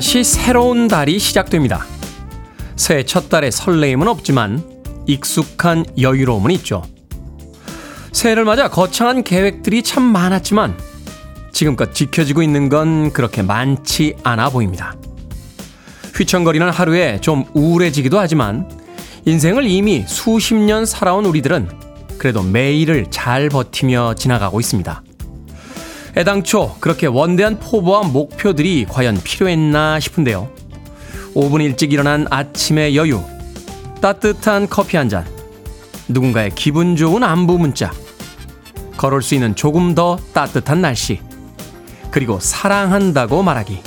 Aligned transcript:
다시 0.00 0.24
새로운 0.24 0.88
달이 0.88 1.18
시작됩니다. 1.18 1.84
새해 2.74 3.02
첫 3.02 3.28
달의 3.28 3.52
설레임은 3.52 4.08
없지만 4.08 4.64
익숙한 5.06 5.84
여유로움은 6.00 6.52
있죠. 6.52 6.82
새해를 8.10 8.46
맞아 8.46 8.70
거창한 8.70 9.22
계획들이 9.24 9.82
참 9.82 10.04
많았지만 10.04 10.74
지금껏 11.52 11.92
지켜지고 11.92 12.42
있는 12.42 12.70
건 12.70 13.12
그렇게 13.12 13.42
많지 13.42 14.14
않아 14.22 14.48
보입니다. 14.48 14.96
휘청거리는 16.16 16.70
하루에 16.70 17.20
좀 17.20 17.44
우울해지기도 17.52 18.18
하지만 18.18 18.70
인생을 19.26 19.68
이미 19.68 20.06
수십 20.08 20.54
년 20.54 20.86
살아온 20.86 21.26
우리들은 21.26 21.68
그래도 22.16 22.42
매일을 22.42 23.08
잘 23.10 23.50
버티며 23.50 24.14
지나가고 24.14 24.60
있습니다. 24.60 25.02
애당초 26.16 26.74
그렇게 26.80 27.06
원대한 27.06 27.58
포부와 27.58 28.02
목표들이 28.02 28.86
과연 28.88 29.20
필요했나 29.22 30.00
싶은데요. 30.00 30.50
5분 31.34 31.62
일찍 31.62 31.92
일어난 31.92 32.26
아침의 32.30 32.96
여유, 32.96 33.22
따뜻한 34.00 34.68
커피 34.68 34.96
한 34.96 35.08
잔, 35.08 35.24
누군가의 36.08 36.50
기분 36.54 36.96
좋은 36.96 37.22
안부 37.22 37.58
문자, 37.58 37.92
걸을 38.96 39.22
수 39.22 39.34
있는 39.34 39.54
조금 39.54 39.94
더 39.94 40.18
따뜻한 40.32 40.80
날씨, 40.80 41.20
그리고 42.10 42.40
사랑한다고 42.40 43.42
말하기. 43.42 43.80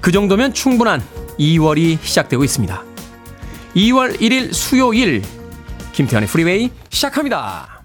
그 0.00 0.12
정도면 0.12 0.54
충분한 0.54 1.02
2월이 1.38 1.98
시작되고 2.00 2.44
있습니다. 2.44 2.84
2월 3.74 4.20
1일 4.20 4.52
수요일, 4.52 5.22
김태훈의 5.92 6.28
프리웨이 6.28 6.70
시작합니다. 6.88 7.79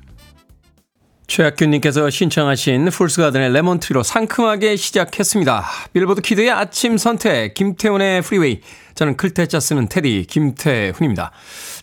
최학균님께서 1.28 2.10
신청하신 2.10 2.90
풀스가든의 2.90 3.52
레몬트리로 3.54 4.04
상큼하게 4.04 4.76
시작했습니다. 4.76 5.66
빌보드 5.94 6.22
키드의 6.22 6.52
아침 6.52 6.98
선택, 6.98 7.54
김태훈의 7.54 8.22
프리웨이. 8.22 8.62
저는 8.94 9.18
클 9.18 9.37
태 9.37 9.51
자 9.51 9.60
쓰는 9.60 9.90
테디, 9.90 10.26
김태훈입니다. 10.30 11.32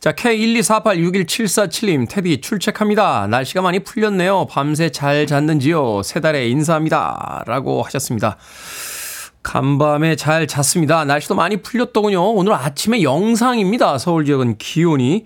자, 0.00 0.12
K124861747님, 0.12 2.08
테디 2.08 2.40
출첵합니다. 2.40 3.26
날씨가 3.28 3.60
많이 3.62 3.80
풀렸네요. 3.80 4.46
밤새 4.46 4.90
잘 4.90 5.26
잤는지요? 5.26 6.02
새 6.02 6.20
달에 6.20 6.48
인사합니다. 6.48 7.42
라고 7.46 7.82
하셨습니다. 7.82 8.38
간밤에 9.42 10.14
잘 10.16 10.46
잤습니다. 10.46 11.04
날씨도 11.04 11.34
많이 11.34 11.56
풀렸더군요. 11.56 12.32
오늘 12.32 12.52
아침에 12.52 13.02
영상입니다. 13.02 13.98
서울 13.98 14.24
지역은 14.24 14.56
기온이. 14.58 15.24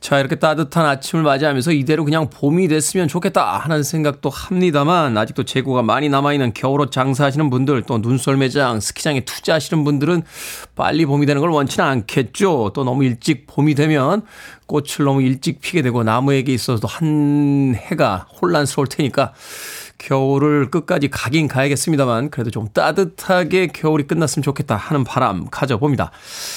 자, 0.00 0.18
이렇게 0.20 0.36
따뜻한 0.36 0.86
아침을 0.86 1.24
맞이하면서 1.24 1.72
이대로 1.72 2.04
그냥 2.04 2.30
봄이 2.30 2.68
됐으면 2.68 3.08
좋겠다 3.08 3.58
하는 3.58 3.82
생각도 3.82 4.30
합니다만 4.30 5.18
아직도 5.18 5.42
재고가 5.44 5.82
많이 5.82 6.08
남아있는 6.08 6.54
겨울옷 6.54 6.92
장사하시는 6.92 7.50
분들 7.50 7.82
또 7.82 7.98
눈썰 7.98 8.36
매장, 8.36 8.78
스키장에 8.78 9.24
투자하시는 9.24 9.82
분들은 9.84 10.22
빨리 10.76 11.04
봄이 11.04 11.26
되는 11.26 11.40
걸 11.40 11.50
원치는 11.50 11.84
않겠죠. 11.88 12.70
또 12.72 12.84
너무 12.84 13.04
일찍 13.04 13.46
봄이 13.46 13.74
되면 13.74 14.22
꽃을 14.66 15.04
너무 15.04 15.22
일찍 15.22 15.60
피게 15.60 15.82
되고 15.82 16.02
나무에게 16.02 16.52
있어서도 16.52 16.88
한 16.88 17.74
해가 17.76 18.26
혼란스러울 18.40 18.88
테니까 18.88 19.32
겨울을 19.98 20.70
끝까지 20.70 21.08
가긴 21.08 21.48
가야겠습니다만 21.48 22.30
그래도 22.30 22.50
좀 22.50 22.68
따뜻하게 22.72 23.68
겨울이 23.68 24.06
끝났으면 24.06 24.42
좋겠다 24.42 24.76
하는 24.76 25.04
바람 25.04 25.48
가져봅니다. 25.50 26.10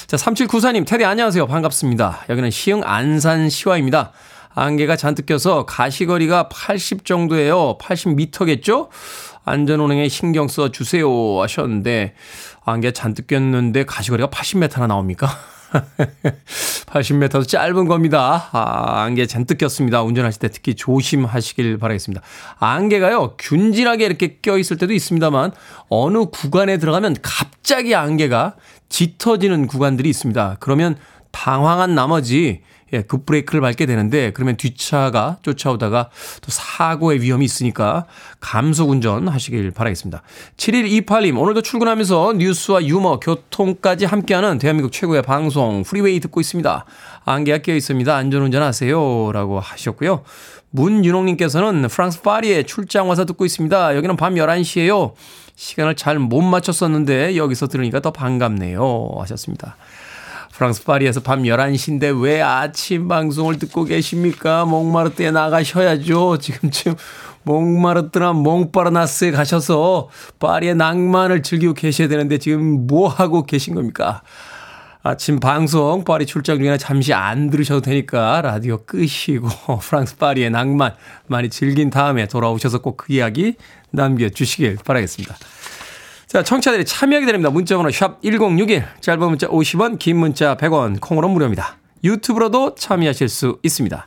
자, 0.08 0.18
3794님, 0.18 0.86
테디 0.86 1.06
안녕하세요. 1.06 1.48
반갑습니다. 1.48 2.26
여기는 2.30 2.52
시흥 2.52 2.82
안산 2.84 3.50
시화입니다. 3.50 4.12
안개가 4.56 4.96
잔뜩 4.96 5.26
껴서 5.26 5.66
가시거리가 5.66 6.50
80 6.50 7.06
정도예요. 7.06 7.78
80m겠죠? 7.78 8.90
안전운행에 9.46 10.10
신경 10.10 10.48
써 10.48 10.70
주세요 10.70 11.10
하셨는데 11.42 12.14
안개 12.66 12.92
잔뜩 12.92 13.28
꼈는데 13.28 13.86
가시거리가 13.86 14.30
80m나 14.30 14.88
나옵니까? 14.88 15.28
80m도 16.88 17.48
짧은 17.48 17.88
겁니다. 17.88 18.50
아, 18.52 19.04
안개 19.04 19.26
잔뜩 19.26 19.58
꼈습니다. 19.58 20.02
운전하실 20.02 20.40
때 20.40 20.48
특히 20.50 20.76
조심하시길 20.76 21.78
바라겠습니다. 21.78 22.22
안개가요, 22.60 23.36
균질하게 23.38 24.06
이렇게 24.06 24.38
껴있을 24.42 24.78
때도 24.78 24.94
있습니다만, 24.94 25.52
어느 25.90 26.26
구간에 26.26 26.78
들어가면 26.78 27.18
갑자기 27.22 27.96
안개가 27.96 28.56
짙어지는 28.90 29.68
구간들이 29.68 30.10
있습니다. 30.10 30.58
그러면 30.60 30.98
당황한 31.32 31.94
나머지 31.96 32.62
예, 32.94 33.02
급브레이크를 33.04 33.62
밟게 33.62 33.86
되는데 33.86 34.32
그러면 34.34 34.58
뒷차가 34.58 35.38
쫓아오다가 35.42 36.10
또 36.42 36.48
사고의 36.50 37.22
위험이 37.22 37.46
있으니까 37.46 38.06
감속 38.40 38.90
운전 38.90 39.28
하시길 39.28 39.72
바라겠습니다. 39.72 40.22
7128님 40.58 41.38
오늘도 41.40 41.62
출근하면서 41.62 42.34
뉴스와 42.38 42.84
유머, 42.86 43.20
교통까지 43.20 44.06
함께하는 44.06 44.58
대한민국 44.58 44.92
최고의 44.92 45.22
방송 45.22 45.84
프리웨이 45.84 46.20
듣고 46.20 46.40
있습니다. 46.42 46.86
안개가 47.26 47.60
껴 47.60 47.76
있습니다. 47.76 48.16
안전운전 48.16 48.64
하세요. 48.64 49.32
라고 49.32 49.60
하셨고요. 49.60 50.24
문윤홍님께서는 50.72 51.88
프랑스 51.90 52.22
파리에 52.22 52.64
출장 52.64 53.10
와서 53.10 53.26
듣고 53.26 53.46
있습니다. 53.46 53.96
여기는 53.96 54.16
밤 54.18 54.36
11시에요. 54.36 55.14
시간을 55.56 55.96
잘 55.96 56.20
못 56.20 56.42
맞췄었는데 56.42 57.36
여기서 57.36 57.68
들으니까 57.68 58.00
더 58.00 58.12
반갑네요. 58.12 59.12
하셨습니다. 59.20 59.76
프랑스 60.60 60.84
파리에서 60.84 61.22
밤 61.22 61.44
11시인데 61.44 62.22
왜 62.22 62.42
아침 62.42 63.08
방송을 63.08 63.60
듣고 63.60 63.86
계십니까? 63.86 64.66
몽마르트에 64.66 65.32
나가셔야죠. 65.32 66.38
지금쯤 66.38 66.96
몽마르트나 67.44 68.34
몽파르나스에 68.34 69.32
가셔서 69.32 70.10
파리의 70.40 70.76
낭만을 70.76 71.44
즐기고 71.44 71.76
계셔야 71.76 72.10
되는데 72.10 72.40
지금 72.40 72.88
뭐 72.88 73.08
하고 73.08 73.46
계신 73.46 73.74
겁니까? 73.74 74.22
아침 75.02 75.40
방송 75.40 76.04
파리 76.04 76.26
출장 76.26 76.58
중에 76.58 76.78
잠시 76.78 77.14
안 77.14 77.50
들으셔도 77.50 77.80
되니까 77.80 78.42
라디오 78.42 78.80
끄시고 78.86 79.48
프랑스 79.80 80.18
파리의 80.18 80.50
낭만 80.50 80.94
많이 81.28 81.50
즐긴 81.50 81.90
다음에 81.90 82.28
돌아오셔서 82.28 82.80
꼭 82.82 82.98
그 82.98 83.14
이야기 83.14 83.56
남겨주시길 83.92 84.80
바라겠습니다. 84.84 85.38
자, 86.30 86.44
청취자들이 86.44 86.86
참여하게 86.86 87.26
됩니다. 87.26 87.50
문자번호 87.50 87.90
샵 87.90 88.22
1061, 88.22 88.86
짧은 89.02 89.20
문자 89.20 89.48
50원, 89.48 89.98
긴 89.98 90.18
문자 90.18 90.56
100원, 90.56 91.02
콩으로 91.02 91.28
무료입니다. 91.28 91.78
유튜브로도 92.04 92.76
참여하실 92.76 93.28
수 93.30 93.58
있습니다. 93.64 94.06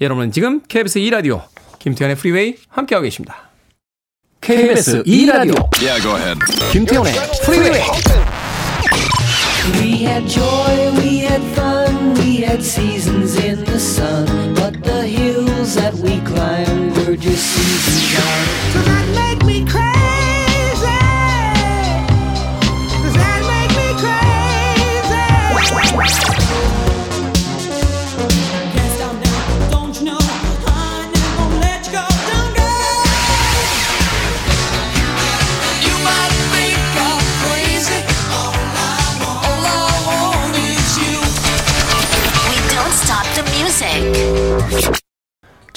여러분은 0.00 0.30
지금 0.30 0.60
KBS 0.68 1.00
2라디오 1.00 1.42
김태훈의 1.80 2.16
프리웨이 2.16 2.54
함께하고 2.68 3.02
계십니다. 3.02 3.50
KBS 4.40 5.02
2라디오 5.02 5.68
yeah, 5.82 6.38
김태훈의 6.70 7.12
프리웨이 7.44 7.82
We 9.80 10.04
had 10.04 10.28
joy, 10.28 10.92
we 10.98 11.22
had 11.22 11.42
fun, 11.54 12.14
we 12.20 12.44
had 12.44 12.62
seasons 12.62 13.36
in 13.36 13.64
the 13.64 13.80
sun 13.80 14.54
But 14.54 14.80
the 14.84 15.08
hills 15.08 15.74
that 15.74 15.94
we 15.94 16.20
climbed 16.20 16.96
were 16.98 17.16
just 17.16 17.63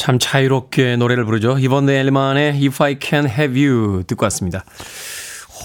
참 0.08 0.20
자유롭게 0.20 0.96
노래를 0.96 1.26
부르죠. 1.26 1.58
이번 1.60 1.90
앨리만의 1.90 2.54
If 2.66 2.82
I 2.82 2.96
Can 2.98 3.28
Have 3.30 3.62
You 3.62 4.06
듣고 4.08 4.24
왔습니다. 4.24 4.64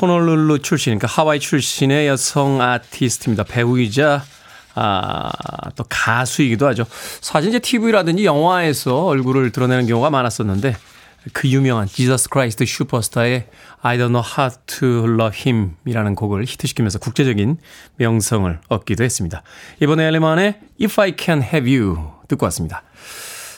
호놀룰루 0.01 0.59
출신, 0.63 0.99
그러니까 0.99 1.07
하와이 1.07 1.39
출신의 1.39 2.09
여성 2.09 2.61
아티스트입니다. 2.61 3.45
배우이자 3.45 4.25
아, 4.75 5.31
또 5.77 5.85
가수이기도 5.89 6.67
하죠. 6.67 6.85
사실 7.21 7.51
이제 7.51 7.61
TV라든지 7.61 8.25
영화에서 8.25 9.05
얼굴을 9.05 9.53
드러내는 9.53 9.87
경우가 9.87 10.11
많았었는데 10.11 10.75
그 11.33 11.49
유명한 11.49 11.87
Jesus 11.87 12.29
Christ 12.29 12.65
Superstar의 12.67 13.47
I 13.81 13.97
don't 13.97 14.09
know 14.09 14.25
how 14.27 14.51
to 14.67 15.05
love 15.05 15.39
him 15.47 15.77
이라는 15.87 16.17
곡을 16.17 16.47
히트시키면서 16.47 16.99
국제적인 16.99 17.59
명성을 17.95 18.59
얻기도 18.69 19.05
했습니다. 19.05 19.45
이번에 19.81 20.05
엘리만의 20.09 20.59
If 20.83 21.01
I 21.01 21.15
Can 21.17 21.45
Have 21.45 21.79
You 21.79 22.11
듣고 22.27 22.47
왔습니다. 22.47 22.83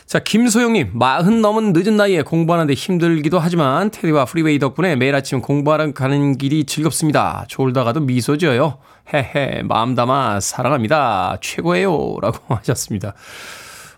자, 0.07 0.19
김소영님, 0.19 0.91
마흔 0.93 1.41
넘은 1.41 1.73
늦은 1.73 1.97
나이에 1.97 2.23
공부하는데 2.23 2.73
힘들기도 2.75 3.39
하지만 3.39 3.91
테디와 3.91 4.27
프리웨이 4.27 4.59
덕분에 4.59 4.97
매일 4.97 5.15
아침 5.15 5.41
공부하러 5.41 5.93
가는 5.93 6.37
길이 6.37 6.65
즐겁습니다. 6.65 7.47
졸다가도 7.49 8.01
미소 8.01 8.37
지어요. 8.37 8.79
헤헤, 9.13 9.63
마음 9.63 9.95
담아 9.95 10.41
사랑합니다. 10.41 11.39
최고예요. 11.41 12.17
라고 12.21 12.39
하셨습니다. 12.55 13.15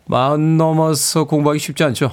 마흔 0.07 0.57
넘어서 0.57 1.25
공부하기 1.25 1.59
쉽지 1.59 1.83
않죠. 1.85 2.13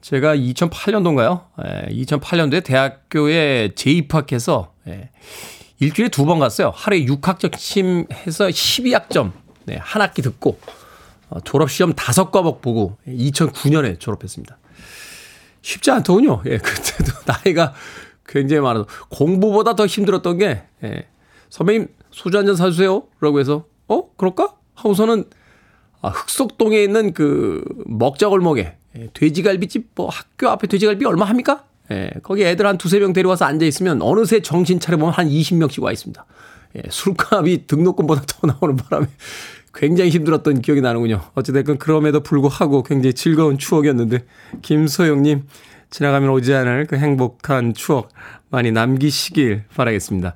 제가 0.00 0.34
2008년도인가요? 0.36 1.42
예, 1.66 1.88
2008년도에 2.04 2.64
대학교에 2.64 3.72
재입학해서 3.74 4.72
예, 4.88 5.10
일주일에 5.78 6.08
두 6.08 6.24
번 6.24 6.38
갔어요. 6.38 6.72
하루에 6.74 7.04
6학점 7.04 8.10
해서 8.26 8.46
12학점. 8.48 9.32
네, 9.66 9.76
한 9.80 10.00
학기 10.00 10.22
듣고 10.22 10.58
어, 10.62 10.72
졸업시험 11.44 11.92
다섯 11.94 12.30
과목 12.30 12.60
보고 12.60 12.96
2009년에 13.08 13.98
졸업했습니다. 13.98 14.58
쉽지 15.62 15.90
않더군요. 15.90 16.42
예, 16.46 16.58
그때도 16.58 17.12
나이가 17.26 17.74
굉장히 18.26 18.60
많아서 18.60 18.86
공부보다 19.08 19.74
더 19.74 19.86
힘들었던 19.86 20.38
게 20.38 20.62
예, 20.84 21.06
선배님 21.50 21.88
소주 22.10 22.38
한 22.38 22.46
잔 22.46 22.56
사주세요. 22.56 23.02
라고 23.20 23.40
해서 23.40 23.64
어? 23.88 24.10
그럴까? 24.16 24.54
하고서는 24.74 25.24
아, 26.02 26.08
흑석동에 26.08 26.82
있는 26.82 27.12
그 27.12 27.64
먹자골목에 27.86 28.76
예, 28.98 29.08
돼지갈비집 29.12 29.90
뭐 29.94 30.08
학교 30.08 30.48
앞에 30.48 30.66
돼지갈비 30.66 31.04
얼마 31.04 31.24
합니까? 31.24 31.64
예, 31.90 32.10
거기 32.22 32.44
애들 32.44 32.66
한 32.66 32.78
두세 32.78 32.98
명 32.98 33.12
데려와서 33.12 33.44
앉아 33.44 33.64
있으면 33.66 34.02
어느새 34.02 34.40
정신 34.40 34.80
차려보면 34.80 35.12
한 35.14 35.28
20명씩 35.28 35.82
와 35.82 35.92
있습니다. 35.92 36.24
예, 36.76 36.82
술값이 36.90 37.64
등록금보다 37.66 38.22
더 38.26 38.46
나오는 38.46 38.76
바람에 38.76 39.06
굉장히 39.76 40.10
힘들었던 40.10 40.62
기억이 40.62 40.80
나는군요. 40.80 41.20
어찌됐건 41.34 41.78
그럼에도 41.78 42.20
불구하고 42.20 42.82
굉장히 42.82 43.12
즐거운 43.12 43.58
추억이었는데, 43.58 44.24
김소영님, 44.62 45.44
지나가면 45.90 46.30
오지 46.30 46.52
않을 46.54 46.86
그 46.86 46.96
행복한 46.96 47.74
추억 47.74 48.08
많이 48.50 48.72
남기시길 48.72 49.64
바라겠습니다. 49.74 50.34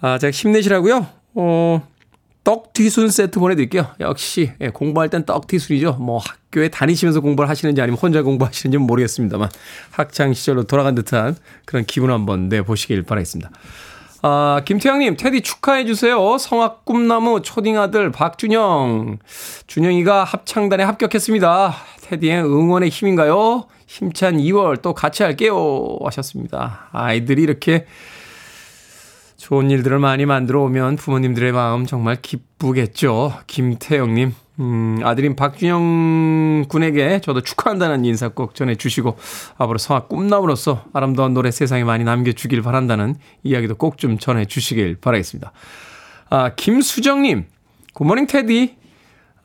아, 0.00 0.18
제가 0.18 0.30
힘내시라고요. 0.30 1.06
어, 1.34 1.88
떡튀순 2.44 3.08
세트 3.08 3.38
보내드릴게요. 3.40 3.88
역시 4.00 4.52
예, 4.60 4.68
공부할 4.68 5.08
땐 5.08 5.24
떡튀순이죠. 5.24 5.94
뭐 5.94 6.18
학교에 6.18 6.68
다니시면서 6.68 7.20
공부를 7.20 7.48
하시는지 7.48 7.80
아니면 7.80 7.98
혼자 7.98 8.22
공부하시는지 8.22 8.78
모르겠습니다만 8.78 9.48
학창 9.90 10.34
시절로 10.34 10.64
돌아간 10.64 10.94
듯한 10.94 11.36
그런 11.64 11.84
기분 11.86 12.10
한번 12.10 12.50
내보시길 12.50 13.02
바라겠습니다. 13.02 13.50
아, 14.26 14.62
김태형님, 14.64 15.18
테디 15.18 15.42
축하해주세요. 15.42 16.38
성악 16.38 16.86
꿈나무 16.86 17.42
초딩 17.42 17.78
아들 17.78 18.10
박준영. 18.10 19.18
준영이가 19.66 20.24
합창단에 20.24 20.82
합격했습니다. 20.82 21.74
테디의 22.00 22.42
응원의 22.42 22.88
힘인가요? 22.88 23.66
힘찬 23.86 24.38
2월 24.38 24.80
또 24.80 24.94
같이 24.94 25.22
할게요. 25.22 25.98
하셨습니다. 26.02 26.88
아이들이 26.92 27.42
이렇게 27.42 27.84
좋은 29.36 29.70
일들을 29.70 29.98
많이 29.98 30.24
만들어 30.24 30.62
오면 30.62 30.96
부모님들의 30.96 31.52
마음 31.52 31.84
정말 31.84 32.16
기쁘겠죠. 32.22 33.34
김태영님, 33.46 34.32
음, 34.60 35.00
아들인 35.02 35.34
박준영 35.34 36.66
군에게 36.68 37.20
저도 37.20 37.40
축하한다는 37.40 38.04
인사 38.04 38.28
꼭 38.28 38.54
전해주시고, 38.54 39.16
앞으로 39.58 39.78
성악 39.78 40.08
꿈나무로서 40.08 40.84
아름다운 40.92 41.34
노래 41.34 41.50
세상에 41.50 41.82
많이 41.84 42.04
남겨주길 42.04 42.62
바란다는 42.62 43.16
이야기도 43.42 43.74
꼭 43.74 43.96
좀 43.96 44.18
전해주시길 44.18 44.96
바라겠습니다. 45.00 45.52
아, 46.30 46.54
김수정님, 46.54 47.46
굿모닝 47.94 48.26
테디. 48.26 48.76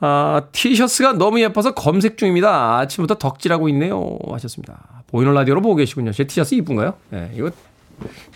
아, 0.01 0.43
티셔츠가 0.51 1.13
너무 1.13 1.41
예뻐서 1.41 1.73
검색 1.73 2.17
중입니다. 2.17 2.77
아침부터 2.79 3.15
덕질하고 3.15 3.67
있네요. 3.69 4.17
하셨습니다. 4.31 5.03
보이는 5.07 5.33
라디오로 5.33 5.61
보고 5.61 5.75
계시군요. 5.75 6.11
제 6.11 6.23
티셔츠 6.25 6.55
이쁜가요? 6.55 6.93
네, 7.09 7.31
이거 7.35 7.49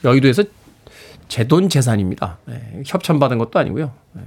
여의도에서 0.04 0.44
제 1.30 1.48
돈 1.48 1.70
재산입니다. 1.70 2.38
네, 2.46 2.81
협찬받은 2.86 3.38
것도 3.38 3.58
아니고요. 3.60 3.92
네. 4.14 4.22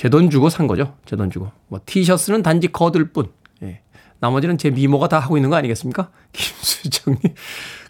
제 0.00 0.08
돈 0.08 0.30
주고 0.30 0.48
산 0.48 0.66
거죠. 0.66 0.94
제 1.04 1.14
돈 1.14 1.30
주고. 1.30 1.52
뭐 1.68 1.78
티셔츠는 1.84 2.42
단지 2.42 2.68
거들 2.68 3.12
뿐. 3.12 3.30
예. 3.62 3.82
나머지는 4.18 4.56
제 4.56 4.70
미모가 4.70 5.08
다 5.08 5.18
하고 5.18 5.36
있는 5.36 5.50
거 5.50 5.56
아니겠습니까? 5.56 6.08
김수정님. 6.32 7.20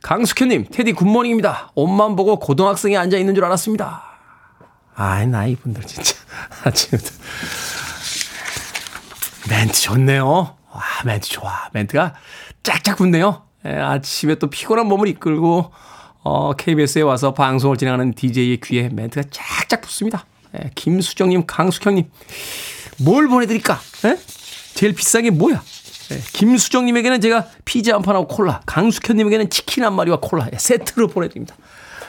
강숙현님, 0.02 0.66
테디 0.72 0.92
good 0.94 1.11
morning입니다. 1.11 1.70
옷만 1.76 2.16
보고 2.16 2.40
고등학생이 2.40 2.96
앉아 2.96 3.16
있는 3.16 3.36
줄 3.36 3.44
알았습니다. 3.44 4.02
아이, 4.96 5.26
나 5.28 5.46
이분들 5.46 5.84
진짜. 5.84 6.16
아침부터. 6.64 7.12
멘트 9.48 9.80
좋네요. 9.80 10.26
와, 10.26 10.82
멘트 11.04 11.28
좋아. 11.28 11.68
멘트가 11.72 12.14
짝짝 12.64 12.96
붙네요. 12.96 13.44
예, 13.66 13.70
아침에 13.70 14.34
또 14.36 14.48
피곤한 14.50 14.86
몸을 14.86 15.06
이끌고, 15.06 15.70
어, 16.22 16.52
KBS에 16.54 17.02
와서 17.02 17.34
방송을 17.34 17.76
진행하는 17.76 18.14
DJ의 18.14 18.58
귀에 18.64 18.88
멘트가 18.88 19.28
짝짝 19.30 19.82
붙습니다. 19.82 20.24
예, 20.58 20.70
김수정님, 20.74 21.46
강숙현님, 21.46 22.10
뭘 22.98 23.28
보내드릴까? 23.28 23.80
예? 24.04 24.18
제일 24.74 24.94
비싼 24.94 25.22
게 25.22 25.30
뭐야? 25.30 25.62
예, 26.12 26.20
김수정님에게는 26.32 27.20
제가 27.20 27.46
피자 27.64 27.94
한 27.94 28.02
판하고 28.02 28.26
콜라, 28.26 28.62
강숙현님에게는 28.66 29.50
치킨 29.50 29.84
한 29.84 29.94
마리와 29.94 30.18
콜라 30.20 30.48
예, 30.52 30.58
세트로 30.58 31.08
보내드립니다. 31.08 31.56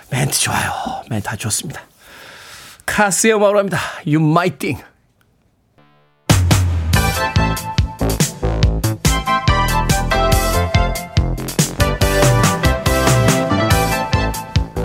멘트 0.10 0.40
좋아요. 0.40 1.04
멘트 1.10 1.30
아주 1.30 1.44
좋습니다. 1.44 1.82
Cars의 2.86 3.36
음악으로 3.36 3.60
합니다. 3.60 3.80
You 4.06 4.20
might 4.20 4.58
think. 4.60 4.84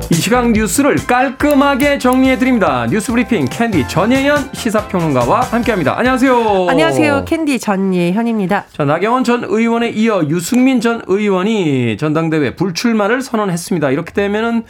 이 0.09 0.15
시각 0.15 0.53
뉴스를 0.53 0.97
깔끔하게 1.07 1.99
정리해드립니다. 1.99 2.87
뉴스 2.89 3.11
브리핑 3.11 3.45
캔디 3.47 3.89
전예현 3.89 4.51
시사평론가와 4.53 5.41
함께합니다. 5.41 5.99
안녕하세요. 5.99 6.69
안녕하세요. 6.69 7.25
캔디 7.27 7.59
전예현입니다. 7.59 8.67
자, 8.73 8.85
나경원 8.85 9.25
전 9.25 9.43
의원에 9.45 9.89
이어 9.89 10.23
유승민 10.29 10.81
전 10.81 11.03
의원이 11.09 11.97
전당대회 11.97 12.55
불출마를 12.55 13.21
선언했습니다. 13.21 13.91
이렇게 13.91 14.13
되면은 14.13 14.63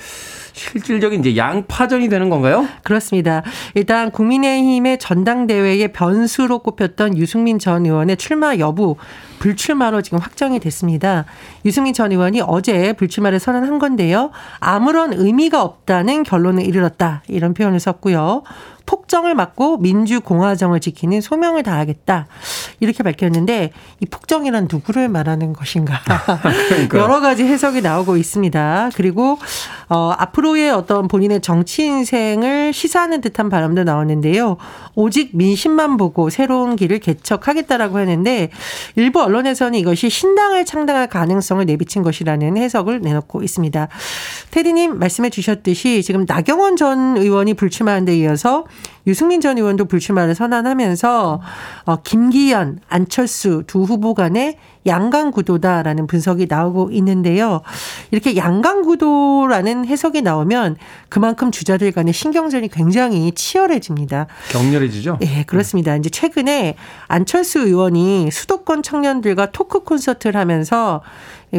실질적인 0.57 1.21
이제 1.21 1.37
양파전이 1.37 2.09
되는 2.09 2.31
건가요? 2.31 2.67
그렇습니다. 2.83 3.43
일단 3.75 4.11
국민의힘의 4.11 4.99
전당대회의 4.99 5.93
변수로 5.93 6.61
꼽혔던 6.61 7.19
유승민 7.19 7.59
전 7.59 7.85
의원의 7.85 8.17
출마 8.17 8.57
여부 8.57 8.97
불출마로 9.39 10.01
지금 10.01 10.19
확정이 10.19 10.59
됐습니다. 10.59 11.27
유승민 11.67 11.93
전 11.93 12.11
의원이 12.11 12.41
어제 12.41 12.95
불출마를 12.95 13.39
선언한 13.39 13.79
건데요. 13.79 14.31
아무런 14.59 15.13
의미가 15.13 15.63
없다는 15.63 16.23
결론을 16.23 16.65
이르렀다. 16.65 17.23
이런 17.29 17.53
표현을 17.53 17.79
썼고요. 17.79 18.43
폭정을 18.87 19.35
막고 19.35 19.79
민주공화정을 19.79 20.81
지키는 20.81 21.21
소명을 21.21 21.63
다하겠다. 21.63 22.27
이렇게 22.81 23.03
밝혔는데 23.03 23.73
이 24.01 24.07
폭정이란 24.07 24.69
누구를 24.71 25.09
말하는 25.09 25.53
것인가. 25.53 26.01
그러니까. 26.69 26.99
여러 26.99 27.21
가지 27.21 27.45
해석이 27.45 27.83
나오고 27.83 28.17
있습니다. 28.17 28.91
그리고 28.95 29.39
어, 29.89 30.13
앞으로의 30.17 30.71
어떤 30.71 31.09
본인의 31.09 31.41
정치 31.41 31.85
인생을 31.85 32.73
시사하는 32.73 33.21
듯한 33.21 33.49
바람도 33.49 33.85
나왔는데요. 33.85 34.57
오직 34.95 35.31
민심만 35.37 35.97
보고 35.97 36.31
새로운 36.31 36.77
길을 36.77 36.99
개척하겠다라고 37.01 37.99
하는데 37.99 38.51
일부 38.97 39.23
언론에서는 39.23 39.79
이것이 39.79 40.11
신당을 40.11 40.65
창당할 40.65 41.09
가능성을 41.09 41.65
내비친 41.67 42.03
것이라는 42.03 42.57
해석을 42.57 43.01
내놓고 43.01 43.43
있습니다. 43.43 43.89
테디님 44.51 44.99
말씀해 44.99 45.31
주셨듯이 45.31 46.03
지금 46.03 46.25
나경원 46.27 46.77
전 46.77 47.17
의원이 47.17 47.55
불출마한 47.55 48.05
데 48.05 48.17
이어서 48.17 48.65
유승민 49.07 49.41
전 49.41 49.57
의원도 49.57 49.85
불출마를 49.85 50.35
선언하면서 50.35 51.41
어, 51.85 51.97
김기현, 52.03 52.81
안철수 52.89 53.63
두 53.67 53.83
후보 53.85 54.15
간의 54.15 54.57
양강 54.87 55.33
구도다라는 55.33 56.07
분석이 56.07 56.47
나오고 56.49 56.91
있는데요. 56.93 57.61
이렇게 58.11 58.37
양강 58.37 58.83
구도라는 58.83 59.85
해석이 59.87 60.23
나오면 60.23 60.77
그만큼 61.11 61.51
주자들 61.51 61.93
간의 61.93 62.15
신경전이 62.15 62.69
굉장히 62.69 63.33
치열해집니다. 63.33 64.27
격렬해지죠? 64.51 65.19
네, 65.21 65.45
그렇습니다. 65.47 65.95
이제 65.97 66.09
최근에 66.09 66.77
안철수 67.09 67.61
의원이 67.61 68.31
수도권 68.31 68.83
청년들과 68.83 69.51
토크 69.51 69.81
콘서트를 69.81 70.41
하면서 70.41 71.03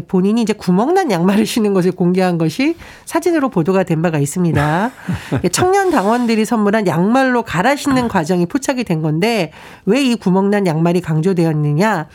본인이 0.07 0.41
이제 0.41 0.53
구멍난 0.53 1.11
양말을 1.11 1.45
신는 1.45 1.73
것을 1.73 1.91
공개한 1.91 2.37
것이 2.37 2.75
사진으로 3.05 3.49
보도가 3.49 3.83
된 3.83 4.01
바가 4.01 4.17
있습니다. 4.19 4.91
청년 5.53 5.91
당원들이 5.91 6.43
선물한 6.43 6.87
양말로 6.87 7.43
갈아 7.43 7.75
신는 7.75 8.07
과정이 8.07 8.45
포착이 8.47 8.83
된 8.83 9.01
건데 9.01 9.51
왜 9.85 10.07
이 10.07 10.15
구멍난 10.15 10.65
양말이 10.67 11.01
강조되었느냐? 11.01 12.07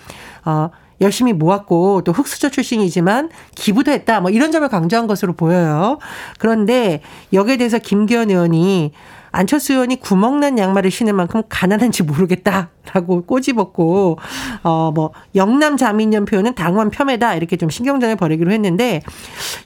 어, 0.46 0.70
열심히 1.02 1.32
모았고 1.32 2.02
또 2.04 2.12
흑수저 2.12 2.50
출신이지만 2.50 3.30
기부도 3.54 3.90
했다. 3.90 4.20
뭐 4.20 4.30
이런 4.30 4.52
점을 4.52 4.66
강조한 4.68 5.06
것으로 5.06 5.34
보여요. 5.34 5.98
그런데 6.38 7.02
여기에 7.32 7.58
대해서 7.58 7.78
김기현 7.78 8.30
의원이 8.30 8.92
안철수 9.34 9.72
의원이 9.72 9.98
구멍난 10.00 10.58
양말을 10.58 10.90
신을 10.90 11.14
만큼 11.14 11.42
가난한지 11.48 12.02
모르겠다라고 12.02 13.24
꼬집었고 13.26 14.18
어 14.62 14.92
뭐 14.94 15.12
영남 15.34 15.78
자민련 15.78 16.26
표현은 16.26 16.54
당원 16.54 16.90
폄훼다 16.90 17.34
이렇게 17.34 17.56
좀 17.56 17.70
신경전을 17.70 18.16
벌이기로 18.16 18.52
했는데 18.52 19.00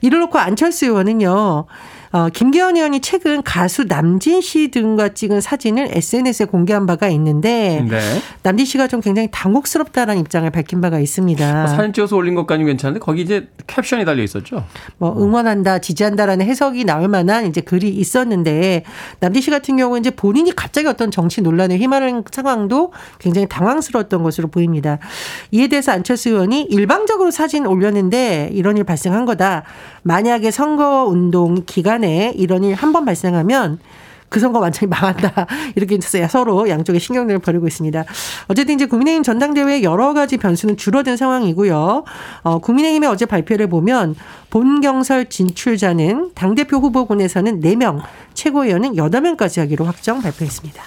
이를 0.02 0.20
놓고 0.20 0.38
안철수 0.38 0.86
의원은요. 0.86 1.66
어, 2.16 2.30
김기현 2.30 2.76
의원이 2.76 3.00
최근 3.00 3.42
가수 3.42 3.84
남진 3.84 4.40
씨 4.40 4.70
등과 4.70 5.10
찍은 5.10 5.42
사진을 5.42 5.90
SNS에 5.90 6.46
공개한 6.46 6.86
바가 6.86 7.08
있는데 7.08 7.84
네. 7.86 8.00
남진 8.42 8.64
씨가 8.64 8.88
좀 8.88 9.02
굉장히 9.02 9.28
당혹스럽다라는 9.30 10.22
입장을 10.22 10.48
밝힌 10.48 10.80
바가 10.80 10.98
있습니다. 10.98 11.52
뭐 11.52 11.66
사진 11.66 11.92
찍어서 11.92 12.16
올린 12.16 12.34
것까지는 12.34 12.68
괜찮은데 12.68 13.00
거기 13.00 13.20
이제 13.20 13.48
캡션이 13.66 14.06
달려 14.06 14.22
있었죠. 14.22 14.64
뭐 14.96 15.14
응원한다, 15.14 15.80
지지한다라는 15.80 16.46
해석이 16.46 16.86
나올 16.86 17.08
만한 17.08 17.44
이제 17.44 17.60
글이 17.60 17.90
있었는데 17.90 18.84
남진 19.20 19.42
씨 19.42 19.50
같은 19.50 19.76
경우는 19.76 20.00
이제 20.00 20.08
본인이 20.08 20.56
갑자기 20.56 20.88
어떤 20.88 21.10
정치 21.10 21.42
논란에 21.42 21.76
휘말린 21.76 22.24
상황도 22.30 22.94
굉장히 23.18 23.46
당황스러웠던 23.46 24.22
것으로 24.22 24.48
보입니다. 24.48 25.00
이에 25.50 25.68
대해서 25.68 25.92
안철수 25.92 26.30
의원이 26.30 26.62
일방적으로 26.62 27.30
사진 27.30 27.66
올렸는데 27.66 28.48
이런 28.54 28.78
일 28.78 28.84
발생한 28.84 29.26
거다. 29.26 29.64
만약에 30.02 30.50
선거 30.50 31.04
운동 31.04 31.64
기간에 31.66 32.05
이런 32.36 32.64
일 32.64 32.74
한 32.74 32.92
번 32.92 33.04
발생하면 33.04 33.78
그 34.28 34.40
선거 34.40 34.58
완전히 34.58 34.88
망한다. 34.90 35.46
이렇게 35.76 35.98
서로 36.28 36.68
양쪽에 36.68 36.98
신경전을 36.98 37.38
벌이고 37.38 37.66
있습니다. 37.68 38.04
어쨌든 38.48 38.74
이제 38.74 38.86
국민의힘 38.86 39.22
전당대회 39.22 39.82
여러 39.84 40.14
가지 40.14 40.36
변수는 40.36 40.76
줄어든 40.76 41.16
상황이고요. 41.16 42.04
어, 42.42 42.58
국민의힘의 42.58 43.08
어제 43.08 43.24
발표를 43.24 43.68
보면 43.68 44.16
본경설 44.50 45.26
진출자는 45.26 46.32
당대표 46.34 46.78
후보군에서는 46.78 47.60
4명, 47.60 48.02
최고위원은 48.34 48.94
8명까지 48.94 49.60
하기로 49.60 49.84
확정 49.84 50.20
발표했습니다. 50.20 50.82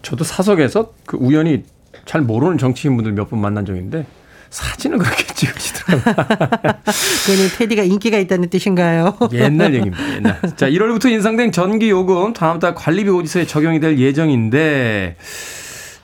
저도 0.00 0.24
사석에서 0.24 0.92
그 1.06 1.16
우연히 1.18 1.64
잘 2.06 2.22
모르는 2.22 2.56
정치인분들 2.58 3.12
몇 3.12 3.28
분 3.28 3.38
만난 3.40 3.64
적인데 3.66 4.06
사진을 4.52 4.98
그렇게 4.98 5.24
찍으시더라고요. 5.34 6.14
그거는 7.24 7.48
테디가 7.56 7.82
인기가 7.84 8.18
있다는 8.18 8.50
뜻인가요? 8.50 9.16
옛날 9.32 9.74
얘기입니다. 9.74 10.14
옛날. 10.14 10.40
자, 10.56 10.68
1월부터 10.68 11.10
인상된 11.10 11.52
전기 11.52 11.88
요금 11.90 12.32
다음 12.34 12.58
달 12.58 12.74
관리비 12.74 13.08
오지서에 13.10 13.46
적용이 13.46 13.80
될 13.80 13.98
예정인데 13.98 15.16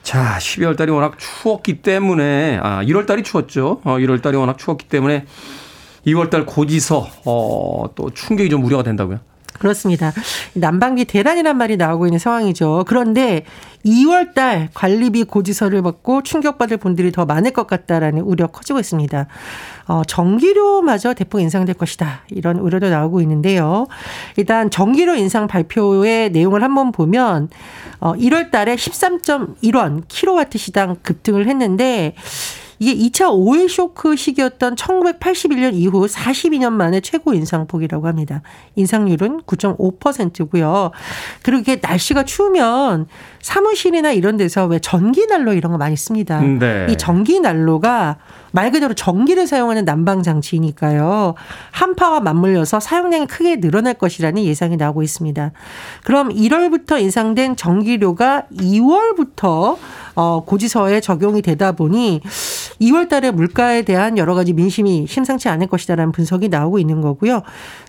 자, 0.02 0.38
12월 0.40 0.76
달이 0.76 0.90
워낙 0.90 1.18
추웠기 1.18 1.82
때문에 1.82 2.58
아, 2.62 2.82
1월 2.84 3.06
달이 3.06 3.22
추웠죠. 3.22 3.82
어, 3.84 3.96
1월 3.98 4.22
달이 4.22 4.36
워낙 4.38 4.56
추웠기 4.56 4.88
때문에 4.88 5.26
2월 6.06 6.30
달 6.30 6.46
고지서 6.46 7.06
어, 7.26 7.84
또 7.94 8.08
충격이 8.10 8.48
좀 8.48 8.64
우려가 8.64 8.82
된다고요. 8.82 9.20
그렇습니다. 9.58 10.12
난방비 10.54 11.04
대란이란 11.06 11.56
말이 11.56 11.76
나오고 11.76 12.06
있는 12.06 12.18
상황이죠. 12.18 12.84
그런데 12.86 13.44
2월 13.84 14.34
달 14.34 14.68
관리비 14.74 15.24
고지서를 15.24 15.82
받고 15.82 16.22
충격받을 16.22 16.76
분들이 16.78 17.12
더 17.12 17.24
많을 17.24 17.52
것 17.52 17.66
같다라는 17.66 18.22
우려 18.22 18.46
커지고 18.48 18.80
있습니다. 18.80 19.26
어, 19.86 20.02
전기료마저 20.04 21.14
대폭 21.14 21.40
인상될 21.40 21.74
것이다. 21.74 22.22
이런 22.30 22.58
우려도 22.58 22.90
나오고 22.90 23.20
있는데요. 23.22 23.86
일단 24.36 24.70
전기료 24.70 25.14
인상 25.14 25.46
발표의 25.46 26.30
내용을 26.30 26.62
한번 26.62 26.92
보면 26.92 27.48
어, 28.00 28.14
1월 28.14 28.50
달에 28.50 28.74
13.1원 28.76 30.02
킬로와트시당 30.08 30.96
급등을 31.02 31.46
했는데 31.48 32.14
이게 32.78 32.94
2차 32.94 33.30
오일 33.32 33.68
쇼크 33.68 34.16
시기였던 34.16 34.76
1981년 34.76 35.74
이후 35.74 36.06
42년 36.06 36.72
만에 36.72 37.00
최고 37.00 37.34
인상폭이라고 37.34 38.06
합니다. 38.06 38.42
인상률은 38.76 39.42
9.5%고요. 39.42 40.92
그리고 41.42 41.60
이게 41.60 41.80
날씨가 41.82 42.24
추우면 42.24 43.06
사무실이나 43.42 44.12
이런 44.12 44.36
데서 44.36 44.66
왜 44.66 44.78
전기 44.78 45.26
난로 45.26 45.52
이런 45.52 45.72
거 45.72 45.78
많이 45.78 45.96
씁니다. 45.96 46.40
네. 46.40 46.86
이 46.90 46.96
전기 46.96 47.40
난로가 47.40 48.16
말 48.50 48.70
그대로 48.70 48.94
전기를 48.94 49.46
사용하는 49.46 49.84
난방 49.84 50.22
장치이니까요. 50.22 51.34
한파와 51.70 52.20
맞물려서 52.20 52.80
사용량이 52.80 53.26
크게 53.26 53.60
늘어날 53.60 53.94
것이라는 53.94 54.42
예상이 54.42 54.76
나오고 54.76 55.02
있습니다. 55.02 55.52
그럼 56.04 56.30
1월부터 56.30 57.00
인상된 57.00 57.56
전기료가 57.56 58.44
2월부터 58.52 59.76
어, 60.14 60.44
고지서에 60.44 61.00
적용이 61.00 61.42
되다 61.42 61.72
보니 61.72 62.22
2월 62.80 63.08
달에 63.08 63.30
물가에 63.30 63.82
대한 63.82 64.18
여러 64.18 64.34
가지 64.34 64.52
민심이 64.52 65.06
심상치 65.06 65.48
않을 65.48 65.66
것이다라는 65.68 66.12
분석이 66.12 66.48
나오고 66.48 66.78
있는 66.78 67.00
거고요. 67.00 67.42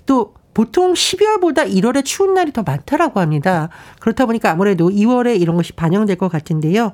또 0.06 0.34
보통 0.54 0.94
12월보다 0.94 1.72
1월에 1.72 2.04
추운 2.04 2.34
날이 2.34 2.52
더 2.52 2.64
많다라고 2.64 3.20
합니다. 3.20 3.70
그렇다 4.00 4.26
보니까 4.26 4.52
아무래도 4.52 4.90
2월에 4.90 5.40
이런 5.40 5.56
것이 5.56 5.74
반영될 5.74 6.18
것 6.18 6.30
같은데요. 6.30 6.92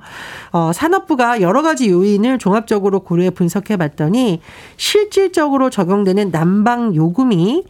어, 0.52 0.72
산업부가 0.72 1.40
여러 1.40 1.62
가지 1.62 1.90
요인을 1.90 2.38
종합적으로 2.38 3.00
고려해 3.00 3.30
분석해 3.30 3.76
봤더니 3.76 4.40
실질적으로 4.76 5.70
적용되는 5.70 6.30
난방 6.30 6.94
요금이 6.94 7.64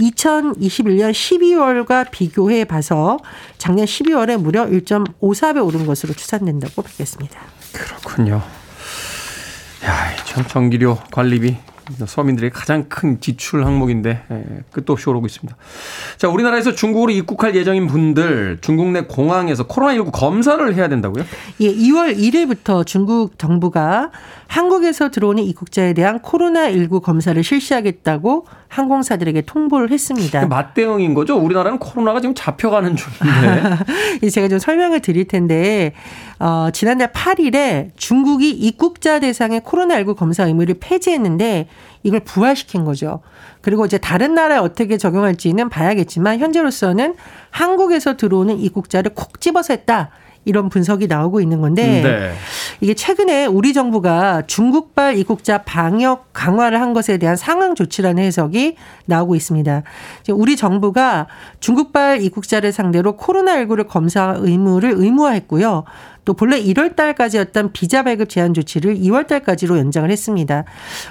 2021년 0.00 1.10
12월과 1.10 2.10
비교해 2.10 2.64
봐서 2.64 3.18
작년 3.58 3.86
12월에 3.86 4.40
무려 4.40 4.66
1.54배 4.66 5.64
오른 5.64 5.86
것으로 5.86 6.14
추산된다고 6.14 6.82
밝혔습니다. 6.82 7.40
그렇군요. 7.72 8.42
야, 9.84 10.16
참 10.24 10.46
전기료 10.46 10.96
관리비 11.10 11.56
서민들의 12.06 12.50
가장 12.50 12.84
큰 12.88 13.20
지출 13.20 13.64
항목인데 13.64 14.22
예, 14.30 14.44
끝도 14.70 14.92
없이 14.92 15.08
오르고 15.08 15.26
있습니다. 15.26 15.56
자, 16.16 16.28
우리나라에서 16.28 16.74
중국으로 16.74 17.12
입국할 17.12 17.54
예정인 17.54 17.86
분들 17.86 18.58
중국 18.60 18.88
내 18.88 19.02
공항에서 19.02 19.66
코로나19 19.66 20.12
검사를 20.12 20.74
해야 20.74 20.88
된다고요? 20.88 21.24
예, 21.60 21.72
2월 21.72 22.16
1일부터 22.16 22.86
중국 22.86 23.38
정부가 23.38 24.10
한국에서 24.46 25.10
들어오는 25.10 25.42
입국자에 25.42 25.94
대한 25.94 26.20
코로나19 26.20 27.00
검사를 27.02 27.42
실시하겠다고 27.42 28.46
항공사들에게 28.68 29.42
통보를 29.42 29.90
했습니다. 29.90 30.46
맞대응인 30.46 31.14
거죠? 31.14 31.36
우리나라는 31.36 31.78
코로나가 31.78 32.20
지금 32.20 32.34
잡혀가는 32.34 32.96
중인데. 32.96 34.28
제가 34.28 34.48
좀 34.48 34.58
설명을 34.58 35.00
드릴 35.00 35.26
텐데, 35.26 35.92
어, 36.38 36.68
지난달 36.72 37.12
8일에 37.12 37.90
중국이 37.96 38.50
입국자 38.50 39.20
대상의 39.20 39.60
코로나19 39.60 40.16
검사 40.16 40.44
의무를 40.44 40.76
폐지했는데, 40.80 41.68
이걸 42.02 42.20
부활시킨 42.20 42.84
거죠. 42.84 43.20
그리고 43.60 43.86
이제 43.86 43.98
다른 43.98 44.34
나라에 44.34 44.58
어떻게 44.58 44.96
적용할지는 44.96 45.68
봐야겠지만, 45.68 46.38
현재로서는 46.38 47.14
한국에서 47.50 48.16
들어오는 48.16 48.58
입국자를 48.58 49.12
콕 49.14 49.40
집어서 49.40 49.72
했다. 49.72 50.10
이런 50.44 50.68
분석이 50.68 51.06
나오고 51.06 51.40
있는 51.40 51.60
건데 51.60 52.02
네. 52.02 52.32
이게 52.80 52.94
최근에 52.94 53.46
우리 53.46 53.72
정부가 53.72 54.42
중국발 54.46 55.16
입국자 55.16 55.58
방역 55.58 56.32
강화를 56.32 56.80
한 56.80 56.92
것에 56.92 57.16
대한 57.18 57.36
상황 57.36 57.76
조치라는 57.76 58.22
해석이 58.24 58.76
나오고 59.06 59.36
있습니다. 59.36 59.82
우리 60.30 60.56
정부가 60.56 61.28
중국발 61.60 62.22
입국자를 62.22 62.72
상대로 62.72 63.16
코로나19를 63.16 63.86
검사 63.86 64.34
의무를 64.36 64.94
의무화했고요. 64.96 65.84
또 66.24 66.34
본래 66.34 66.62
1월 66.62 66.94
달까지였던 66.94 67.72
비자 67.72 68.02
발급 68.02 68.28
제한 68.28 68.54
조치를 68.54 68.96
2월 68.96 69.26
달까지로 69.26 69.78
연장을 69.78 70.08
했습니다. 70.10 70.64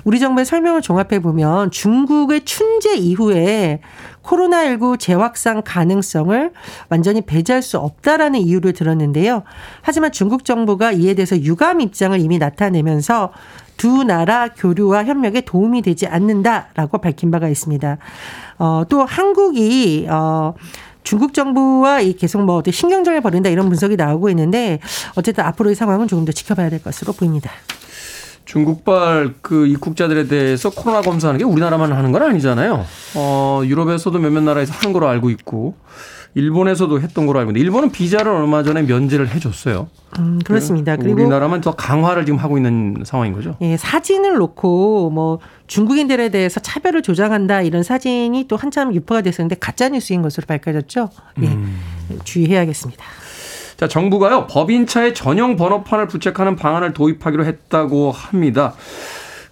우리 0.05 0.19
정부의 0.19 0.45
설명을 0.45 0.81
종합해 0.81 1.19
보면 1.21 1.71
중국의 1.71 2.45
춘제 2.45 2.95
이후에 2.95 3.81
코로나19 4.23 4.99
재확산 4.99 5.63
가능성을 5.63 6.51
완전히 6.89 7.21
배제할 7.21 7.61
수 7.61 7.77
없다라는 7.77 8.39
이유를 8.39 8.73
들었는데요. 8.73 9.43
하지만 9.81 10.11
중국 10.11 10.45
정부가 10.45 10.91
이에 10.91 11.13
대해서 11.13 11.37
유감 11.37 11.81
입장을 11.81 12.17
이미 12.19 12.37
나타내면서 12.37 13.31
두 13.77 14.03
나라 14.03 14.47
교류와 14.49 15.05
협력에 15.05 15.41
도움이 15.41 15.81
되지 15.81 16.05
않는다라고 16.05 16.99
밝힌 16.99 17.31
바가 17.31 17.49
있습니다. 17.49 17.97
어, 18.59 18.83
또 18.87 19.03
한국이 19.03 20.05
어 20.07 20.53
중국 21.03 21.33
정부와 21.33 22.01
이 22.01 22.13
계속 22.13 22.43
뭐 22.43 22.55
어떻게 22.55 22.71
신경전을 22.71 23.21
벌인다 23.21 23.49
이런 23.49 23.67
분석이 23.69 23.95
나오고 23.95 24.29
있는데 24.29 24.79
어쨌든 25.15 25.43
앞으로의 25.45 25.75
상황은 25.75 26.07
조금 26.07 26.25
더 26.25 26.31
지켜봐야 26.31 26.69
될 26.69 26.81
것으로 26.83 27.13
보입니다. 27.13 27.51
중국발 28.45 29.35
그 29.41 29.65
입국자들에 29.67 30.27
대해서 30.27 30.69
코로나 30.69 31.01
검사하는 31.01 31.37
게 31.37 31.45
우리나라만 31.45 31.93
하는 31.93 32.11
건 32.11 32.23
아니잖아요. 32.23 32.85
어, 33.15 33.61
유럽에서도 33.63 34.17
몇몇 34.19 34.41
나라에서 34.41 34.73
하는 34.73 34.91
걸로 34.91 35.07
알고 35.07 35.29
있고 35.29 35.75
일본에서도 36.33 37.01
했던 37.01 37.25
걸로 37.25 37.39
알고 37.39 37.51
있는데 37.51 37.63
일본은 37.63 37.91
비자를 37.91 38.31
얼마 38.31 38.63
전에 38.63 38.83
면제를 38.83 39.29
해줬어요. 39.29 39.89
음, 40.19 40.39
그렇습니다. 40.45 40.95
그리고 40.95 41.13
우리나라만 41.15 41.61
더 41.61 41.71
강화를 41.75 42.25
지금 42.25 42.39
하고 42.39 42.57
있는 42.57 43.03
상황인 43.05 43.33
거죠. 43.33 43.57
예, 43.61 43.75
사진을 43.77 44.35
놓고 44.35 45.09
뭐 45.09 45.39
중국인들에 45.67 46.29
대해서 46.29 46.59
차별을 46.59 47.01
조장한다 47.01 47.61
이런 47.61 47.83
사진이 47.83 48.45
또 48.47 48.55
한참 48.55 48.93
유포가 48.93 49.21
됐었는데 49.21 49.57
가짜 49.59 49.89
뉴스인 49.89 50.21
것으로 50.21 50.45
밝혀졌죠. 50.47 51.09
예, 51.41 51.47
음. 51.47 51.79
주의해야겠습니다. 52.23 53.03
자, 53.77 53.87
정부가요 53.87 54.45
법인차에 54.45 55.13
전용 55.13 55.55
번호판을 55.55 56.07
부착하는 56.07 56.55
방안을 56.55 56.93
도입하기로 56.93 57.45
했다고 57.45 58.11
합니다. 58.11 58.75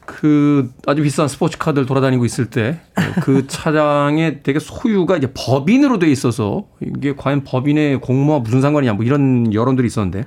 그 0.10 0.72
아주 0.88 1.04
비싼 1.04 1.28
스포츠카들 1.28 1.86
돌아다니고 1.86 2.26
있을 2.26 2.50
때 2.50 2.80
그 3.22 3.46
차량에 3.48 4.40
되게 4.44 4.60
소유가 4.60 5.18
이제 5.18 5.32
법인으로 5.34 6.00
돼 6.00 6.10
있어서 6.10 6.66
이게 6.82 7.14
과연 7.16 7.44
법인의 7.44 8.02
공모와 8.02 8.40
무슨 8.40 8.62
상관이냐 8.62 8.94
뭐 8.94 9.06
이런 9.06 9.54
여론들이 9.54 9.88
있었는데. 9.88 10.26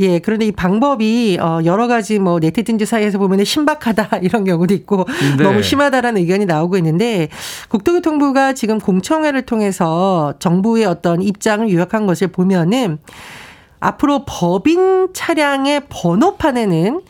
예, 0.00 0.18
그런데 0.18 0.46
이 0.46 0.52
방법이 0.52 1.38
어 1.40 1.60
여러 1.64 1.88
가지 1.88 2.18
뭐 2.18 2.38
네티즌들 2.38 2.86
사이에서 2.86 3.18
보면 3.18 3.44
신박하다 3.44 4.18
이런 4.22 4.44
경우도 4.44 4.74
있고 4.74 5.06
네. 5.38 5.44
너무 5.44 5.62
심하다라는 5.62 6.20
의견이 6.22 6.46
나오고 6.46 6.76
있는데 6.78 7.28
국토교통부가 7.68 8.52
지금 8.54 8.78
공청회를 8.78 9.42
통해서 9.42 10.34
정부의 10.38 10.86
어떤 10.86 11.22
입장을 11.22 11.70
요약한 11.70 12.06
것을 12.06 12.28
보면은 12.28 12.98
앞으로 13.78 14.24
법인 14.26 15.08
차량의 15.12 15.82
번호판에는 15.88 17.02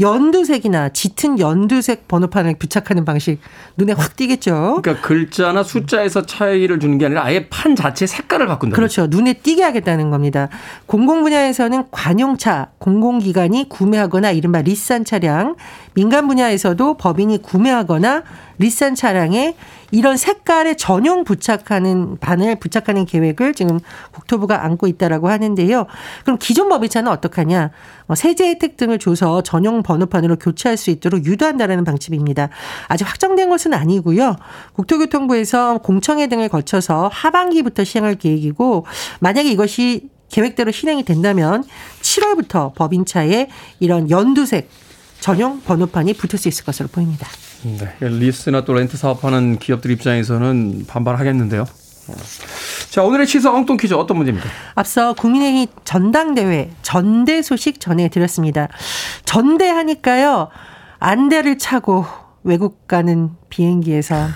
연두색이나 0.00 0.90
짙은 0.90 1.38
연두색 1.38 2.08
번호판을 2.08 2.56
부착하는 2.58 3.04
방식 3.04 3.38
눈에 3.76 3.92
확 3.92 4.16
띄겠죠. 4.16 4.80
그러니까 4.82 5.06
글자나 5.06 5.62
숫자에서 5.62 6.26
차이를 6.26 6.80
주는 6.80 6.98
게 6.98 7.06
아니라 7.06 7.24
아예 7.24 7.48
판 7.48 7.76
자체 7.76 8.06
색깔을 8.06 8.46
바꾼다. 8.46 8.74
그렇죠. 8.74 9.06
눈에 9.06 9.34
띄게 9.34 9.62
하겠다는 9.62 10.10
겁니다. 10.10 10.48
공공 10.86 11.22
분야에서는 11.22 11.84
관용차, 11.90 12.68
공공기관이 12.78 13.68
구매하거나 13.68 14.30
이른바 14.32 14.62
리산 14.62 15.04
차량, 15.04 15.56
민간 15.94 16.28
분야에서도 16.28 16.96
법인이 16.96 17.42
구매하거나 17.42 18.22
리산 18.58 18.94
차량에 18.94 19.56
이런 19.90 20.16
색깔의 20.16 20.76
전용 20.76 21.24
부착하는 21.24 22.16
반을 22.18 22.56
부착하는 22.56 23.04
계획을 23.04 23.54
지금 23.54 23.78
국토부가 24.12 24.64
안고 24.64 24.86
있다라고 24.86 25.28
하는데요. 25.28 25.86
그럼 26.24 26.38
기존 26.40 26.68
법인차는 26.70 27.10
어떡하냐? 27.12 27.70
뭐 28.06 28.16
세제 28.16 28.48
혜택 28.48 28.76
등을 28.76 28.98
줘서 28.98 29.42
전용 29.42 29.82
번호판으로 29.82 30.36
교체할 30.36 30.76
수 30.76 30.90
있도록 30.90 31.26
유도한다라는 31.26 31.84
방침입니다. 31.84 32.48
아직 32.88 33.06
확정된 33.06 33.50
것은 33.50 33.74
아니고요. 33.74 34.36
국토교통부에서 34.74 35.78
공청회 35.78 36.28
등을 36.28 36.48
거쳐서 36.48 37.10
하반기부터 37.12 37.84
시행할 37.84 38.14
계획이고 38.14 38.86
만약에 39.20 39.50
이것이 39.50 40.08
계획대로 40.30 40.72
실행이 40.72 41.04
된다면 41.04 41.62
7월부터 42.00 42.74
법인차에 42.74 43.48
이런 43.80 44.08
연두색 44.10 44.70
전용 45.22 45.60
번호판이 45.60 46.14
붙을 46.14 46.36
수 46.36 46.48
있을 46.48 46.64
것으로 46.64 46.88
보입니다. 46.88 47.28
네. 47.62 47.96
리스나 48.00 48.64
또 48.64 48.74
렌트 48.74 48.96
사업하는 48.96 49.58
기업들 49.60 49.92
입장에서는 49.92 50.84
반발하겠는데요. 50.88 51.64
자, 52.90 53.04
오늘의 53.04 53.28
시사 53.28 53.54
엉뚱 53.54 53.76
퀴즈 53.76 53.94
어떤 53.94 54.16
문제입니까? 54.16 54.48
앞서 54.74 55.12
국민의힘 55.14 55.68
전당대회 55.84 56.72
전대 56.82 57.40
소식 57.40 57.78
전해드렸습니다. 57.78 58.66
전대하니까요, 59.24 60.48
안대를 60.98 61.56
차고 61.56 62.04
외국 62.42 62.88
가는 62.88 63.30
비행기에서 63.48 64.26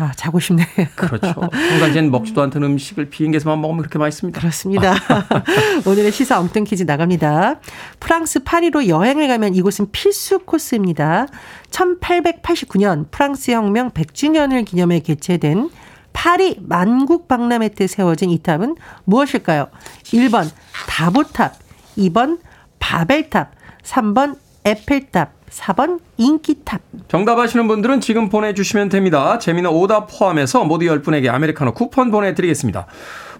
아, 0.00 0.12
자고 0.16 0.40
싶네. 0.40 0.64
그렇죠. 0.96 1.34
평상시엔 1.50 2.10
먹지도 2.10 2.40
않던 2.42 2.62
음식을 2.62 3.10
비행기에서만 3.10 3.60
먹으면 3.60 3.82
그렇게 3.82 3.98
맛있습니다. 3.98 4.40
그렇습니다. 4.40 4.94
오늘의 5.84 6.10
시사 6.10 6.40
엉뚱 6.40 6.64
퀴즈 6.64 6.84
나갑니다. 6.84 7.60
프랑스 8.00 8.42
파리로 8.42 8.88
여행을 8.88 9.28
가면 9.28 9.54
이곳은 9.54 9.90
필수 9.92 10.38
코스입니다. 10.38 11.26
1889년 11.70 13.10
프랑스 13.10 13.50
혁명 13.50 13.90
100주년을 13.90 14.64
기념해 14.64 15.00
개최된 15.00 15.68
파리 16.14 16.56
만국 16.60 17.28
박람회 17.28 17.68
때 17.68 17.86
세워진 17.86 18.30
이 18.30 18.38
탑은 18.38 18.76
무엇일까요? 19.04 19.68
1번 20.04 20.48
다보탑, 20.88 21.54
2번 21.98 22.40
바벨탑, 22.78 23.52
3번 23.82 24.38
에펠탑, 24.64 25.39
4번 25.50 26.00
인기탑. 26.16 26.80
정답 27.08 27.38
아시는 27.38 27.68
분들은 27.68 28.00
지금 28.00 28.28
보내주시면 28.28 28.88
됩니다. 28.88 29.38
재미는 29.38 29.70
오답 29.70 30.08
포함해서 30.10 30.64
모두 30.64 30.86
10분에게 30.86 31.28
아메리카노 31.28 31.74
쿠폰 31.74 32.10
보내드리겠습니다. 32.10 32.86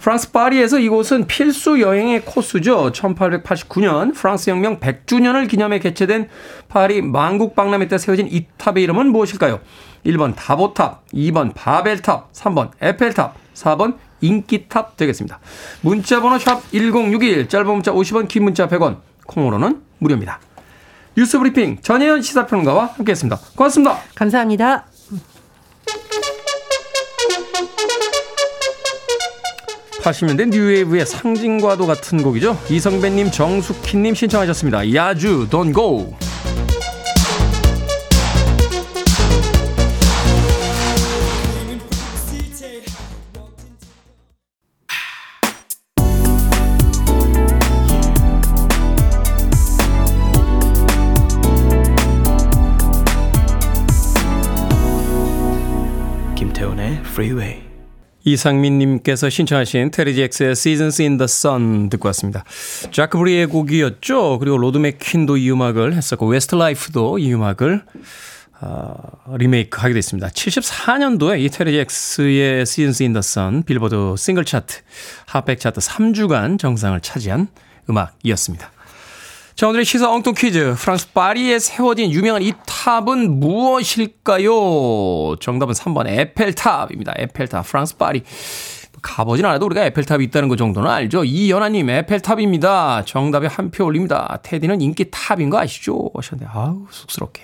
프랑스 0.01 0.33
파리에서 0.33 0.79
이곳은 0.79 1.27
필수 1.27 1.81
여행의 1.81 2.23
코스죠. 2.25 2.91
1889년 2.93 4.15
프랑스 4.15 4.51
혁명 4.51 4.81
100주년을 4.81 5.49
기념해 5.49 5.79
개최된 5.79 6.29
파리 6.69 7.03
만국 7.03 7.55
박람회 7.55 7.87
때 7.89 7.99
세워진 7.99 8.29
이 8.31 8.47
탑의 8.57 8.83
이름은 8.83 9.09
무엇일까요? 9.09 9.61
1번 10.07 10.35
다보탑, 10.35 11.07
2번 11.13 11.53
바벨탑, 11.55 12.33
3번 12.33 12.71
에펠탑, 12.81 13.37
4번 13.55 13.97
인기탑 14.23 14.97
되겠습니다. 14.97 15.39
문자번호 15.83 16.39
샵 16.39 16.63
1061, 16.73 17.49
짧은 17.49 17.67
문자 17.67 17.93
50원, 17.93 18.27
긴 18.29 18.45
문자 18.45 18.69
100원, 18.69 18.99
콩으로는 19.27 19.83
무료입니다. 19.99 20.41
뉴스 21.17 21.39
브리핑 21.39 21.79
전혜연 21.83 22.23
시사평론가와 22.23 22.87
함께했습니다. 22.97 23.39
고맙습니다. 23.57 23.99
감사합니다. 24.15 24.85
(80년대) 30.03 30.49
뉴웨이브의 30.49 31.05
상징과도 31.05 31.87
같은 31.87 32.23
곡이죠 32.23 32.59
이성배님 32.71 33.31
정숙희님 33.31 34.15
신청하셨습니다 34.15 34.95
야주 34.95 35.47
Don't 35.51 35.75
Go 35.75 36.17
Freeway. 57.21 57.61
이상민님께서 58.25 59.29
신청하신 59.29 59.91
테리 59.91 60.10
잭스의 60.10 60.53
Seasons 60.53 61.03
in 61.03 61.19
the 61.19 61.25
Sun 61.25 61.91
듣고 61.91 62.09
왔습니다. 62.09 62.45
자크 62.91 63.19
브렐의 63.19 63.47
곡이었죠. 63.47 64.39
그리고 64.39 64.57
로드 64.57 64.79
맥큐언도 64.79 65.37
이 65.37 65.51
음악을 65.51 65.93
했었고 65.95 66.27
웨스트 66.27 66.55
라이프도 66.55 67.19
이 67.19 67.35
음악을 67.35 67.83
어, 68.63 68.95
리메이크 69.37 69.79
하게 69.81 69.95
됐습니다. 69.95 70.29
74년도에 70.29 71.41
이 71.41 71.51
테리 71.51 71.85
잭스의 71.85 72.63
Seasons 72.63 73.03
in 73.03 73.13
the 73.13 73.21
Sun 73.21 73.65
빌보드 73.65 74.15
싱글 74.17 74.47
차트, 74.47 74.81
핫백 75.27 75.61
차트 75.61 75.81
3주간 75.81 76.59
정상을 76.59 76.99
차지한 77.01 77.49
음악이었습니다. 77.91 78.71
자, 79.61 79.69
오늘의 79.69 79.85
시사 79.85 80.11
엉뚱 80.11 80.33
퀴즈. 80.33 80.75
프랑스 80.79 81.13
파리에 81.13 81.59
세워진 81.59 82.11
유명한 82.11 82.41
이 82.41 82.55
탑은 82.65 83.41
무엇일까요? 83.41 84.57
정답은 85.39 85.75
3번 85.75 86.09
에펠탑입니다. 86.09 87.13
에펠탑. 87.19 87.67
프랑스 87.67 87.95
파리. 87.99 88.23
가보진 89.03 89.45
않아도 89.45 89.67
우리가 89.67 89.85
에펠탑이 89.85 90.25
있다는 90.25 90.49
것 90.49 90.57
정도는 90.57 90.91
알죠. 90.91 91.25
이연아님, 91.25 91.91
에펠탑입니다. 91.91 93.05
정답에 93.05 93.49
한 93.49 93.71
표 93.71 93.85
올립니다. 93.85 94.39
테디는 94.43 94.81
인기 94.81 95.11
탑인 95.11 95.51
거 95.51 95.59
아시죠? 95.59 96.11
하셨는데, 96.15 96.51
아우, 96.51 96.87
쑥스럽게. 96.91 97.43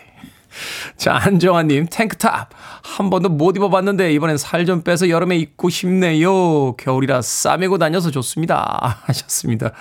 자, 0.97 1.19
안정환님, 1.21 1.89
탱크탑. 1.91 2.49
한 2.83 3.11
번도 3.11 3.29
못 3.29 3.59
입어봤는데, 3.59 4.15
이번엔 4.15 4.39
살 4.39 4.65
좀 4.65 4.81
빼서 4.81 5.11
여름에 5.11 5.37
입고 5.37 5.69
싶네요. 5.69 6.77
겨울이라 6.77 7.21
싸매고 7.21 7.77
다녀서 7.77 8.11
좋습니다. 8.11 9.01
하셨습니다. 9.05 9.73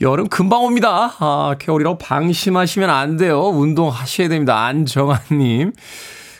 여름 0.00 0.28
금방 0.28 0.64
옵니다. 0.64 1.14
아, 1.18 1.56
겨울이라고 1.58 1.98
방심하시면 1.98 2.88
안 2.88 3.16
돼요. 3.16 3.40
운동하셔야 3.48 4.28
됩니다. 4.28 4.64
안정환님. 4.64 5.72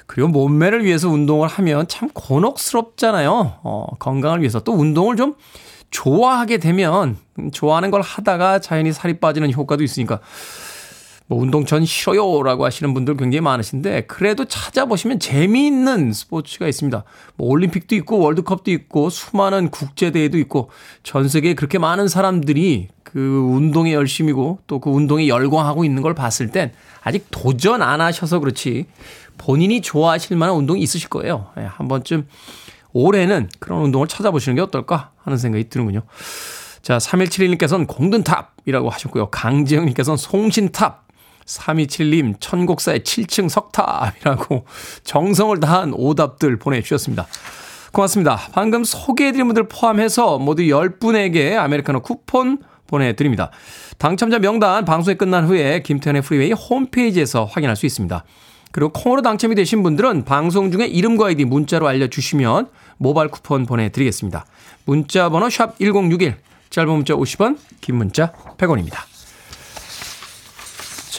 그리고 0.07 0.29
몸매를 0.29 0.85
위해서 0.85 1.09
운동을 1.09 1.49
하면 1.49 1.87
참 1.89 2.09
곤혹스럽잖아요. 2.15 3.59
어, 3.63 3.87
건강을 3.99 4.41
위해서 4.41 4.61
또 4.61 4.73
운동을 4.73 5.17
좀 5.17 5.35
좋아하게 5.91 6.59
되면 6.59 7.17
좋아하는 7.53 7.91
걸 7.91 8.01
하다가 8.03 8.61
자연히 8.61 8.93
살이 8.93 9.19
빠지는 9.19 9.53
효과도 9.53 9.83
있으니까 9.83 10.21
뭐 11.29 11.39
운동 11.41 11.67
전 11.67 11.85
싫어요라고 11.85 12.65
하시는 12.65 12.95
분들 12.95 13.19
굉장히 13.19 13.43
많으신데 13.43 14.07
그래도 14.07 14.47
찾아보시면 14.47 15.21
재미있는 15.21 16.13
스포츠가 16.15 16.67
있습니다. 16.67 17.05
뭐 17.37 17.49
올림픽도 17.49 17.95
있고 17.97 18.19
월드컵도 18.19 18.71
있고 18.71 19.11
수많은 19.11 19.71
국제 19.71 20.11
대회도 20.11 20.39
있고 20.39 20.71
전 21.03 21.29
세계에 21.29 21.55
그렇게 21.55 21.79
많은 21.79 22.09
사람들이 22.09 22.89
그 23.03 23.21
운동에 23.55 23.93
열심이고 23.93 24.61
또 24.67 24.79
그 24.81 24.91
운동에 24.91 25.29
열광하고 25.29 25.85
있는 25.85 26.03
걸 26.03 26.15
봤을 26.15 26.49
땐 26.49 26.73
아직 27.03 27.27
도전 27.31 27.83
안 27.83 28.01
하셔서 28.01 28.39
그렇지 28.39 28.87
본인이 29.37 29.81
좋아하실 29.81 30.37
만한 30.37 30.57
운동이 30.57 30.81
있으실 30.81 31.09
거예요. 31.09 31.51
예, 31.59 31.63
한 31.63 31.89
번쯤 31.89 32.27
올해는 32.93 33.51
그런 33.59 33.83
운동을 33.83 34.09
찾아보시는 34.09 34.57
게 34.57 34.63
어떨까 34.63 35.11
하는 35.19 35.37
생각이 35.39 35.69
드는군요. 35.69 36.03
자, 36.83 36.99
3171님께서는 36.99 37.87
공든탑이라고 37.87 38.89
하셨고요. 38.89 39.31
강지영님께서는 39.31 40.17
송신탑. 40.17 41.08
327님, 41.49 42.35
천곡사의 42.39 43.01
7층 43.01 43.49
석탑이라고 43.49 44.65
정성을 45.03 45.59
다한 45.61 45.93
오답들 45.95 46.59
보내주셨습니다. 46.59 47.27
고맙습니다. 47.93 48.39
방금 48.53 48.85
소개해드린 48.85 49.47
분들 49.47 49.69
포함해서 49.69 50.39
모두 50.39 50.63
10분에게 50.63 51.57
아메리카노 51.57 52.03
쿠폰 52.03 52.59
보내드립니다. 52.87 53.51
당첨자 53.97 54.39
명단 54.39 54.85
방송이 54.85 55.17
끝난 55.17 55.47
후에 55.47 55.83
김태훈의 55.83 56.23
프리웨이 56.23 56.53
홈페이지에서 56.53 57.45
확인할 57.45 57.77
수 57.77 57.87
있습니다. 57.87 58.25
그리고 58.71 58.93
콩으로 58.93 59.23
당첨이 59.23 59.55
되신 59.55 59.83
분들은 59.83 60.25
방송 60.25 60.71
중에 60.71 60.87
이름과 60.87 61.29
아이디 61.29 61.45
문자로 61.45 61.89
알려주시면 61.89 62.69
모바일 62.99 63.31
쿠폰 63.31 63.65
보내드리겠습니다. 63.67 64.45
문자 64.85 65.29
번호 65.31 65.49
샵 65.49 65.79
1061, 65.79 66.37
짧은 66.71 66.93
문자 66.93 67.15
50원, 67.15 67.59
긴 67.81 67.97
문자 67.97 68.33
100원입니다. 68.59 69.18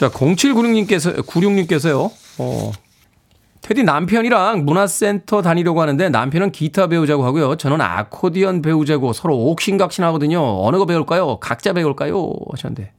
자, 0.00 0.08
0796님께서, 0.08 1.14
96님께서요, 1.26 2.10
어, 2.38 2.72
테디 3.60 3.82
남편이랑 3.82 4.64
문화센터 4.64 5.42
다니려고 5.42 5.82
하는데 5.82 6.08
남편은 6.08 6.52
기타 6.52 6.86
배우자고 6.86 7.22
하고요. 7.26 7.56
저는 7.56 7.82
아코디언 7.82 8.62
배우자고 8.62 9.12
서로 9.12 9.36
옥신각신 9.36 10.02
하거든요. 10.04 10.40
어느 10.64 10.78
거 10.78 10.86
배울까요? 10.86 11.36
각자 11.40 11.74
배울까요? 11.74 12.32
하셨는데. 12.50 12.94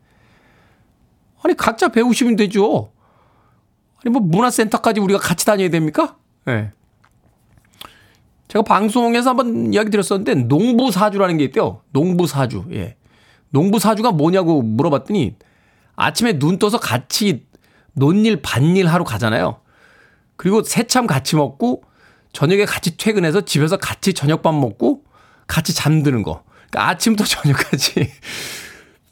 아니, 1.42 1.58
각자 1.58 1.88
배우시면 1.88 2.36
되죠. 2.36 2.92
아니, 4.06 4.12
뭐 4.14 4.22
문화센터까지 4.22 5.00
우리가 5.00 5.20
같이 5.20 5.44
다녀야 5.44 5.72
됩니까? 5.72 6.18
예. 6.50 6.52
네. 6.52 6.72
제가 8.48 8.62
방송에서 8.62 9.32
한번 9.32 9.74
이야기 9.74 9.90
드렸었는데 9.90 10.36
농부사주라는 10.36 11.38
게 11.38 11.46
있대요. 11.46 11.82
농부사주. 11.94 12.66
예. 12.74 12.96
농부사주가 13.50 14.12
뭐냐고 14.12 14.62
물어봤더니 14.62 15.36
아침에 16.02 16.40
눈 16.40 16.58
떠서 16.58 16.80
같이 16.80 17.46
논일 17.94 18.42
반일 18.42 18.88
하러 18.88 19.04
가잖아요. 19.04 19.60
그리고 20.36 20.64
새참 20.64 21.06
같이 21.06 21.36
먹고 21.36 21.84
저녁에 22.34 22.66
같이 22.66 22.98
퇴근해서 22.98 23.42
집에서 23.42 23.78
같이 23.78 24.14
저녁밥 24.14 24.56
먹고 24.56 25.04
같이 25.46 25.76
잠드는 25.76 26.24
거. 26.24 26.44
그러니까 26.70 26.90
아침부터 26.90 27.26
저녁까지 27.30 28.12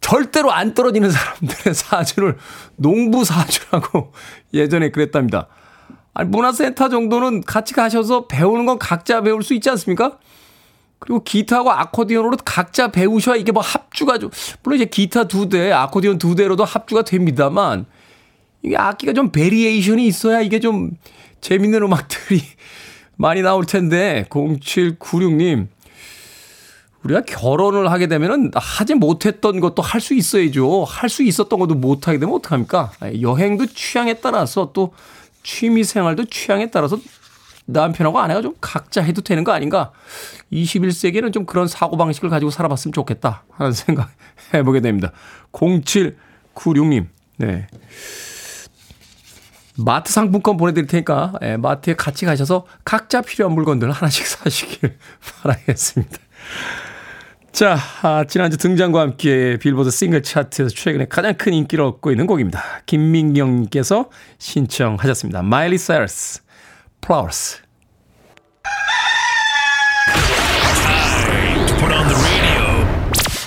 절대로 0.01 0.51
안 0.51 0.73
떨어지는 0.73 1.11
사람들의 1.11 1.75
사주를 1.75 2.37
농부 2.75 3.23
사주라고 3.23 4.13
예전에 4.55 4.89
그랬답니다. 4.89 5.47
아니, 6.15 6.29
문화센터 6.29 6.89
정도는 6.89 7.43
같이 7.43 7.75
가셔서 7.75 8.25
배우는 8.25 8.65
건 8.65 8.79
각자 8.79 9.21
배울 9.21 9.43
수 9.43 9.53
있지 9.53 9.69
않습니까? 9.69 10.17
그리고 10.99 11.23
기타하고 11.23 11.71
아코디언으로 11.71 12.37
각자 12.45 12.89
배우셔야 12.91 13.35
이게 13.37 13.51
뭐 13.51 13.63
합주가 13.63 14.17
좀, 14.17 14.29
물론 14.63 14.77
이제 14.77 14.85
기타 14.85 15.23
두 15.25 15.49
대, 15.49 15.71
아코디언 15.71 16.17
두 16.17 16.35
대로도 16.35 16.65
합주가 16.65 17.03
됩니다만, 17.03 17.85
이게 18.61 18.75
악기가 18.75 19.13
좀 19.13 19.31
variation이 19.31 20.05
있어야 20.05 20.41
이게 20.41 20.59
좀 20.59 20.91
재밌는 21.41 21.81
음악들이 21.83 22.41
많이 23.15 23.41
나올 23.41 23.65
텐데 23.65 24.25
0796님 24.29 25.67
우리가 27.03 27.21
결혼을 27.21 27.89
하게 27.91 28.07
되면은 28.07 28.51
하지 28.55 28.95
못했던 28.95 29.61
것도 29.61 29.81
할 29.81 30.01
수 30.01 30.13
있어야죠. 30.13 30.83
할 30.83 31.07
수 31.09 31.23
있었던 31.23 31.57
것도 31.57 31.75
못 31.75 32.09
하게 32.09 32.19
되면 32.19 32.35
어떡합니까? 32.35 32.91
여행도 33.21 33.67
취향에 33.67 34.15
따라서 34.15 34.71
또 34.73 34.93
취미 35.43 35.85
생활도 35.85 36.25
취향에 36.25 36.69
따라서 36.69 36.97
남편하고 37.71 38.19
아내가 38.19 38.41
좀 38.41 38.55
각자 38.59 39.01
해도 39.01 39.21
되는 39.21 39.43
거 39.43 39.51
아닌가? 39.51 39.91
21세기에는 40.51 41.31
좀 41.31 41.45
그런 41.45 41.67
사고방식을 41.67 42.29
가지고 42.29 42.51
살아봤으면 42.51 42.93
좋겠다 42.93 43.43
하는 43.51 43.71
생각 43.73 44.09
해보게 44.53 44.81
됩니다. 44.81 45.11
0796님, 45.51 47.07
네. 47.37 47.67
마트 49.77 50.11
상품권 50.11 50.57
보내드릴 50.57 50.87
테니까 50.87 51.33
예, 51.41 51.57
마트에 51.57 51.95
같이 51.95 52.25
가셔서 52.25 52.65
각자 52.83 53.21
필요한 53.21 53.53
물건들 53.55 53.89
하나씩 53.91 54.25
사시길 54.27 54.97
바라겠습니다. 55.41 56.17
자, 57.51 57.77
아, 58.03 58.25
지난주 58.25 58.57
등장과 58.57 59.01
함께 59.01 59.57
빌보드 59.57 59.89
싱글 59.89 60.21
차트에서 60.21 60.69
최근에 60.69 61.07
가장 61.09 61.33
큰 61.35 61.53
인기를 61.53 61.83
얻고 61.83 62.11
있는 62.11 62.27
곡입니다. 62.27 62.61
김민경님께서 62.85 64.09
신청하셨습니다. 64.37 65.41
마일리 65.41 65.77
사이러스, 65.77 66.41
Flowers. 67.03 67.61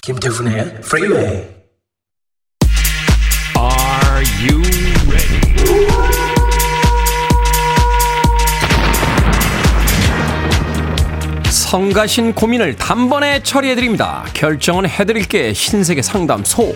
김태훈의 0.02 0.80
Freeway. 0.82 1.48
Are 3.56 4.24
you 4.42 4.62
성가신 11.72 12.34
고민을 12.34 12.76
단번에 12.76 13.42
처리해드립니다. 13.42 14.26
결정은 14.34 14.86
해드릴게 14.86 15.54
신세계 15.54 16.02
상담소. 16.02 16.74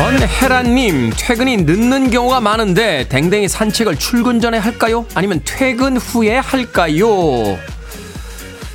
전혜란님, 0.00 1.12
퇴근이 1.14 1.58
늦는 1.58 2.10
경우가 2.10 2.40
많은데 2.40 3.06
댕댕이 3.10 3.48
산책을 3.48 3.96
출근 3.96 4.40
전에 4.40 4.56
할까요? 4.56 5.04
아니면 5.14 5.42
퇴근 5.44 5.98
후에 5.98 6.38
할까요? 6.38 7.58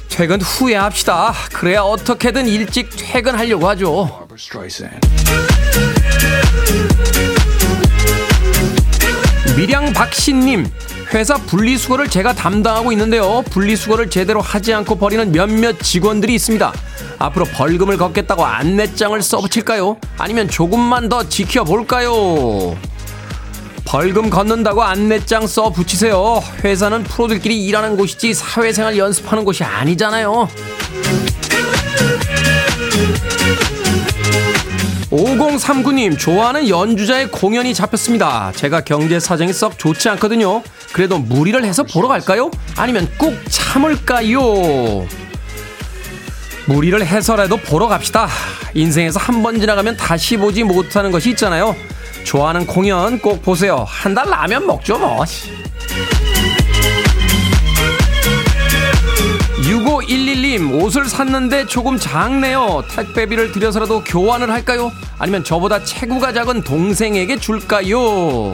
퇴근 0.07 0.39
후에 0.39 0.75
합시다. 0.75 1.33
그래야 1.51 1.81
어떻게든 1.81 2.47
일찍 2.47 2.91
퇴근하려고 2.95 3.67
하죠. 3.69 4.27
미량 9.57 9.93
박신님, 9.93 10.69
회사 11.15 11.37
분리수거를 11.37 12.07
제가 12.07 12.33
담당하고 12.33 12.91
있는데요. 12.91 13.43
분리수거를 13.49 14.11
제대로 14.11 14.41
하지 14.41 14.75
않고 14.75 14.99
버리는 14.99 15.31
몇몇 15.31 15.79
직원들이 15.79 16.35
있습니다. 16.35 16.71
앞으로 17.25 17.45
벌금을 17.45 17.97
걷겠다고 17.97 18.45
안내장을 18.45 19.19
써붙일까요? 19.21 19.97
아니면 20.17 20.47
조금만 20.47 21.09
더 21.09 21.27
지켜볼까요? 21.27 22.77
벌금 23.83 24.29
걷는다고 24.29 24.83
안내장 24.83 25.47
써 25.47 25.69
붙이세요. 25.69 26.43
회사는 26.63 27.03
프로들끼리 27.03 27.65
일하는 27.65 27.97
곳이지 27.97 28.33
사회생활 28.33 28.97
연습하는 28.97 29.43
곳이 29.43 29.63
아니잖아요. 29.63 30.49
5039님, 35.11 36.19
좋아하는 36.19 36.67
연주자의 36.67 37.31
공연이 37.31 37.73
잡혔습니다. 37.73 38.51
제가 38.55 38.81
경제 38.81 39.19
사정이 39.19 39.53
썩 39.53 39.79
좋지 39.79 40.09
않거든요. 40.09 40.61
그래도 40.91 41.17
무리를 41.17 41.63
해서 41.63 41.83
보러 41.83 42.07
갈까요? 42.07 42.51
아니면 42.75 43.07
꾹 43.17 43.33
참을까요? 43.49 45.07
무리를 46.67 47.05
해서라도 47.05 47.57
보러 47.57 47.87
갑시다. 47.87 48.27
인생에서 48.73 49.19
한 49.19 49.43
번 49.43 49.59
지나가면 49.59 49.97
다시 49.97 50.37
보지 50.37 50.63
못하는 50.63 51.11
것이 51.11 51.29
있잖아요. 51.31 51.75
좋아하는 52.23 52.65
공연 52.65 53.19
꼭 53.19 53.43
보세요. 53.43 53.85
한 53.87 54.15
달 54.15 54.27
라면 54.29 54.65
먹죠, 54.65 54.97
뭐. 54.97 55.23
6511님, 59.63 60.81
옷을 60.81 61.05
샀는데 61.05 61.65
조금 61.67 61.97
작네요. 61.97 62.83
택배비를 62.89 63.51
들여서라도 63.51 64.03
교환을 64.03 64.51
할까요? 64.51 64.91
아니면 65.17 65.43
저보다 65.43 65.83
체구가 65.83 66.33
작은 66.33 66.63
동생에게 66.63 67.37
줄까요? 67.37 68.53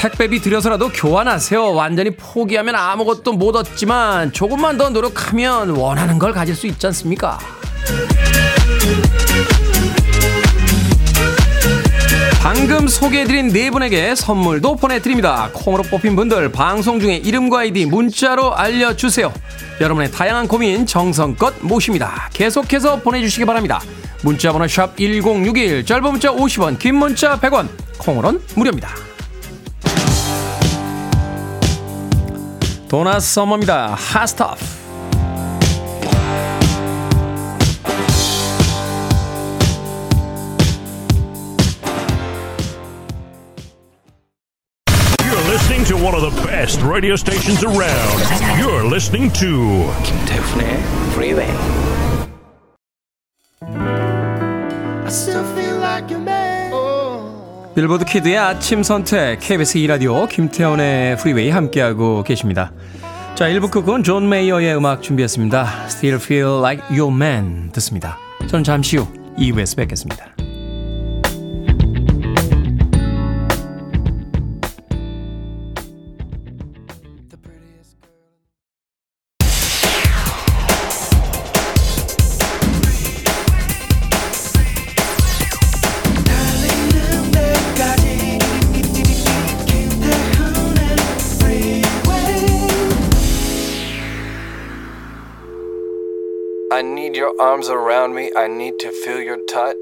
택배비 0.00 0.40
들여서라도 0.40 0.88
교환하세요. 0.88 1.74
완전히 1.74 2.08
포기하면 2.08 2.74
아무것도 2.74 3.34
못 3.34 3.54
얻지만 3.54 4.32
조금만 4.32 4.78
더 4.78 4.88
노력하면 4.88 5.76
원하는 5.76 6.18
걸 6.18 6.32
가질 6.32 6.56
수 6.56 6.66
있지 6.66 6.86
않습니까? 6.86 7.38
방금 12.42 12.88
소개해드린 12.88 13.48
네 13.48 13.70
분에게 13.70 14.14
선물도 14.14 14.76
보내드립니다. 14.76 15.50
콩으로 15.52 15.82
뽑힌 15.82 16.16
분들 16.16 16.50
방송 16.50 16.98
중에 16.98 17.16
이름과 17.16 17.58
아이디 17.58 17.84
문자로 17.84 18.56
알려주세요. 18.56 19.30
여러분의 19.82 20.10
다양한 20.10 20.48
고민 20.48 20.86
정성껏 20.86 21.56
모십니다. 21.60 22.30
계속해서 22.32 23.00
보내주시기 23.00 23.44
바랍니다. 23.44 23.82
문자번호 24.22 24.66
샵 24.66 24.96
1061, 24.96 25.84
짧은 25.84 26.02
문자 26.04 26.30
50원, 26.30 26.78
긴 26.78 26.94
문자 26.94 27.38
100원, 27.38 27.68
콩으로는 27.98 28.40
무료입니다. 28.54 29.09
도나 32.89 33.19
서머입니다. 33.19 33.95
핫스타프. 33.95 34.85
to 45.85 45.95
one 45.95 46.15
of 46.15 46.21
the 46.21 46.41
best 46.41 46.81
radio 46.81 47.15
stations 47.15 47.63
around. 47.63 48.19
You're 48.57 48.83
listening 48.83 49.29
to 49.33 49.93
김태훈의 50.03 50.81
Freeway. 51.13 51.45
빌보드 57.74 58.04
키드의 58.04 58.36
아침 58.36 58.82
선택 58.82 59.38
KBS 59.40 59.78
2라디오 59.78 60.28
김태훈의 60.28 61.16
프리웨이 61.18 61.50
함께하고 61.50 62.24
계십니다. 62.24 62.72
자, 63.36 63.48
1부 63.48 63.70
끝은 63.70 64.02
존 64.02 64.28
메이어의 64.28 64.76
음악 64.76 65.02
준비했습니다. 65.02 65.84
Still 65.86 66.16
Feel 66.20 66.58
Like 66.58 66.84
Your 66.98 67.14
Man 67.14 67.70
듣습니다. 67.72 68.18
저는 68.48 68.64
잠시 68.64 68.96
후 68.96 69.06
2부에서 69.38 69.76
뵙겠습니다. 69.76 70.49
Arms 97.40 97.70
around 97.70 98.14
me. 98.14 98.30
I 98.36 98.46
need 98.46 98.76
to 98.80 98.90
feel 98.90 99.24
your 99.24 99.38
touch. 99.46 99.74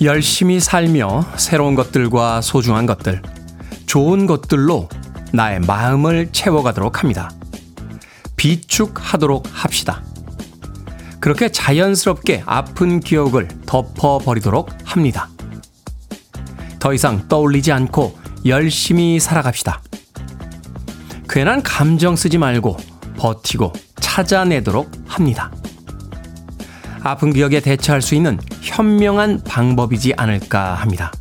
열심히 0.00 0.60
살며 0.60 1.26
새로운 1.36 1.74
것들과 1.74 2.40
소중한 2.40 2.86
것들, 2.86 3.20
좋은 3.84 4.26
것들로 4.26 4.88
나의 5.32 5.60
마음을 5.60 6.30
채워가도록 6.32 7.02
합니다. 7.02 7.30
비축하도록 8.36 9.44
합시다. 9.50 10.02
그렇게 11.18 11.50
자연스럽게 11.50 12.44
아픈 12.46 13.00
기억을 13.00 13.48
덮어버리도록 13.66 14.70
합니다. 14.84 15.28
더 16.80 16.92
이상 16.92 17.28
떠올리지 17.28 17.70
않고 17.70 18.18
열심히 18.46 19.20
살아갑시다. 19.20 19.82
괜한 21.28 21.62
감정 21.62 22.16
쓰지 22.16 22.38
말고 22.38 22.76
버티고 23.16 23.72
찾아내도록 24.00 24.90
합니다. 25.06 25.52
아픈 27.02 27.32
기억에 27.32 27.60
대처할 27.60 28.02
수 28.02 28.14
있는 28.14 28.38
현명한 28.62 29.42
방법이지 29.44 30.14
않을까 30.16 30.74
합니다. 30.74 31.12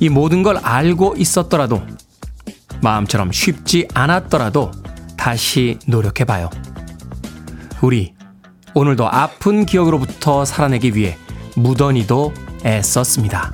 이 0.00 0.08
모든 0.08 0.42
걸 0.42 0.56
알고 0.56 1.14
있었더라도 1.16 1.82
마음처럼 2.80 3.32
쉽지 3.32 3.88
않았더라도 3.94 4.70
다시 5.16 5.78
노력해 5.86 6.24
봐요. 6.24 6.48
우리 7.82 8.14
오늘도 8.74 9.08
아픈 9.08 9.66
기억으로부터 9.66 10.44
살아내기 10.44 10.94
위해 10.94 11.16
무던히도 11.56 12.32
애썼습니다. 12.64 13.50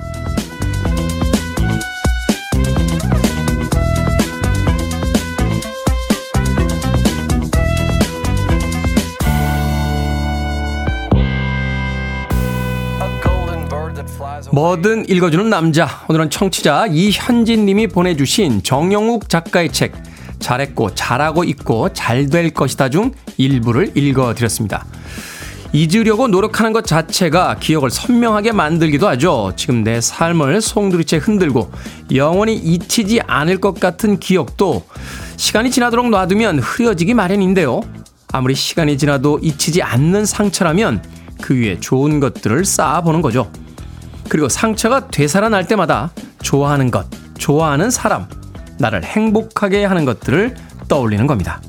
뭐든 14.55 15.09
읽어주는 15.09 15.49
남자. 15.49 16.05
오늘은 16.07 16.29
청취자 16.29 16.87
이현진 16.87 17.65
님이 17.65 17.87
보내주신 17.87 18.63
정영욱 18.63 19.27
작가의 19.27 19.69
책, 19.69 19.91
잘했고, 20.39 20.95
잘하고 20.95 21.43
있고, 21.43 21.91
잘 21.91 22.29
될 22.29 22.51
것이다 22.51 22.87
중 22.87 23.11
일부를 23.35 23.91
읽어드렸습니다. 23.97 24.85
잊으려고 25.73 26.29
노력하는 26.29 26.71
것 26.71 26.85
자체가 26.85 27.57
기억을 27.59 27.89
선명하게 27.89 28.53
만들기도 28.53 29.09
하죠. 29.09 29.51
지금 29.57 29.83
내 29.83 29.99
삶을 29.99 30.61
송두리째 30.61 31.17
흔들고 31.17 31.69
영원히 32.13 32.55
잊히지 32.55 33.19
않을 33.27 33.57
것 33.57 33.77
같은 33.77 34.21
기억도 34.21 34.85
시간이 35.35 35.69
지나도록 35.69 36.09
놔두면 36.09 36.59
흐려지기 36.59 37.13
마련인데요. 37.13 37.81
아무리 38.31 38.55
시간이 38.55 38.97
지나도 38.97 39.39
잊히지 39.43 39.81
않는 39.81 40.25
상처라면 40.25 41.03
그 41.41 41.55
위에 41.55 41.77
좋은 41.81 42.21
것들을 42.21 42.63
쌓아보는 42.63 43.21
거죠. 43.21 43.51
그리고 44.29 44.49
상처가 44.49 45.07
되살아날 45.07 45.67
때마다 45.67 46.11
좋아하는 46.41 46.91
것, 46.91 47.07
좋아하는 47.37 47.89
사람, 47.89 48.27
나를 48.79 49.03
행복하게 49.03 49.85
하는 49.85 50.05
것들을 50.05 50.55
떠올리는 50.87 51.25
겁니다. 51.27 51.61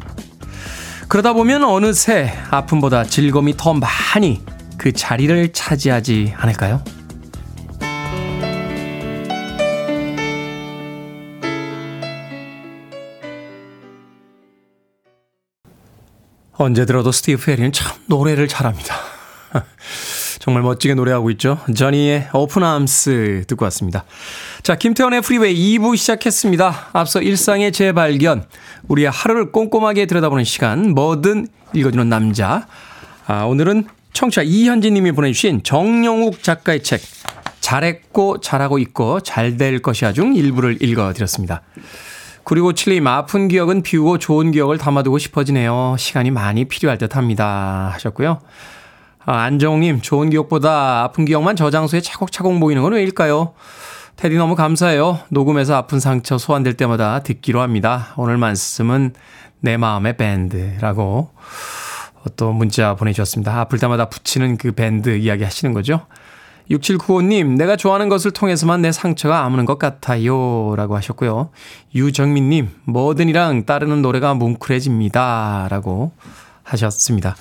그러다 1.09 1.33
보면 1.33 1.65
어느새 1.65 2.33
아픔보다 2.51 3.05
즐거움이 3.05 3.57
더 3.57 3.75
많이 3.75 4.43
그 4.77 4.93
자리를 4.93 5.53
차지하지 5.53 6.35
않을까요? 6.37 6.83
언제 16.59 16.87
들어도 16.87 17.13
스티브 17.13 17.45
페리는 17.45 17.71
참 17.73 17.93
노래를 18.07 18.49
잘합니다. 18.49 18.97
정말 20.47 20.63
멋지게 20.63 20.95
노래하고 20.95 21.33
있죠. 21.33 21.59
저니의 21.75 22.29
Open 22.33 22.63
Arms 22.63 23.47
듣고 23.49 23.65
왔습니다. 23.65 24.05
자, 24.63 24.77
김태훈의 24.77 25.23
프리웨이 25.23 25.77
2부 25.77 25.97
시작했습니다. 25.97 26.91
앞서 26.93 27.21
일상의 27.21 27.73
재발견, 27.73 28.45
우리의 28.87 29.11
하루를 29.11 29.51
꼼꼼하게 29.51 30.07
들여다보는 30.07 30.45
시간, 30.45 30.91
뭐든 30.95 31.49
읽어주는 31.75 32.09
남자. 32.09 32.69
아, 33.27 33.43
오늘은 33.43 33.89
청취자 34.13 34.43
이현진 34.43 34.95
님이 34.95 35.11
보내주신 35.11 35.65
정영욱 35.65 36.41
작가의 36.45 36.85
책, 36.85 37.01
잘했고, 37.59 38.39
잘하고 38.39 38.79
있고, 38.79 39.19
잘 39.19 39.57
될 39.57 39.83
것이야 39.83 40.13
중 40.13 40.37
일부를 40.37 40.81
읽어드렸습니다. 40.81 41.63
그리고 42.45 42.73
칠님 42.73 43.05
아픈 43.09 43.49
기억은 43.49 43.83
비우고 43.83 44.19
좋은 44.19 44.53
기억을 44.53 44.79
담아두고 44.79 45.19
싶어지네요. 45.19 45.97
시간이 45.99 46.31
많이 46.31 46.67
필요할 46.67 46.99
듯 46.99 47.17
합니다. 47.17 47.91
하셨고요. 47.95 48.39
아, 49.29 49.43
안정님, 49.43 50.03
좋은 50.03 50.31
기억보다 50.31 51.03
아픈 51.03 51.25
기억만 51.25 51.57
저장소에 51.57 52.01
차곡차곡 52.01 52.59
모이는 52.59 52.81
건 52.83 52.93
왜일까요? 52.93 53.55
테디 54.15 54.37
너무 54.37 54.55
감사해요. 54.55 55.19
녹음해서 55.31 55.75
아픈 55.75 55.99
상처 55.99 56.39
소환될 56.39 56.75
때마다 56.75 57.25
듣기로 57.25 57.61
합니다. 57.61 58.15
오늘 58.17 58.37
말씀은 58.39 59.15
내 59.59 59.77
마음의 59.77 60.17
밴드라고 60.17 61.31
또 62.37 62.53
문자 62.53 62.95
보내주셨습니다. 62.95 63.59
아플 63.61 63.81
때마다 63.81 64.09
붙이는 64.09 64.59
그 64.59 64.71
밴드 64.71 65.17
이야기 65.17 65.43
하시는 65.43 65.75
거죠? 65.75 66.07
6795님, 66.71 67.57
내가 67.57 67.75
좋아하는 67.75 68.09
것을 68.09 68.31
통해서만 68.31 68.83
내 68.83 68.93
상처가 68.93 69.45
아무는 69.45 69.65
것 69.65 69.81
같아요. 69.81 70.75
라고 70.77 70.95
하셨고요. 70.95 71.51
유정민님, 71.97 72.71
뭐든이랑 72.85 73.67
따르는 73.67 74.03
노래가 74.03 74.35
뭉클해집니다. 74.35 75.67
라고 75.69 76.13
하셨습니다. 76.63 77.35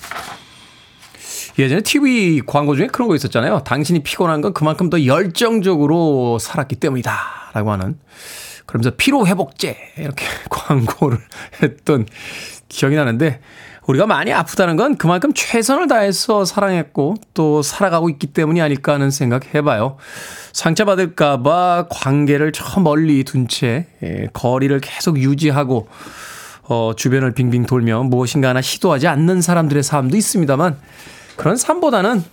예전에 1.57 1.81
TV 1.81 2.41
광고 2.45 2.75
중에 2.75 2.87
그런 2.87 3.07
거 3.07 3.15
있었잖아요. 3.15 3.61
당신이 3.63 4.03
피곤한 4.03 4.41
건 4.41 4.53
그만큼 4.53 4.89
더 4.89 5.05
열정적으로 5.05 6.37
살았기 6.39 6.75
때문이다. 6.75 7.51
라고 7.53 7.71
하는. 7.71 7.97
그러면서 8.65 8.91
피로회복제. 8.97 9.77
이렇게 9.97 10.25
광고를 10.49 11.19
했던 11.63 12.05
기억이 12.67 12.95
나는데, 12.95 13.39
우리가 13.87 14.07
많이 14.07 14.33
아프다는 14.33 14.77
건 14.77 14.97
그만큼 14.97 15.31
최선을 15.33 15.87
다해서 15.87 16.43
사랑했고 16.43 17.15
또 17.33 17.61
살아가고 17.61 18.09
있기 18.09 18.27
때문이 18.27 18.59
아닐까 18.61 18.93
하는 18.93 19.11
생각 19.11 19.53
해봐요. 19.53 19.97
상처받을까봐 20.53 21.87
관계를 21.89 22.51
저 22.51 22.79
멀리 22.79 23.23
둔채 23.23 23.85
예, 24.03 24.27
거리를 24.33 24.79
계속 24.79 25.19
유지하고 25.19 25.87
어, 26.63 26.93
주변을 26.95 27.33
빙빙 27.33 27.67
돌며 27.67 28.03
무엇인가 28.03 28.49
하나 28.49 28.61
시도하지 28.61 29.07
않는 29.07 29.41
사람들의 29.41 29.83
삶도 29.83 30.17
있습니다만 30.17 30.77
그런 31.35 31.57
삶보다는 31.57 32.23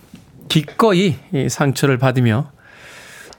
기꺼이 0.49 1.15
이 1.33 1.49
상처를 1.49 1.97
받으며 1.97 2.51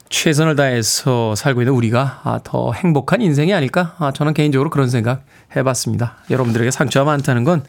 최선을 0.09 0.55
다해서 0.55 1.35
살고 1.35 1.61
있는 1.61 1.73
우리가 1.73 2.21
아, 2.23 2.39
더 2.43 2.71
행복한 2.73 3.21
인생이 3.21 3.53
아닐까? 3.53 3.95
아, 3.97 4.11
저는 4.11 4.33
개인적으로 4.33 4.69
그런 4.69 4.89
생각 4.89 5.23
해봤습니다. 5.55 6.17
여러분들에게 6.29 6.71
상처가 6.71 7.05
많다는 7.05 7.43
건 7.43 7.63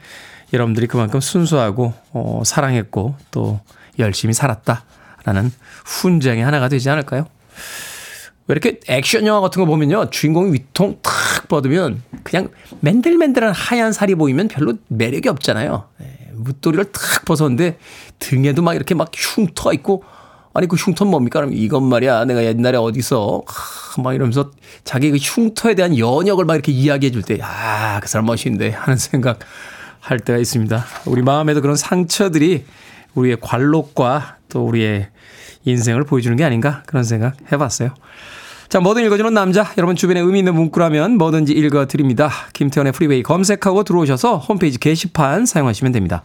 여러분들이 0.52 0.86
그만큼 0.86 1.20
순수하고 1.20 1.94
어, 2.12 2.42
사랑했고 2.44 3.16
또 3.30 3.60
열심히 3.98 4.34
살았다라는 4.34 5.50
훈장의 5.84 6.44
하나가 6.44 6.68
되지 6.68 6.90
않을까요? 6.90 7.26
왜 8.48 8.52
이렇게 8.52 8.78
액션 8.86 9.26
영화 9.26 9.40
같은 9.40 9.60
거 9.60 9.66
보면요. 9.66 10.10
주인공이 10.10 10.52
위통 10.52 10.98
탁 11.02 11.48
뻗으면 11.48 12.02
그냥 12.22 12.48
맨들맨들한 12.80 13.52
하얀 13.52 13.92
살이 13.92 14.14
보이면 14.14 14.48
별로 14.48 14.74
매력이 14.88 15.28
없잖아요. 15.28 15.88
예, 16.02 16.15
무도리를 16.36 16.92
탁 16.92 17.24
벗었는데 17.24 17.78
등에도 18.18 18.62
막 18.62 18.74
이렇게 18.74 18.94
막 18.94 19.10
흉터 19.14 19.72
있고 19.72 20.04
아니 20.54 20.66
그 20.68 20.76
흉터는 20.76 21.10
뭡니까? 21.10 21.40
그럼 21.40 21.52
이것 21.52 21.80
말이야. 21.80 22.24
내가 22.24 22.42
옛날에 22.42 22.78
어디서 22.78 23.42
하, 23.46 24.02
막 24.02 24.14
이러면서 24.14 24.50
자기 24.84 25.10
그 25.10 25.18
흉터에 25.18 25.74
대한 25.74 25.98
연혁을 25.98 26.46
막 26.46 26.54
이렇게 26.54 26.72
이야기해 26.72 27.10
줄때 27.12 27.38
아, 27.42 28.00
그 28.00 28.08
사람 28.08 28.26
멋있는데 28.26 28.70
하는 28.70 28.96
생각 28.96 29.40
할 30.00 30.18
때가 30.18 30.38
있습니다. 30.38 30.84
우리 31.06 31.20
마음에도 31.20 31.60
그런 31.60 31.76
상처들이 31.76 32.64
우리의 33.14 33.38
관록과 33.40 34.36
또 34.48 34.64
우리의 34.64 35.08
인생을 35.64 36.04
보여주는 36.04 36.36
게 36.36 36.44
아닌가 36.44 36.82
그런 36.86 37.04
생각 37.04 37.36
해봤어요. 37.52 37.90
자, 38.68 38.80
뭐든 38.80 39.04
읽어주는 39.04 39.32
남자. 39.32 39.70
여러분 39.78 39.94
주변에 39.94 40.20
의미 40.20 40.40
있는 40.40 40.54
문구라면 40.54 41.18
뭐든지 41.18 41.52
읽어드립니다. 41.52 42.30
김태훈의 42.52 42.92
프리웨이 42.92 43.22
검색하고 43.22 43.84
들어오셔서 43.84 44.38
홈페이지 44.38 44.78
게시판 44.78 45.46
사용하시면 45.46 45.92
됩니다. 45.92 46.22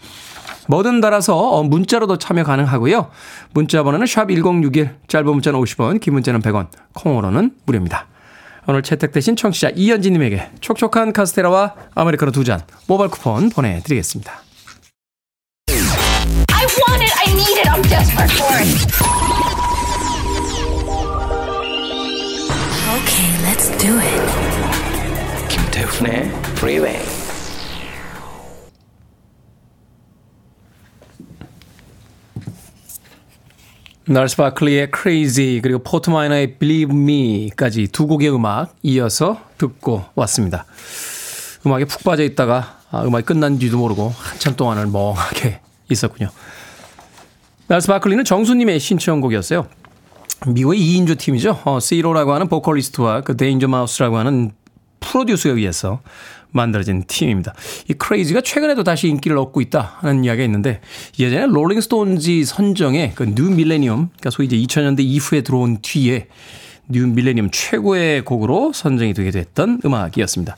뭐든 0.68 1.02
달아서 1.02 1.38
어, 1.38 1.64
문자로도 1.64 2.18
참여 2.18 2.44
가능하고요. 2.44 3.10
문자 3.54 3.84
번호는 3.84 4.08
샵 4.08 4.30
1061, 4.30 4.96
짧은 5.08 5.26
문자는 5.26 5.60
50원, 5.60 6.00
긴 6.02 6.14
문자는 6.14 6.42
100원, 6.42 6.68
콩으로는 6.94 7.52
무료입니다. 7.66 8.08
오늘 8.68 8.84
채택되신 8.84 9.36
청취자 9.36 9.72
이현진님에게 9.76 10.52
촉촉한 10.62 11.14
카스테라와 11.14 11.74
아메리카노 11.96 12.32
두 12.32 12.44
잔 12.44 12.62
모바일 12.88 13.10
쿠폰 13.12 13.50
보내드리겠습니다. 13.50 14.32
I 15.70 16.66
want 16.66 17.04
it. 17.04 17.14
I 17.18 17.34
need 17.34 17.60
it. 17.60 17.70
I'm 17.70 17.82
desperate 17.84 18.32
for 18.34 18.56
it. 18.62 19.51
Let's 23.44 23.70
do 23.78 23.98
it. 24.00 24.22
김태훈의 25.50 26.30
Freeway. 26.58 27.00
날스 34.06 34.36
바클리의 34.36 34.92
Crazy 34.94 35.62
그리고 35.62 35.80
포트마이너의 35.80 36.58
Believe 36.58 36.96
Me까지 36.96 37.88
두 37.88 38.08
곡의 38.08 38.34
음악 38.34 38.76
이어서 38.84 39.42
듣고 39.58 40.06
왔습니다. 40.16 40.66
음악에 41.66 41.86
푹 41.86 42.04
빠져 42.04 42.24
있다가 42.24 42.80
아, 42.92 43.04
음악이 43.04 43.26
끝난지도 43.26 43.78
모르고 43.78 44.14
한참 44.18 44.56
동안을 44.56 44.88
멍하게 44.88 45.62
있었군요. 45.90 46.30
날스 47.68 47.88
바클리는 47.88 48.26
정수님의 48.26 48.80
신청곡이었어요. 48.80 49.68
미국의 50.48 50.80
2인조 50.80 51.18
팀이죠. 51.20 51.60
어, 51.66 51.80
시로라고 51.80 52.34
하는 52.34 52.48
보컬리스트와 52.48 53.22
그 53.22 53.38
데인저 53.38 53.68
마우스라고 53.68 54.18
하는 54.18 54.52
프로듀서에 55.00 55.52
의해서 55.52 56.02
만들어진 56.50 57.04
팀입니다. 57.08 57.54
이 57.90 57.94
Crazy가 57.94 58.42
최근에도 58.42 58.84
다시 58.84 59.08
인기를 59.08 59.38
얻고 59.38 59.62
있다 59.62 59.98
하는 60.00 60.26
이야기가 60.26 60.44
있는데 60.46 60.82
예전에 61.20 61.46
롤링스톤즈 61.46 62.44
선정에 62.46 63.12
그 63.16 63.26
new 63.26 63.50
millennium 63.52 64.10
그러니까 64.10 64.30
소위 64.32 64.48
이제 64.48 64.58
2000년대 64.58 65.00
이후에 65.02 65.42
들어온 65.42 65.78
뒤에 65.82 66.28
new 66.90 67.08
millennium 67.08 67.52
최고의 67.52 68.26
곡으로 68.26 68.74
선정이 68.74 69.14
되게 69.14 69.32
됐던 69.32 69.82
음악이었습니다. 69.86 70.58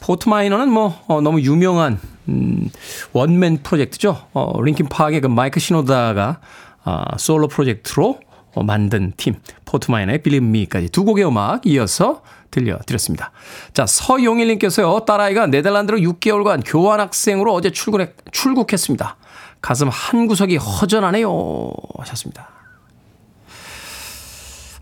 포트마이너는 0.00 0.70
뭐 0.70 1.02
어, 1.06 1.20
너무 1.20 1.40
유명한 1.40 1.98
음, 2.28 2.68
원맨 3.12 3.60
프로젝트죠. 3.62 4.26
어, 4.34 4.60
링킨 4.62 4.88
파크의 4.88 5.20
그 5.22 5.26
마이크 5.28 5.58
시노다가 5.58 6.40
아, 6.82 7.04
솔로 7.16 7.48
프로젝트로 7.48 8.18
어, 8.26 8.29
만든 8.56 9.12
팀 9.16 9.36
포트마이너의 9.64 10.22
빌립 10.22 10.42
미까지 10.42 10.88
두 10.88 11.04
곡의 11.04 11.26
음악 11.26 11.66
이어서 11.66 12.22
들려드렸습니다. 12.50 13.30
자 13.72 13.86
서용일님께서요 13.86 15.04
딸아이가 15.04 15.46
네덜란드로 15.46 15.98
6개월간 15.98 16.62
교환학생으로 16.66 17.54
어제 17.54 17.70
출근해, 17.70 18.12
출국했습니다. 18.32 19.16
가슴 19.60 19.88
한 19.88 20.26
구석이 20.26 20.56
허전하네요 20.56 21.72
하셨습니다. 21.98 22.48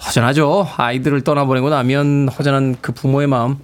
허전하죠. 0.07 0.67
아이들을 0.77 1.23
떠나보내고 1.23 1.69
나면 1.69 2.29
허전한 2.29 2.77
그 2.81 2.93
부모의 2.93 3.27
마음. 3.27 3.59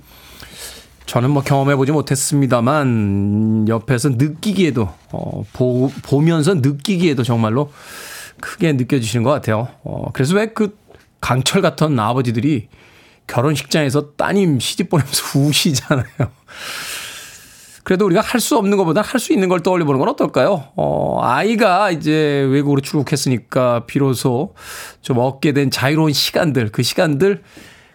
저는 1.06 1.30
뭐 1.30 1.42
경험해보지 1.42 1.92
못했습니다만, 1.92 3.66
옆에서 3.68 4.10
느끼기에도, 4.10 4.88
어, 5.12 5.44
보, 5.52 5.90
보면서 6.02 6.54
느끼기에도 6.54 7.22
정말로 7.22 7.70
크게 8.44 8.72
느껴지시는 8.74 9.22
것 9.24 9.30
같아요. 9.30 9.68
어, 9.84 10.10
그래서 10.12 10.34
왜 10.36 10.46
그 10.54 10.76
강철 11.20 11.62
같은 11.62 11.98
아버지들이 11.98 12.68
결혼식장에서 13.26 14.10
따님 14.16 14.60
시집 14.60 14.90
보내면서 14.90 15.38
우시잖아요. 15.40 16.04
그래도 17.82 18.04
우리가 18.06 18.20
할 18.20 18.40
수 18.40 18.56
없는 18.58 18.76
것보다 18.76 19.00
할 19.02 19.18
수 19.20 19.32
있는 19.32 19.48
걸 19.48 19.60
떠올려 19.62 19.84
보는 19.84 19.98
건 20.00 20.08
어떨까요? 20.10 20.68
어, 20.76 21.20
아이가 21.22 21.90
이제 21.90 22.46
외국으로 22.50 22.80
출국했으니까 22.82 23.84
비로소 23.86 24.54
좀 25.02 25.18
얻게 25.18 25.52
된 25.52 25.70
자유로운 25.70 26.12
시간들, 26.12 26.70
그 26.72 26.82
시간들 26.82 27.42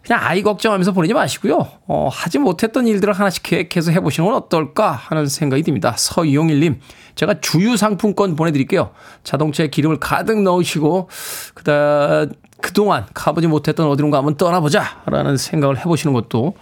그냥 0.05 0.21
아이 0.23 0.41
걱정하면서 0.41 0.93
보내지 0.93 1.13
마시고요. 1.13 1.67
어, 1.87 2.09
하지 2.11 2.39
못했던 2.39 2.87
일들을 2.87 3.13
하나씩 3.13 3.43
계획해서 3.43 3.91
해보시는 3.91 4.29
건 4.29 4.35
어떨까 4.35 4.91
하는 4.91 5.27
생각이 5.27 5.63
듭니다. 5.63 5.93
서이용일님, 5.97 6.79
제가 7.15 7.41
주유 7.41 7.75
상품권 7.77 8.35
보내드릴게요. 8.35 8.91
자동차에 9.23 9.67
기름을 9.67 9.99
가득 9.99 10.41
넣으시고, 10.41 11.09
그다, 11.53 12.25
그동안 12.61 13.05
가보지 13.13 13.47
못했던 13.47 13.87
어디론가 13.87 14.17
한번 14.17 14.35
떠나보자. 14.35 15.03
라는 15.05 15.37
생각을 15.37 15.77
해보시는 15.79 16.13
것도 16.13 16.55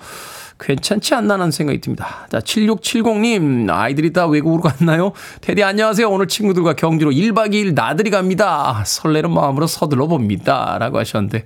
괜찮지 0.60 1.14
않나는 1.14 1.52
생각이 1.52 1.80
듭니다. 1.82 2.28
자, 2.32 2.40
7670님, 2.40 3.70
아이들이 3.70 4.12
다 4.12 4.26
외국으로 4.26 4.64
갔나요? 4.64 5.14
테디 5.42 5.64
안녕하세요. 5.64 6.10
오늘 6.10 6.28
친구들과 6.28 6.74
경주로 6.74 7.12
1박 7.12 7.54
2일 7.54 7.76
나들이 7.76 8.10
갑니다. 8.10 8.84
설레는 8.86 9.32
마음으로 9.32 9.68
서둘러 9.68 10.08
봅니다. 10.08 10.78
라고 10.80 10.98
하셨는데, 10.98 11.46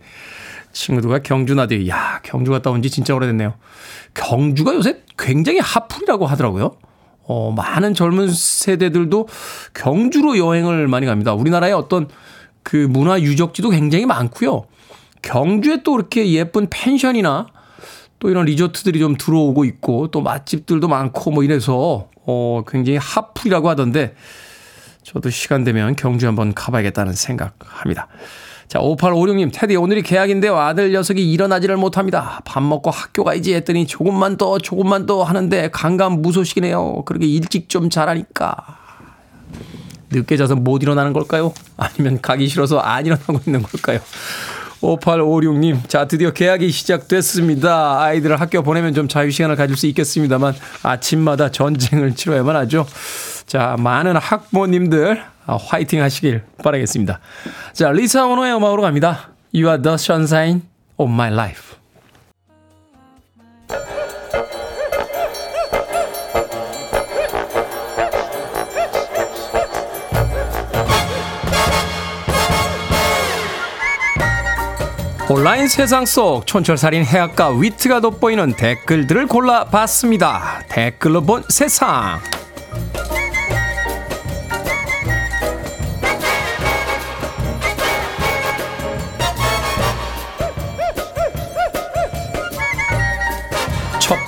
친구들과 0.73 1.19
경주 1.19 1.55
나들이, 1.55 1.89
야 1.89 2.19
경주 2.23 2.51
갔다 2.51 2.69
온 2.69 2.81
지 2.81 2.89
진짜 2.89 3.13
오래됐네요. 3.15 3.53
경주가 4.13 4.73
요새 4.73 5.01
굉장히 5.17 5.60
핫플이라고 5.60 6.25
하더라고요. 6.25 6.75
어, 7.23 7.51
많은 7.51 7.93
젊은 7.93 8.29
세대들도 8.29 9.27
경주로 9.73 10.38
여행을 10.38 10.88
많이 10.88 11.05
갑니다. 11.05 11.34
우리나라의 11.34 11.73
어떤 11.73 12.10
그 12.63 12.75
문화 12.75 13.19
유적지도 13.21 13.69
굉장히 13.69 14.05
많고요. 14.05 14.65
경주에 15.21 15.84
또 15.84 15.95
이렇게 15.95 16.31
예쁜 16.31 16.67
펜션이나 16.69 17.47
또 18.19 18.29
이런 18.29 18.45
리조트들이 18.45 18.99
좀 18.99 19.15
들어오고 19.17 19.65
있고 19.65 20.10
또 20.10 20.21
맛집들도 20.21 20.88
많고 20.88 21.31
뭐 21.31 21.43
이래서 21.43 22.10
어 22.25 22.63
굉장히 22.67 22.97
핫플이라고 23.01 23.69
하던데 23.69 24.15
저도 25.03 25.29
시간 25.29 25.63
되면 25.63 25.95
경주 25.95 26.27
한번 26.27 26.53
가봐야겠다는 26.53 27.13
생각합니다. 27.13 28.07
자, 28.71 28.79
5856님, 28.79 29.49
테디, 29.53 29.75
오늘이 29.75 30.01
계약인데요. 30.01 30.57
아들 30.57 30.93
녀석이 30.93 31.29
일어나지를 31.29 31.75
못합니다. 31.75 32.39
밥 32.45 32.63
먹고 32.63 32.89
학교 32.89 33.25
가야지 33.25 33.53
했더니 33.53 33.86
조금만 33.86 34.38
더, 34.38 34.60
조금만 34.60 35.05
더 35.05 35.23
하는데 35.23 35.69
강감 35.71 36.21
무소식이네요. 36.21 37.03
그렇게 37.03 37.25
일찍 37.25 37.67
좀 37.67 37.89
자라니까. 37.89 38.55
늦게 40.12 40.38
자서 40.38 40.55
못 40.55 40.84
일어나는 40.84 41.12
걸까요? 41.12 41.53
아니면 41.75 42.21
가기 42.21 42.47
싫어서 42.47 42.79
안 42.79 43.05
일어나고 43.05 43.41
있는 43.45 43.62
걸까요? 43.62 43.99
5856님, 44.79 45.89
자, 45.89 46.07
드디어 46.07 46.31
계약이 46.31 46.71
시작됐습니다. 46.71 48.01
아이들을 48.01 48.39
학교 48.39 48.63
보내면 48.63 48.93
좀 48.93 49.10
자유시간을 49.10 49.57
가질 49.57 49.75
수 49.75 49.86
있겠습니다만, 49.88 50.53
아침마다 50.84 51.51
전쟁을 51.51 52.15
치러야만 52.15 52.55
하죠. 52.55 52.88
자, 53.45 53.75
많은 53.77 54.15
학부모님들, 54.15 55.21
아, 55.45 55.58
화이팅 55.58 56.01
하시길 56.01 56.43
바라겠습니다. 56.63 57.19
자, 57.73 57.91
리사 57.91 58.25
오노의 58.25 58.56
음악으로 58.56 58.82
갑니다. 58.82 59.32
You 59.54 59.67
are 59.67 59.82
the 59.82 59.95
sunshine 59.95 60.62
of 60.97 61.12
my 61.12 61.32
life. 61.32 61.71
온라인 75.32 75.69
세상 75.69 76.06
속 76.06 76.45
촌철살인 76.45 77.06
해악과 77.06 77.51
위트가 77.51 78.01
돋보이는 78.01 78.51
댓글들을 78.58 79.27
골라봤습니다. 79.27 80.63
댓글로 80.67 81.21
본 81.21 81.43
세상. 81.47 82.19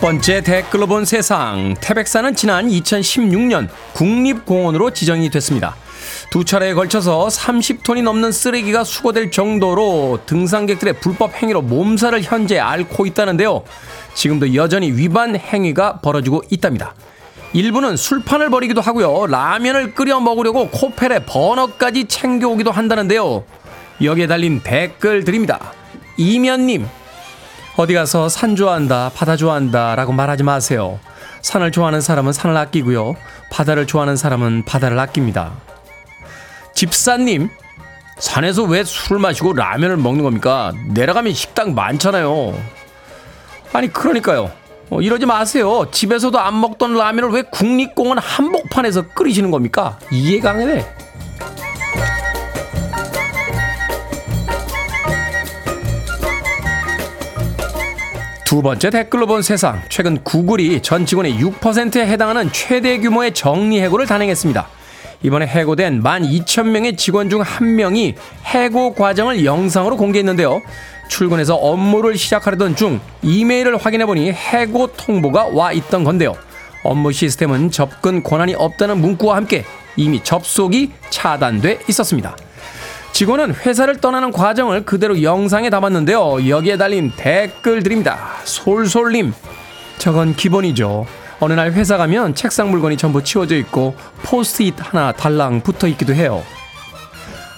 번째 0.03 0.41
댓글로 0.41 0.87
본 0.87 1.05
세상. 1.05 1.75
태백산은 1.79 2.35
지난 2.35 2.67
2016년 2.67 3.69
국립공원으로 3.93 4.91
지정이 4.91 5.29
됐습니다. 5.29 5.77
두 6.29 6.43
차례에 6.43 6.73
걸쳐서 6.73 7.29
30톤이 7.29 8.03
넘는 8.03 8.33
쓰레기가 8.33 8.83
수거될 8.83 9.31
정도로 9.31 10.19
등산객들의 10.25 10.95
불법 10.99 11.33
행위로 11.41 11.61
몸살을 11.61 12.21
현재 12.21 12.59
앓고 12.59 13.05
있다는데요. 13.05 13.63
지금도 14.13 14.55
여전히 14.55 14.91
위반 14.91 15.37
행위가 15.37 16.01
벌어지고 16.01 16.41
있답니다. 16.49 16.95
일부는 17.53 17.95
술판을 17.95 18.49
벌이기도 18.49 18.81
하고요. 18.81 19.27
라면을 19.27 19.93
끓여 19.93 20.19
먹으려고 20.19 20.67
코펠에 20.67 21.23
버너까지 21.25 22.09
챙겨오기도 22.09 22.71
한다는데요. 22.71 23.45
여기에 24.03 24.27
달린 24.27 24.59
댓글 24.61 25.23
드립니다. 25.23 25.71
이면님, 26.17 26.87
어디 27.75 27.93
가서 27.93 28.29
산 28.29 28.55
좋아한다, 28.55 29.11
바다 29.15 29.35
좋아한다 29.35 29.95
라고 29.95 30.11
말하지 30.13 30.43
마세요. 30.43 30.99
산을 31.41 31.71
좋아하는 31.71 32.01
사람은 32.01 32.31
산을 32.31 32.55
아끼고요. 32.55 33.15
바다를 33.49 33.87
좋아하는 33.87 34.15
사람은 34.15 34.63
바다를 34.65 34.99
아낍니다. 34.99 35.53
집사님, 36.75 37.49
산에서 38.19 38.63
왜 38.63 38.83
술 38.83 39.17
마시고 39.19 39.53
라면을 39.53 39.97
먹는 39.97 40.23
겁니까? 40.23 40.71
내려가면 40.87 41.33
식당 41.33 41.73
많잖아요. 41.73 42.53
아니, 43.73 43.91
그러니까요. 43.91 44.51
어, 44.91 45.01
이러지 45.01 45.25
마세요. 45.25 45.87
집에서도 45.91 46.37
안 46.39 46.59
먹던 46.61 46.93
라면을 46.93 47.29
왜 47.31 47.41
국립공원 47.41 48.19
한복판에서 48.19 49.07
끓이시는 49.09 49.49
겁니까? 49.49 49.97
이해가 50.11 50.51
안 50.51 50.59
돼. 50.59 50.95
두 58.53 58.61
번째 58.61 58.91
댓글로 58.91 59.25
본 59.25 59.41
세상. 59.41 59.81
최근 59.89 60.23
구글이 60.23 60.83
전 60.83 61.07
직원의 61.07 61.39
6%에 61.39 62.05
해당하는 62.05 62.51
최대 62.51 62.99
규모의 62.99 63.33
정리 63.33 63.81
해고를 63.81 64.05
단행했습니다. 64.05 64.67
이번에 65.23 65.47
해고된 65.47 66.03
12,000명의 66.03 66.95
직원 66.95 67.31
중 67.31 67.41
한 67.41 67.75
명이 67.75 68.13
해고 68.45 68.93
과정을 68.93 69.43
영상으로 69.43 69.97
공개했는데요. 69.97 70.61
출근해서 71.07 71.55
업무를 71.55 72.15
시작하려던 72.15 72.75
중 72.75 73.01
이메일을 73.23 73.75
확인해보니 73.77 74.31
해고 74.31 74.93
통보가 74.97 75.45
와 75.47 75.71
있던 75.71 76.03
건데요. 76.03 76.35
업무 76.83 77.11
시스템은 77.11 77.71
접근 77.71 78.21
권한이 78.21 78.53
없다는 78.53 79.01
문구와 79.01 79.35
함께 79.35 79.65
이미 79.95 80.23
접속이 80.23 80.91
차단돼 81.09 81.79
있었습니다. 81.89 82.37
직원은 83.13 83.53
회사를 83.53 83.97
떠나는 84.01 84.31
과정을 84.31 84.85
그대로 84.85 85.21
영상에 85.21 85.69
담았는데요. 85.69 86.49
여기에 86.49 86.77
달린 86.77 87.11
댓글들입니다. 87.15 88.37
솔솔님, 88.43 89.33
저건 89.99 90.35
기본이죠. 90.35 91.05
어느 91.39 91.53
날 91.53 91.73
회사 91.73 91.97
가면 91.97 92.33
책상 92.33 92.71
물건이 92.71 92.97
전부 92.97 93.23
치워져 93.23 93.55
있고 93.57 93.95
포스트잇 94.23 94.73
하나 94.79 95.11
달랑 95.11 95.61
붙어 95.61 95.87
있기도 95.89 96.15
해요. 96.15 96.43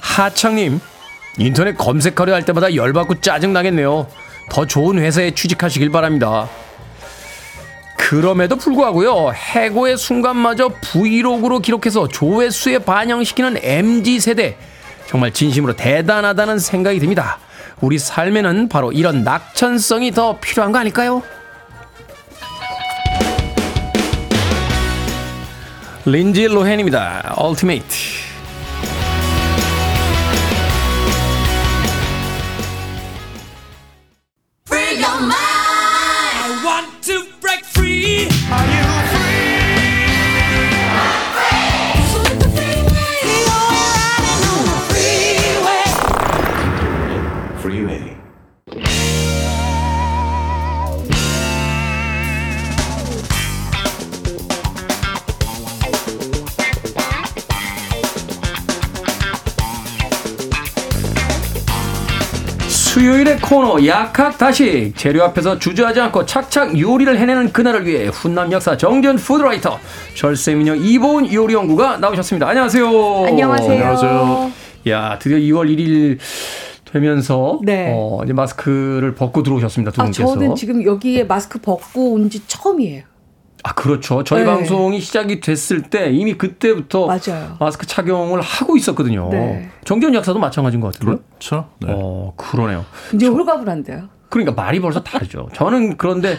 하창님, 0.02 0.82
인터넷 1.38 1.78
검색하려 1.78 2.34
할 2.34 2.44
때마다 2.44 2.76
열받고 2.76 3.22
짜증나겠네요. 3.22 4.08
더 4.50 4.66
좋은 4.66 5.00
회사에 5.00 5.32
취직하시길 5.32 5.90
바랍니다. 5.90 6.50
그럼에도 7.98 8.58
불구하고요, 8.58 9.32
해고의 9.32 9.98
순간마저 9.98 10.70
브이로그로 10.82 11.60
기록해서 11.60 12.10
조회수에 12.10 12.80
반영시키는 12.80 13.58
MZ세대. 13.64 14.58
정말 15.08 15.32
진심으로 15.32 15.76
대단하다는 15.76 16.60
생각이 16.60 17.00
듭니다. 17.00 17.40
우리 17.82 17.98
삶에는 18.00 18.70
바로 18.70 18.92
이런 18.92 19.24
낙천성이 19.24 20.12
더 20.12 20.40
필요한 20.40 20.72
거 20.72 20.80
아닐까요? 20.80 21.22
린지 26.06 26.46
로헨입니다. 26.48 27.34
얼 27.38 27.56
코너 63.48 63.86
약학다식 63.86 64.98
재료 64.98 65.24
앞에서 65.24 65.60
주저하지 65.60 66.00
않고 66.02 66.26
착착 66.26 66.80
요리를 66.80 67.18
해내는 67.18 67.52
그날을 67.54 67.86
위해 67.86 68.08
훈남 68.08 68.52
역사 68.52 68.76
정전 68.76 69.18
푸드라이터 69.18 69.78
절세미녀 70.16 70.76
이보은 70.76 71.32
요리연구가 71.32 71.98
나오셨습니다. 71.98 72.48
안녕하세요. 72.48 72.86
안녕하세요. 73.28 73.72
안녕하세요. 73.72 74.52
야 74.90 75.20
드디어 75.20 75.38
2월 75.38 75.70
1일 75.70 76.18
되면서 76.92 77.60
네. 77.64 77.92
어, 77.94 78.22
이제 78.24 78.34
마스크를 78.34 79.14
벗고 79.16 79.44
들어오셨습니다. 79.44 79.92
두 79.92 80.02
아, 80.02 80.06
분께서. 80.06 80.34
저는 80.34 80.56
지금 80.56 80.84
여기에 80.84 81.26
마스크 81.26 81.60
벗고 81.60 82.14
온 82.14 82.30
지 82.30 82.42
처음이에요. 82.48 83.04
아 83.66 83.74
그렇죠. 83.74 84.24
저희 84.24 84.42
네. 84.42 84.46
방송이 84.46 85.00
시작이 85.00 85.40
됐을 85.40 85.82
때 85.82 86.12
이미 86.12 86.36
그때부터 86.36 87.08
맞아요. 87.08 87.58
마스크 87.60 87.88
착용을 87.88 88.40
하고 88.40 88.78
있었거든요. 88.78 89.30
네. 89.32 89.72
정전 89.84 90.14
약사도 90.14 90.38
마찬가지인 90.38 90.82
것 90.82 90.94
같은데요. 90.94 91.18
그렇죠. 91.18 91.68
네. 91.80 91.88
어 91.90 92.34
그러네요. 92.38 92.86
이제 93.16 93.26
홀가분한데요. 93.26 94.08
그러니까 94.30 94.52
말이 94.52 94.80
벌써 94.80 95.02
다르죠. 95.02 95.50
저는 95.54 95.98
그런데 95.98 96.38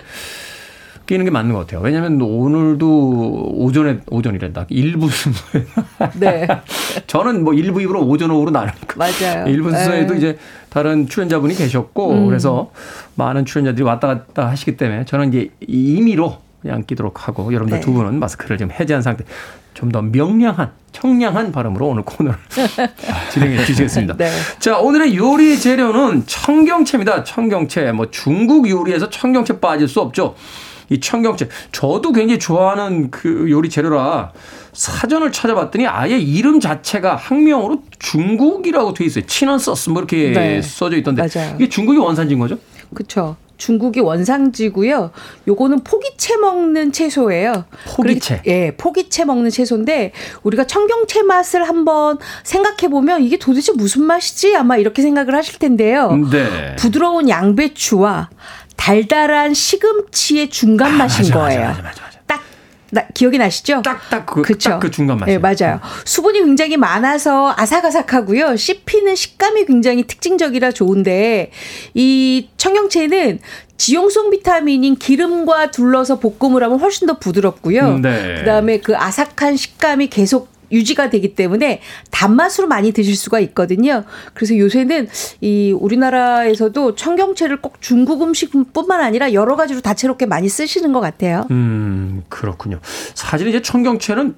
끼는 1.07 1.25
게 1.25 1.33
맞는 1.33 1.53
것 1.53 1.61
같아요. 1.61 1.81
왜냐하면 1.81 2.21
오늘도 2.23 3.55
오전에 3.57 4.03
오전이란다. 4.09 4.67
일부 4.69 5.09
순서에 5.09 5.67
네. 6.21 6.47
저는 7.09 7.43
뭐 7.43 7.55
일부 7.55 7.83
입으로 7.83 8.07
오전 8.07 8.31
오후로 8.31 8.53
나누니까 8.53 8.95
맞아요. 8.97 9.49
일부 9.49 9.71
순서에도 9.71 10.13
네. 10.13 10.19
이제 10.19 10.39
다른 10.69 11.09
출연자분이 11.09 11.57
계셨고 11.57 12.13
음. 12.13 12.27
그래서 12.29 12.71
많은 13.17 13.47
출연자들이 13.47 13.83
왔다 13.83 14.07
갔다 14.07 14.49
하시기 14.49 14.77
때문에 14.77 15.07
저는 15.07 15.31
이제 15.33 15.51
임의로 15.67 16.46
그냥 16.63 16.85
끼도록 16.85 17.29
하고 17.29 17.53
여러분들 17.53 17.79
네. 17.79 17.85
두 17.85 17.93
분은 17.93 18.19
마스크를 18.19 18.59
좀 18.59 18.71
해제한 18.71 19.03
상태 19.03 19.25
좀 19.75 19.91
더 19.93 20.01
명량한 20.03 20.73
청량한 20.93 21.53
발음으로 21.53 21.89
오늘 21.89 22.03
코너를 22.03 22.39
진행해 23.31 23.65
주시겠습니다. 23.67 24.17
네. 24.17 24.31
자 24.59 24.79
오늘의 24.79 25.17
요리 25.17 25.59
재료는 25.59 26.25
청경채입니다. 26.27 27.25
청경채 27.25 27.93
뭐 27.93 28.11
중국 28.11 28.69
요리에서 28.69 29.11
청경채 29.11 29.61
빠질 29.61 29.87
수 29.87 30.01
없죠. 30.01 30.35
이 30.89 30.99
청경채 30.99 31.49
저도 31.73 32.13
굉장히 32.13 32.39
좋아하는 32.39 33.11
그 33.11 33.51
요리 33.51 33.69
재료라 33.69 34.33
사전을 34.73 35.31
찾아봤더니 35.33 35.87
아예 35.87 36.19
이름 36.19 36.59
자체가 36.61 37.17
학명으로 37.17 37.83
중국이라고 37.99 38.95
돼 38.95 39.05
있어요. 39.05 39.27
친원 39.27 39.59
소스 39.59 39.91
뭐 39.91 40.01
이렇게 40.01 40.33
네. 40.33 40.63
써져 40.63 40.97
있던데 40.97 41.23
맞아요. 41.23 41.55
이게 41.57 41.69
중국이 41.69 41.99
원산지인 41.99 42.39
거죠? 42.39 42.59
그렇죠. 42.95 43.37
중국이 43.57 44.01
원상지고요. 44.01 45.11
요거는 45.49 45.85
포기채 45.85 46.37
먹는 46.37 46.93
채소예요. 46.93 47.65
포기채. 47.97 48.41
그러니까- 48.43 48.43
예, 48.51 48.77
포기채 48.77 49.25
먹는 49.25 49.51
채소인데 49.51 50.13
우리가 50.43 50.65
청경채 50.65 51.23
맛을 51.23 51.67
한번 51.69 52.19
생각해 52.45 52.89
보면 52.91 53.23
이게 53.23 53.39
도대체 53.39 53.73
무슨 53.73 54.03
맛이지? 54.05 54.55
아마 54.57 54.77
이렇게 54.77 55.03
생각을 55.03 55.35
하실 55.35 55.59
텐데요. 55.59 56.13
네. 56.31 56.77
부드러운 56.77 57.29
양배추와 57.29 58.31
달달한 58.77 59.55
시금치의 59.55 60.51
중간 60.51 60.93
맛인 60.97 61.25
맞아, 61.27 61.35
거예요. 61.39 61.61
맞아, 61.69 61.83
맞아, 61.83 62.03
나, 62.91 63.07
기억이 63.15 63.39
나시죠? 63.39 63.83
딱딱 63.83 64.27
그, 64.27 64.43
그쵸? 64.43 64.71
딱그 64.71 64.91
중간 64.91 65.19
맛이에요. 65.19 65.39
음. 65.39 65.43
네, 65.43 65.55
맞아요. 65.57 65.81
수분이 66.05 66.41
굉장히 66.41 66.77
많아서 66.77 67.53
아삭아삭하고요. 67.57 68.57
씹히는 68.57 69.15
식감이 69.15 69.67
굉장히 69.67 70.05
특징적이라 70.05 70.73
좋은데 70.73 71.51
이 71.95 72.49
청경채는 72.57 73.41
지용성 73.77 74.31
비타민인 74.31 74.97
기름과 74.97 75.71
둘러서 75.71 76.19
볶음을 76.19 76.63
하면 76.63 76.79
훨씬 76.79 77.07
더 77.07 77.19
부드럽고요. 77.19 77.99
네. 77.99 78.37
그다음에 78.39 78.79
그 78.79 78.97
아삭한 78.97 79.57
식감이 79.57 80.09
계속 80.09 80.56
유지가 80.73 81.11
되기 81.11 81.35
때문에 81.35 81.81
단맛으로 82.11 82.67
많이 82.69 82.93
드실 82.93 83.17
수가 83.17 83.41
있거든요. 83.41 84.05
그래서 84.35 84.57
요새는 84.57 85.09
이 85.41 85.73
우리나라에서도 85.73 86.95
청경채를 86.95 87.61
꼭 87.61 87.81
중국 87.81 88.23
음식뿐만 88.23 89.01
아니라 89.01 89.33
여러 89.33 89.57
가지로 89.57 89.81
다채롭게 89.81 90.27
많이 90.27 90.49
쓰시는 90.49 90.93
것 90.93 91.01
같아요. 91.01 91.47
음, 91.51 92.23
그렇군요. 92.29 92.81
사실 93.15 93.49
이제 93.49 93.63
청경채는 93.63 94.35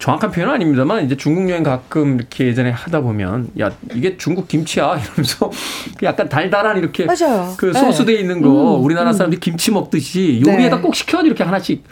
정확한 0.00 0.30
표현은 0.30 0.54
아닙니다만 0.54 1.04
이제 1.04 1.14
중국 1.14 1.48
여행 1.50 1.62
가끔 1.62 2.16
이렇게 2.16 2.46
예전에 2.46 2.70
하다 2.70 3.02
보면 3.02 3.50
야 3.60 3.70
이게 3.94 4.16
중국 4.16 4.48
김치야 4.48 4.96
이러면서 4.98 5.50
그 5.98 6.06
약간 6.06 6.28
달달한 6.28 6.78
이렇게 6.78 7.04
맞아요. 7.04 7.54
그 7.58 7.66
네. 7.66 7.78
소스돼 7.78 8.14
있는 8.14 8.40
거 8.40 8.78
음, 8.78 8.82
우리나라 8.82 9.10
음. 9.10 9.12
사람들이 9.12 9.40
김치 9.40 9.70
먹듯이 9.70 10.42
요리에다 10.44 10.76
네. 10.76 10.82
꼭 10.82 10.94
시켜서 10.94 11.24
이렇게 11.26 11.44
하나씩 11.44 11.84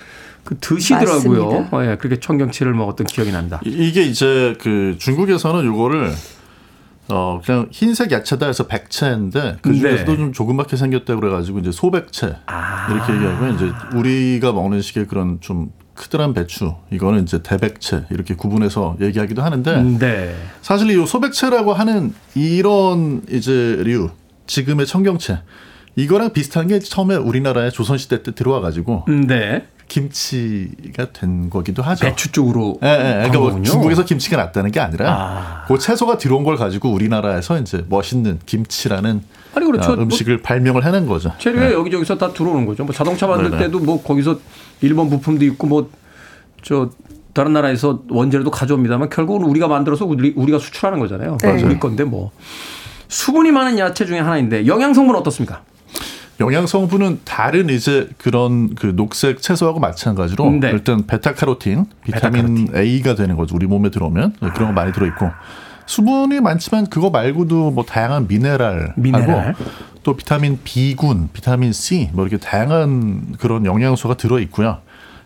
그 0.48 0.56
드시더라고요. 0.58 1.44
맞습니다. 1.44 1.76
어, 1.76 1.84
예, 1.84 1.96
그렇게 1.96 2.18
청경채를 2.20 2.72
먹었던 2.72 3.06
기억이 3.06 3.30
납니다. 3.32 3.60
이- 3.66 3.88
이게 3.88 4.02
이제 4.02 4.56
그 4.58 4.96
중국에서는 4.98 5.62
요거를 5.66 6.10
어 7.10 7.40
그냥 7.44 7.68
흰색 7.70 8.12
야채다 8.12 8.46
해서 8.46 8.66
백채인데 8.66 9.58
그 9.60 9.74
중에서도 9.74 10.10
네. 10.12 10.16
좀 10.16 10.32
조그맣게 10.32 10.76
생겼다 10.76 11.16
그래가지고 11.16 11.58
이제 11.58 11.70
소백채 11.72 12.36
아. 12.46 12.86
이렇게 12.90 13.12
얘기하고 13.14 13.46
이제 13.54 13.70
우리가 13.94 14.52
먹는 14.52 14.80
식의 14.80 15.06
그런 15.06 15.38
좀 15.40 15.70
크드란 15.94 16.32
배추 16.32 16.74
이거는 16.90 17.22
이제 17.24 17.42
대백채 17.42 18.04
이렇게 18.10 18.34
구분해서 18.34 18.96
얘기하기도 19.00 19.42
하는데 19.42 19.82
네. 19.98 20.34
사실 20.62 20.90
이 20.90 21.06
소백채라고 21.06 21.72
하는 21.74 22.14
이런 22.34 23.22
이제 23.30 23.76
류 23.84 24.10
지금의 24.46 24.86
청경채 24.86 25.40
이거랑 25.96 26.32
비슷한 26.32 26.68
게 26.68 26.78
처음에 26.78 27.16
우리나라에 27.16 27.70
조선시대 27.70 28.22
때 28.22 28.34
들어와 28.34 28.60
가지고 28.60 29.04
네. 29.08 29.66
김치가 29.88 31.06
된 31.12 31.50
거기도 31.50 31.82
하죠. 31.82 32.04
배추 32.04 32.30
쪽으로. 32.32 32.78
예, 32.82 32.88
예. 32.88 33.28
그러니까 33.28 33.38
뭐. 33.38 33.62
중국에서 33.62 34.04
김치가 34.04 34.36
났다는 34.36 34.70
게 34.70 34.80
아니라 34.80 35.10
아. 35.10 35.64
그 35.66 35.78
채소가 35.78 36.18
들어온 36.18 36.44
걸 36.44 36.56
가지고 36.56 36.90
우리나라에서 36.92 37.58
이제 37.58 37.84
멋있는 37.88 38.38
김치라는 38.46 39.22
아니, 39.54 39.66
그렇죠. 39.66 39.92
어, 39.92 39.94
음식을 39.94 40.42
발명을 40.42 40.84
해낸 40.84 41.06
거죠. 41.06 41.32
재료가 41.38 41.70
예. 41.70 41.72
여기저기서 41.72 42.18
다 42.18 42.32
들어오는 42.32 42.66
거죠. 42.66 42.84
뭐 42.84 42.94
자동차 42.94 43.26
만들 43.26 43.50
네네. 43.50 43.64
때도 43.64 43.80
뭐 43.80 44.02
거기서 44.02 44.38
일본 44.82 45.10
부품도 45.10 45.44
있고 45.44 45.66
뭐 45.66 45.90
저 46.62 46.90
다른 47.32 47.52
나라에서 47.52 48.02
원재료도 48.10 48.50
가져옵니다만 48.50 49.10
결국은 49.10 49.46
우리가 49.46 49.68
만들어서 49.68 50.04
우리, 50.04 50.32
우리가 50.34 50.58
수출하는 50.58 50.98
거잖아요. 50.98 51.38
네. 51.42 51.62
우리 51.62 51.78
건데 51.78 52.04
뭐 52.04 52.32
수분이 53.08 53.52
많은 53.52 53.78
야채 53.78 54.04
중에 54.04 54.18
하나인데 54.18 54.66
영양 54.66 54.92
성분은 54.92 55.20
어떻습니까? 55.20 55.62
영양 56.40 56.66
성분은 56.66 57.20
다른 57.24 57.68
이제 57.68 58.08
그런 58.16 58.74
그 58.74 58.94
녹색 58.94 59.42
채소하고 59.42 59.80
마찬가지로 59.80 60.50
네. 60.60 60.70
일단 60.70 61.06
베타카로틴, 61.06 61.86
비타민 62.04 62.68
A가 62.74 63.14
되는 63.16 63.36
거죠. 63.36 63.56
우리 63.56 63.66
몸에 63.66 63.90
들어오면 63.90 64.34
네, 64.40 64.48
그런 64.54 64.68
거 64.68 64.72
많이 64.72 64.92
들어 64.92 65.06
있고 65.06 65.30
수분이 65.86 66.40
많지만 66.40 66.86
그거 66.86 67.10
말고도 67.10 67.72
뭐 67.72 67.84
다양한 67.84 68.28
미네랄하고 68.28 68.92
미네랄. 69.00 69.54
또 70.04 70.16
비타민 70.16 70.58
B군, 70.62 71.28
비타민 71.32 71.72
C 71.72 72.10
뭐 72.12 72.26
이렇게 72.26 72.42
다양한 72.42 73.34
그런 73.38 73.66
영양소가 73.66 74.14
들어 74.14 74.38
있고요. 74.38 74.78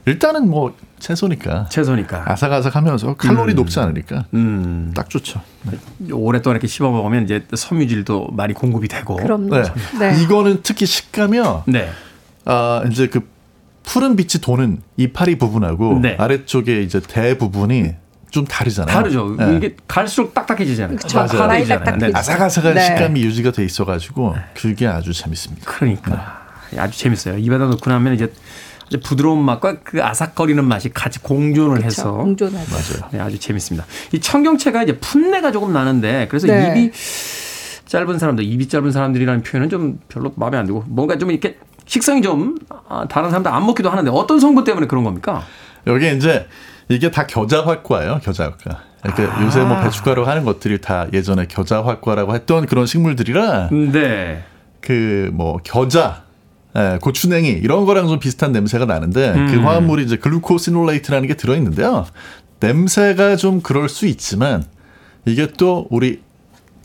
일단은 0.07 0.49
뭐 0.49 0.75
채소니까 0.99 1.67
채소니까. 1.69 2.25
아삭아삭하면서 2.27 3.15
칼로리 3.15 3.55
높지 3.55 3.79
않으니까 3.81 4.25
음. 4.35 4.93
딱 4.95 5.09
좋죠. 5.09 5.41
네. 5.63 6.13
오랫동안 6.13 6.57
이렇게 6.57 6.67
씹어 6.67 6.91
먹으면 6.91 7.25
이제 7.25 7.47
섬유질도 7.55 8.31
많이 8.33 8.55
공급이 8.55 8.89
되고. 8.89 9.17
그럼요. 9.17 9.51
네. 9.51 9.63
네. 9.99 10.23
이거는 10.23 10.61
특히 10.63 10.87
식감이요. 10.87 11.65
네. 11.67 11.91
아 12.45 12.83
이제 12.91 13.07
그 13.07 13.29
푸른 13.85 14.17
빛이 14.17 14.41
도는 14.41 14.83
이파리 14.97 15.39
부분하고 15.39 15.99
네. 16.01 16.17
아래쪽에 16.19 16.83
이제 16.83 17.01
대 17.01 17.39
부분이 17.39 17.95
좀 18.31 18.45
다르잖아요. 18.45 18.95
다르죠. 18.95 19.37
네. 19.39 19.57
이게 19.57 19.77
갈수록 19.87 20.35
딱딱해지잖아요. 20.35 20.99
아, 21.15 21.27
파래지잖아요. 21.27 21.97
네. 21.99 22.11
아삭아삭한 22.15 22.75
네. 22.75 22.87
식감이 22.87 23.23
유지가 23.23 23.53
돼 23.53 23.65
있어가지고 23.65 24.35
그게 24.55 24.87
아주 24.87 25.13
재밌습니다. 25.13 25.71
그러니까 25.71 26.43
아주 26.79 26.99
재밌어요. 26.99 27.39
입에다 27.39 27.67
넣고 27.67 27.91
나면 27.91 28.15
이제 28.15 28.33
아주 28.87 29.01
부드러운 29.01 29.43
맛과 29.45 29.81
그 29.85 30.03
아삭거리는 30.03 30.65
맛이 30.65 30.91
같이 30.93 31.19
공존을 31.21 31.77
그쵸. 31.77 31.87
해서 31.87 32.13
공존하죠. 32.13 32.71
맞아요. 32.71 33.11
네, 33.13 33.21
아주 33.21 33.39
재밌습니다. 33.39 33.87
이 34.13 34.21
청경채가 34.21 34.83
이제 34.85 34.99
풋내가 34.99 35.53
조금 35.53 35.73
나는데 35.73 36.27
그래서 36.29 36.47
네. 36.47 36.71
입이 36.77 36.93
짧은 37.87 38.19
사람들, 38.19 38.45
입이 38.45 38.69
짧은 38.69 38.91
사람들이라는 38.91 39.43
표현은 39.43 39.69
좀 39.69 40.01
별로 40.09 40.33
마음에 40.37 40.57
안 40.57 40.65
들고 40.67 40.85
뭔가 40.87 41.19
좀 41.19 41.31
이렇게 41.31 41.59
식성이 41.87 42.23
좀 42.23 42.57
아, 42.89 43.07
다른 43.09 43.31
사람들 43.31 43.51
안 43.53 43.67
먹기도 43.67 43.91
하는데 43.91 44.11
어떤 44.11 44.41
성분 44.41 44.65
때문에 44.65 44.87
그런 44.87 45.05
겁니까? 45.05 45.43
여기 45.87 46.15
이제 46.17 46.47
이게 46.89 47.11
다 47.11 47.27
겨자화과예요. 47.27 48.21
겨자화과. 48.23 48.81
그러니까 49.03 49.43
요새 49.45 49.61
뭐 49.65 49.81
배춧가루 49.83 50.23
하는 50.27 50.45
것들이 50.45 50.81
다 50.81 51.07
예전에 51.13 51.47
겨자화과라고 51.47 52.35
했던 52.35 52.67
그런 52.67 52.87
식물들이라 52.87 53.71
네. 53.93 54.45
그 54.81 55.31
뭐 55.33 55.59
겨자, 55.65 56.23
예, 56.77 56.99
고추냉이 57.01 57.49
이런 57.49 57.85
거랑 57.85 58.09
좀 58.09 58.19
비슷한 58.19 58.53
냄새가 58.53 58.87
나는데 58.87 59.35
그 59.51 59.61
화합물이 59.61 60.05
이제 60.05 60.17
glucosinolate라는 60.17 61.29
게 61.29 61.35
들어 61.35 61.55
있는데요. 61.57 62.07
냄새가 62.61 63.37
좀 63.37 63.61
그럴 63.61 63.89
수 63.89 64.07
있지만 64.07 64.65
이게 65.27 65.49
또 65.59 65.87
우리 65.91 66.21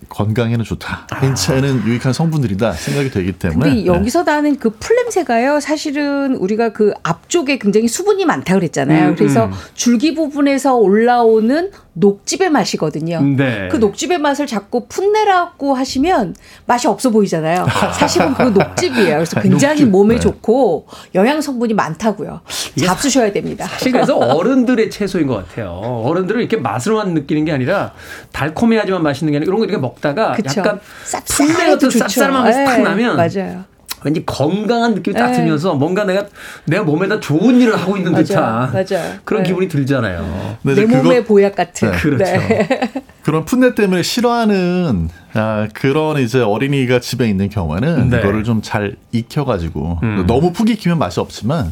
건강에는 0.10 0.64
좋다. 0.64 1.08
인체에는 1.24 1.86
유익한 1.86 2.14
성분들이다 2.14 2.74
생각이 2.74 3.12
되기 3.12 3.32
때문에 3.34 3.70
근데 3.70 3.86
여기서 3.86 4.24
나는 4.24 4.58
그 4.58 4.70
풀냄새가요. 4.70 5.60
사실은 5.60 6.36
우리가 6.36 6.70
그 6.70 6.94
앞쪽에 7.04 7.58
굉장히 7.58 7.88
수분이 7.88 8.26
많다 8.26 8.56
그랬잖아요. 8.56 9.10
음, 9.10 9.16
그래서 9.16 9.46
음. 9.46 9.52
줄기 9.74 10.14
부분에서 10.14 10.76
올라오는 10.76 11.72
녹즙의 12.00 12.50
맛이거든요. 12.52 13.22
네. 13.22 13.70
그 13.72 13.78
녹즙의 13.78 14.20
맛을 14.20 14.46
자꾸 14.46 14.86
풋내라고 14.88 15.74
하시면 15.74 16.36
맛이 16.66 16.88
없어 16.88 17.10
보이잖아요. 17.10 17.66
사실은 17.94 18.34
그 18.36 18.44
녹즙이에요. 18.44 19.16
그래서 19.16 19.40
굉장히 19.42 19.82
녹즙. 19.82 19.90
몸에 19.90 20.16
네. 20.16 20.20
좋고 20.20 20.86
영양 21.16 21.42
성분이 21.42 21.74
많다고요. 21.74 22.42
잡수셔야 22.86 23.32
됩니다. 23.32 23.66
사실 23.66 23.92
그래서 23.92 24.16
어른들의 24.18 24.92
채소인 24.92 25.26
것 25.28 25.36
같아요. 25.48 25.72
어른들은 25.72 26.42
이렇게 26.42 26.58
맛으로만 26.58 27.14
느끼는 27.16 27.46
게 27.46 27.52
아니라 27.52 27.94
달콤해야지만 28.32 29.02
맛있는 29.02 29.32
게 29.32 29.38
아니라 29.38 29.50
이런 29.50 29.60
거 29.60 29.66
이렇게 29.66 29.80
먹다가 29.82 30.34
그쵸. 30.34 30.60
약간 30.60 30.80
풋내 31.26 31.54
같은. 31.72 31.90
쌉싸름한 31.90 32.32
맛이 32.44 32.64
딱 32.64 32.80
예, 32.80 32.84
나면 32.84 33.16
맞아요. 33.18 33.64
왠지 34.04 34.26
건강한 34.26 34.94
느낌이 34.94 35.16
딱 35.16 35.32
네. 35.32 35.38
들면서 35.38 35.74
뭔가 35.74 36.04
내가 36.04 36.26
내가 36.66 36.84
몸에다 36.84 37.20
좋은 37.20 37.60
일을 37.60 37.76
하고 37.76 37.98
있는. 37.98 38.14
듯한 38.14 38.72
맞아요. 38.72 39.14
그런 39.24 39.44
네. 39.44 39.50
기분이 39.50 39.68
들잖아요. 39.68 40.58
근데 40.64 40.82
내 40.82 40.86
이제 40.86 40.96
몸의 40.96 41.16
그거- 41.24 41.28
보약 41.34 41.56
같은. 41.56 41.92
네. 41.92 41.98
그렇죠. 41.98 42.32
그런 43.24 43.44
풋내 43.46 43.76
때문에 43.76 44.04
싫어하는 44.04 45.10
아, 45.34 45.68
그런 45.74 46.18
이제 46.22 46.40
어린이가 46.42 47.00
집에 47.00 47.28
있는 47.28 47.50
경우에는 47.50 48.10
네. 48.10 48.20
이거를 48.20 48.44
좀 48.44 48.62
잘 48.62 48.96
익혀가지고 49.12 50.00
음. 50.04 50.24
너무 50.28 50.52
푹 50.54 50.70
익히면 50.70 50.98
맛이 51.00 51.20
없지만 51.20 51.72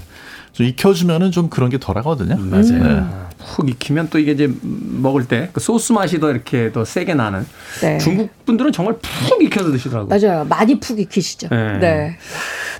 좀 0.55 0.65
익혀주면은 0.65 1.31
좀 1.31 1.49
그런 1.49 1.69
게 1.69 1.77
덜하거든요. 1.77 2.37
맞아요. 2.37 2.63
네. 2.83 3.03
푹 3.55 3.69
익히면 3.69 4.07
또 4.09 4.17
이게 4.17 4.31
이제 4.31 4.49
먹을 4.63 5.25
때 5.27 5.49
그 5.51 5.59
소스 5.59 5.91
맛이 5.91 6.19
더 6.19 6.31
이렇게 6.31 6.71
더 6.71 6.85
세게 6.85 7.13
나는. 7.13 7.45
네. 7.81 7.97
중국 7.97 8.29
분들은 8.45 8.71
정말 8.71 8.95
푹 9.01 9.43
익혀서 9.43 9.69
드시더라고요. 9.71 10.17
맞아요. 10.17 10.45
많이 10.45 10.79
푹 10.79 10.97
익히시죠. 10.97 11.49
네. 11.49 11.77
네. 11.79 12.17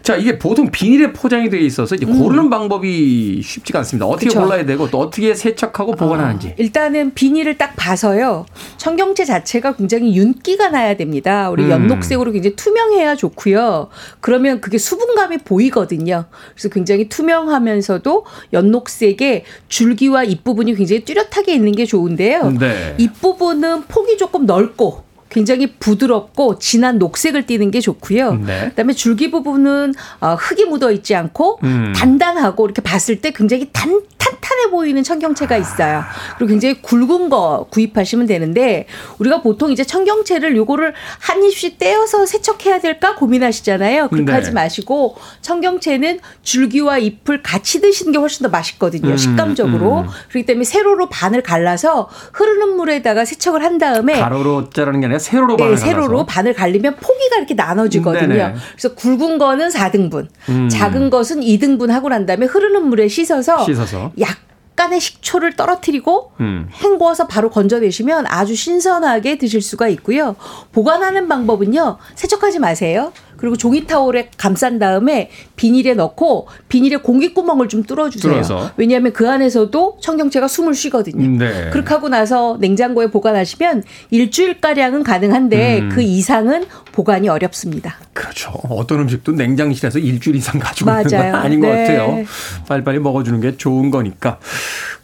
자, 0.05 0.15
이게 0.15 0.37
보통 0.37 0.69
비닐에 0.69 1.11
포장이 1.13 1.49
되어 1.49 1.59
있어서 1.61 1.95
이제 1.95 2.05
고르는 2.05 2.51
방법이 2.51 3.41
쉽지가 3.41 3.79
않습니다. 3.79 4.05
어떻게 4.05 4.27
음. 4.27 4.29
그쵸. 4.29 4.41
골라야 4.41 4.63
되고 4.63 4.87
또 4.91 4.99
어떻게 4.99 5.33
세척하고 5.33 5.93
보관하는지. 5.93 6.53
일단은 6.57 7.15
비닐을 7.15 7.57
딱 7.57 7.75
봐서요. 7.75 8.45
청경채 8.77 9.25
자체가 9.25 9.75
굉장히 9.75 10.15
윤기가 10.15 10.69
나야 10.69 10.95
됩니다. 10.95 11.49
우리 11.49 11.63
음. 11.63 11.71
연녹색으로 11.71 12.33
굉장히 12.33 12.55
투명해야 12.55 13.15
좋고요. 13.15 13.89
그러면 14.19 14.61
그게 14.61 14.77
수분감이 14.77 15.39
보이거든요. 15.39 16.25
그래서 16.53 16.69
굉장히 16.69 17.09
투명하면서도 17.09 18.25
연녹색의 18.53 19.45
줄기와 19.69 20.23
잎부분이 20.23 20.75
굉장히 20.75 21.03
뚜렷하게 21.03 21.55
있는 21.55 21.71
게 21.71 21.85
좋은데요. 21.87 22.51
네. 22.59 22.93
잎부분은 22.99 23.85
폭이 23.87 24.17
조금 24.17 24.45
넓고 24.45 25.03
굉장히 25.35 25.67
부드럽고 25.67 26.59
진한 26.59 26.97
녹색을 26.97 27.45
띠는 27.45 27.69
게 27.69 27.81
좋고요. 27.81 28.35
네. 28.35 28.69
그다음에 28.69 28.93
줄기 28.93 29.31
부분은 29.31 29.93
어, 30.21 30.35
흙이 30.35 30.63
묻어 30.63 30.93
있지 30.93 31.13
않고 31.13 31.59
음. 31.65 31.91
단단하고 31.93 32.65
이렇게 32.65 32.81
봤을 32.81 33.19
때 33.19 33.31
굉장히 33.31 33.69
단, 33.73 33.99
탄탄해 34.39 34.69
보이는 34.71 35.01
청경채가 35.03 35.57
있어요. 35.57 36.03
그리고 36.37 36.49
굉장히 36.49 36.81
굵은 36.81 37.29
거 37.29 37.67
구입하시면 37.69 38.27
되는데 38.27 38.87
우리가 39.19 39.41
보통 39.41 39.71
이제 39.71 39.83
청경채를 39.83 40.55
요거를 40.55 40.93
한 41.19 41.43
입씩 41.43 41.77
떼어서 41.77 42.25
세척해야 42.25 42.79
될까 42.79 43.15
고민하시잖아요. 43.15 44.09
그렇게 44.09 44.25
네. 44.25 44.31
하지 44.31 44.51
마시고 44.51 45.15
청경채는 45.41 46.19
줄기와 46.43 46.97
잎을 46.97 47.43
같이 47.43 47.81
드시는 47.81 48.11
게 48.11 48.17
훨씬 48.17 48.43
더 48.43 48.49
맛있거든요. 48.49 49.09
음, 49.11 49.17
식감적으로. 49.17 49.99
음. 50.01 50.07
그렇기 50.29 50.45
때문에 50.45 50.63
세로로 50.63 51.09
반을 51.09 51.41
갈라서 51.41 52.09
흐르는 52.33 52.75
물에다가 52.75 53.25
세척을 53.25 53.63
한 53.63 53.77
다음에 53.77 54.19
가로로 54.19 54.69
자르는 54.69 54.99
게 55.01 55.05
아니라 55.07 55.19
세로로 55.19 55.57
반을 55.57 55.71
네, 55.75 55.77
세로로 55.77 56.07
갈라서. 56.07 56.25
반을 56.25 56.53
갈리면 56.53 56.95
포기가 56.95 57.37
이렇게 57.37 57.53
나눠지거든요. 57.53 58.27
네네. 58.27 58.55
그래서 58.71 58.95
굵은 58.95 59.37
거는 59.37 59.69
4등분, 59.69 60.27
음. 60.49 60.69
작은 60.69 61.09
것은 61.09 61.41
2등분 61.41 61.89
하고 61.89 62.09
난 62.09 62.25
다음에 62.25 62.45
흐르는 62.45 62.85
물에 62.87 63.07
씻어서, 63.07 63.63
씻어서. 63.65 64.11
약 64.19 64.34
간의 64.75 64.99
식초를 64.99 65.55
떨어뜨리고 65.55 66.31
음. 66.39 66.69
헹궈서 66.73 67.27
바로 67.27 67.49
건져내시면 67.49 68.25
아주 68.27 68.55
신선하게 68.55 69.37
드실 69.37 69.61
수가 69.61 69.87
있고요. 69.89 70.35
보관하는 70.71 71.27
방법은요. 71.27 71.97
세척하지 72.15 72.59
마세요. 72.59 73.13
그리고 73.37 73.55
종이 73.55 73.85
타올에 73.85 74.29
감싼 74.37 74.79
다음에 74.79 75.29
비닐에 75.55 75.93
넣고 75.93 76.47
비닐에 76.69 76.97
공기 76.97 77.33
구멍을 77.33 77.67
좀 77.67 77.83
뚫어주세요. 77.83 78.33
뚫어서. 78.33 78.71
왜냐하면 78.77 79.13
그 79.13 79.29
안에서도 79.29 79.97
청경채가 80.01 80.47
숨을 80.47 80.73
쉬거든요. 80.73 81.37
네. 81.37 81.69
그렇게 81.71 81.93
하고 81.93 82.09
나서 82.09 82.57
냉장고에 82.59 83.07
보관하시면 83.07 83.83
일주일 84.11 84.61
가량은 84.61 85.03
가능한데 85.03 85.79
음. 85.79 85.89
그 85.89 86.01
이상은 86.01 86.65
보관이 86.91 87.27
어렵습니다. 87.29 87.95
그렇죠. 88.13 88.51
어떤 88.69 89.01
음식도 89.01 89.33
냉장실에서 89.33 89.99
일주일 89.99 90.37
이상 90.37 90.59
가지고 90.59 90.89
있는 90.91 91.03
건 91.03 91.19
맞아요. 91.19 91.35
아닌 91.35 91.59
것 91.59 91.67
네. 91.67 91.81
같아요. 91.81 92.23
빨리빨리 92.67 92.99
먹어주는 92.99 93.41
게 93.41 93.57
좋은 93.57 93.91
거니까. 93.91 94.39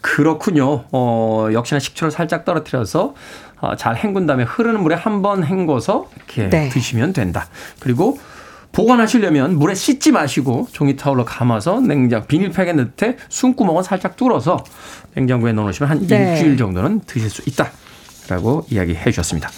그렇군요. 0.00 0.84
어, 0.90 1.48
역시나 1.52 1.78
식초를 1.78 2.10
살짝 2.10 2.44
떨어뜨려서 2.44 3.14
어, 3.62 3.76
잘 3.76 3.96
헹군 3.96 4.26
다음에 4.26 4.42
흐르는 4.42 4.82
물에 4.82 4.94
한 4.96 5.22
번 5.22 5.44
헹궈서 5.44 6.10
이렇게 6.16 6.50
네. 6.50 6.68
드시면 6.68 7.12
된다. 7.12 7.46
그리고 7.78 8.18
보관하시려면 8.72 9.56
물에 9.58 9.74
씻지 9.74 10.10
마시고 10.12 10.66
종이 10.72 10.96
타올로 10.96 11.24
감아서 11.24 11.80
냉장 11.80 12.26
비닐팩에 12.26 12.72
넣되 12.72 13.16
숨구멍은 13.28 13.82
살짝 13.82 14.16
뚫어서 14.16 14.64
냉장고에 15.14 15.52
넣어놓으시면 15.52 15.90
한 15.90 16.06
네. 16.06 16.32
일주일 16.32 16.56
정도는 16.56 17.02
드실 17.06 17.30
수 17.30 17.42
있다라고 17.46 18.66
이야기해 18.70 19.04
주셨습니다. 19.10 19.48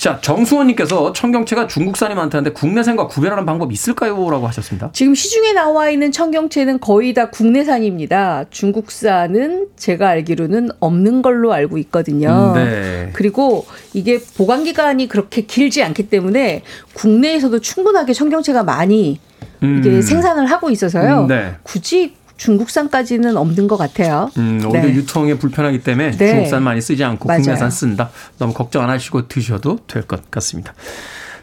자, 0.00 0.18
정수원님께서 0.18 1.12
청경채가 1.12 1.66
중국산이 1.66 2.14
많다는데 2.14 2.52
국내산과 2.52 3.06
구별하는 3.06 3.44
방법 3.44 3.70
있을까요? 3.70 4.30
라고 4.30 4.46
하셨습니다. 4.48 4.88
지금 4.94 5.14
시중에 5.14 5.52
나와 5.52 5.90
있는 5.90 6.10
청경채는 6.10 6.80
거의 6.80 7.12
다 7.12 7.28
국내산입니다. 7.28 8.46
중국산은 8.48 9.66
제가 9.76 10.08
알기로는 10.08 10.70
없는 10.80 11.20
걸로 11.20 11.52
알고 11.52 11.76
있거든요. 11.76 12.54
네. 12.54 13.10
그리고 13.12 13.66
이게 13.92 14.18
보관 14.38 14.64
기간이 14.64 15.06
그렇게 15.06 15.42
길지 15.42 15.82
않기 15.82 16.08
때문에 16.08 16.62
국내에서도 16.94 17.58
충분하게 17.58 18.14
청경채가 18.14 18.62
많이 18.62 19.20
이게 19.62 19.90
음. 19.90 20.00
생산을 20.00 20.46
하고 20.46 20.70
있어서요. 20.70 21.22
음, 21.22 21.26
네. 21.26 21.56
굳이 21.62 22.14
중국산까지는 22.40 23.36
없는 23.36 23.68
것 23.68 23.76
같아요. 23.76 24.30
음, 24.38 24.62
오히려 24.64 24.82
네. 24.84 24.94
유통에 24.94 25.34
불편하기 25.34 25.82
때문에 25.82 26.12
네. 26.12 26.28
중국산 26.30 26.62
많이 26.62 26.80
쓰지 26.80 27.04
않고 27.04 27.28
맞아요. 27.28 27.42
국내산 27.42 27.70
쓴다. 27.70 28.10
너무 28.38 28.54
걱정 28.54 28.82
안 28.82 28.88
하시고 28.90 29.28
드셔도 29.28 29.78
될 29.86 30.02
것 30.06 30.30
같습니다. 30.30 30.72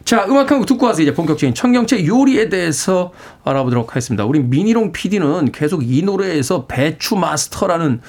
자, 0.04 0.26
음악 0.28 0.50
한 0.52 0.58
곡 0.60 0.66
듣고 0.66 0.86
와서 0.88 1.02
이제 1.02 1.14
본격적인 1.14 1.54
청경채 1.54 2.06
요리에 2.08 2.50
대해서 2.50 3.12
알아보도록 3.44 3.90
하겠습니다. 3.92 4.26
우리 4.26 4.40
미니롱 4.40 4.92
PD는 4.92 5.52
계속 5.52 5.84
이 5.84 6.02
노래에서 6.02 6.66
배추 6.66 7.16
마스터라는 7.16 8.02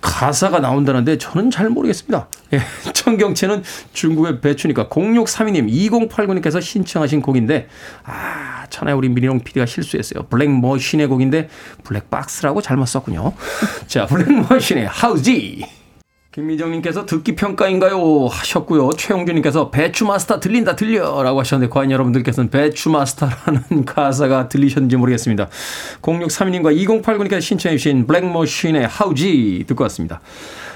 가사가 0.00 0.60
나온다는데 0.60 1.18
저는 1.18 1.50
잘 1.50 1.68
모르겠습니다. 1.68 2.28
예, 2.52 2.60
청경채는 2.92 3.62
중국의 3.92 4.40
배추니까 4.40 4.88
0632님, 4.88 5.70
2089님께서 5.70 6.60
신청하신 6.60 7.22
곡인데 7.22 7.68
아, 8.04 8.66
천하에 8.70 8.94
우리 8.94 9.08
미니롱 9.08 9.40
PD가 9.40 9.66
실수했어요. 9.66 10.24
블랙머신의 10.24 11.06
곡인데 11.08 11.48
블랙박스라고 11.84 12.62
잘못 12.62 12.86
썼군요. 12.86 13.32
자, 13.86 14.06
블랙머신의 14.06 14.86
하우지. 14.86 15.75
김미정님께서 16.36 17.06
듣기 17.06 17.34
평가인가요? 17.34 18.26
하셨고요. 18.26 18.90
최용준님께서 18.92 19.70
배추 19.70 20.04
마스터 20.04 20.38
들린다 20.38 20.76
들려 20.76 21.22
라고 21.22 21.40
하셨는데 21.40 21.72
과연 21.72 21.90
여러분들께서는 21.90 22.50
배추 22.50 22.90
마스터라는 22.90 23.86
가사가 23.88 24.50
들리셨는지 24.50 24.96
모르겠습니다. 24.98 25.48
0632님과 26.02 26.76
2089님께서 27.02 27.40
신청해 27.40 27.78
주신 27.78 28.06
Black 28.06 28.35
Machine의 28.35 28.86
How 28.86 29.25
Gee 29.25 29.64
듣고 29.66 29.84
왔습니다. 29.84 30.20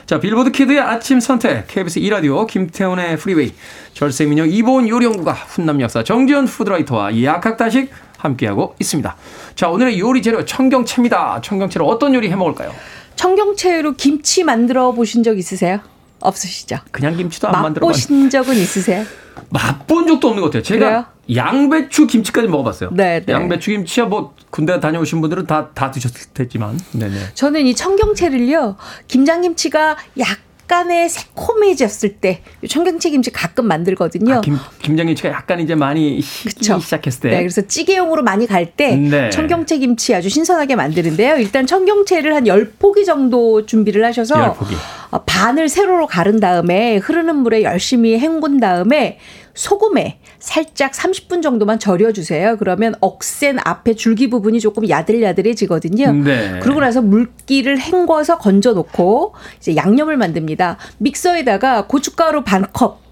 자 0.07 0.19
빌보드 0.19 0.51
키드의 0.51 0.81
아침 0.81 1.21
선택 1.21 1.67
KBS 1.67 2.01
2라디오 2.01 2.47
김태훈의 2.47 3.19
프리웨이 3.19 3.53
절세미녀 3.93 4.47
이보은 4.47 4.89
요리연구가 4.89 5.35
훈남 5.35 5.83
역사 5.83 6.03
정지현 6.03 6.47
food 6.47 6.72
writer와 6.72 7.23
약학다식 7.23 7.91
함께하고 8.17 8.77
있습니다. 8.79 9.15
자 9.57 9.69
오늘의 9.69 10.01
요리 10.01 10.23
재료 10.23 10.43
청경채입니다. 10.43 11.43
청경채로 11.43 11.87
어떤 11.87 12.15
요리 12.15 12.31
해먹을까요? 12.31 12.73
청경채로 13.17 13.93
김치 13.95 14.45
만들어 14.45 14.93
보신 14.93 15.23
적 15.23 15.39
있으세요? 15.39 15.81
없으시죠? 16.21 16.79
그냥 16.91 17.17
김치도 17.17 17.49
안 17.49 17.63
만들어 17.63 17.87
봤 17.87 17.89
맛보신 17.93 18.31
적은 18.31 18.55
있으세요? 18.57 19.05
맛본 19.49 20.07
적도 20.07 20.29
없는 20.29 20.43
것 20.43 20.49
같아요. 20.49 20.63
제가 20.63 20.87
그래요? 20.87 21.05
양배추 21.35 22.07
김치까지 22.07 22.49
먹어봤어요. 22.49 22.91
네, 22.93 23.23
네. 23.25 23.33
양배추 23.33 23.71
김치야 23.71 24.07
뭐 24.07 24.35
군대 24.51 24.79
다녀오신 24.81 25.21
분들은 25.21 25.47
다 25.47 25.71
다 25.75 25.91
드셨을 25.91 26.31
테지만, 26.35 26.79
네네. 26.93 27.35
저는 27.35 27.67
이 27.67 27.75
청경채를요, 27.75 28.77
김장김치가 29.09 29.97
약 30.19 30.39
간의 30.71 31.09
새콤해졌을 31.09 32.19
때, 32.21 32.43
이 32.63 32.69
청경채 32.69 33.11
김치 33.11 33.33
가끔 33.33 33.67
만들거든요. 33.67 34.35
아, 34.35 34.41
김 34.41 34.57
김장김치가 34.81 35.29
약간 35.31 35.59
이제 35.59 35.75
많이 35.75 36.21
그쵸. 36.45 36.79
시작했을 36.79 37.23
때. 37.23 37.31
네, 37.31 37.39
그래서 37.39 37.63
찌개용으로 37.67 38.23
많이 38.23 38.47
갈때 38.47 38.95
네. 38.95 39.31
청경채 39.31 39.79
김치 39.79 40.15
아주 40.15 40.29
신선하게 40.29 40.77
만드는데요. 40.77 41.39
일단 41.39 41.67
청경채를 41.67 42.33
한 42.37 42.45
10포기 42.45 43.05
정도 43.05 43.67
준비를 43.67 44.05
하셔서 44.05 44.41
열 44.41 44.55
포기. 44.55 44.77
어, 45.11 45.25
반을 45.25 45.69
세로로 45.69 46.07
가른 46.07 46.39
다음에 46.39 46.99
흐르는 46.99 47.35
물에 47.35 47.65
열심히 47.65 48.17
헹군 48.17 48.61
다음에 48.61 49.19
소금에 49.61 50.19
살짝 50.39 50.93
30분 50.93 51.43
정도만 51.43 51.79
절여주세요. 51.79 52.57
그러면 52.57 52.95
억센 53.01 53.59
앞에 53.63 53.93
줄기 53.93 54.31
부분이 54.31 54.59
조금 54.59 54.89
야들야들해지거든요. 54.89 56.13
네. 56.13 56.59
그러고 56.63 56.81
나서 56.81 57.03
물기를 57.03 57.79
헹궈서 57.79 58.39
건져 58.39 58.73
놓고 58.73 59.35
이제 59.59 59.77
양념을 59.77 60.17
만듭니다. 60.17 60.79
믹서에다가 60.97 61.87
고춧가루 61.89 62.43
반 62.43 62.65
컵, 62.73 63.03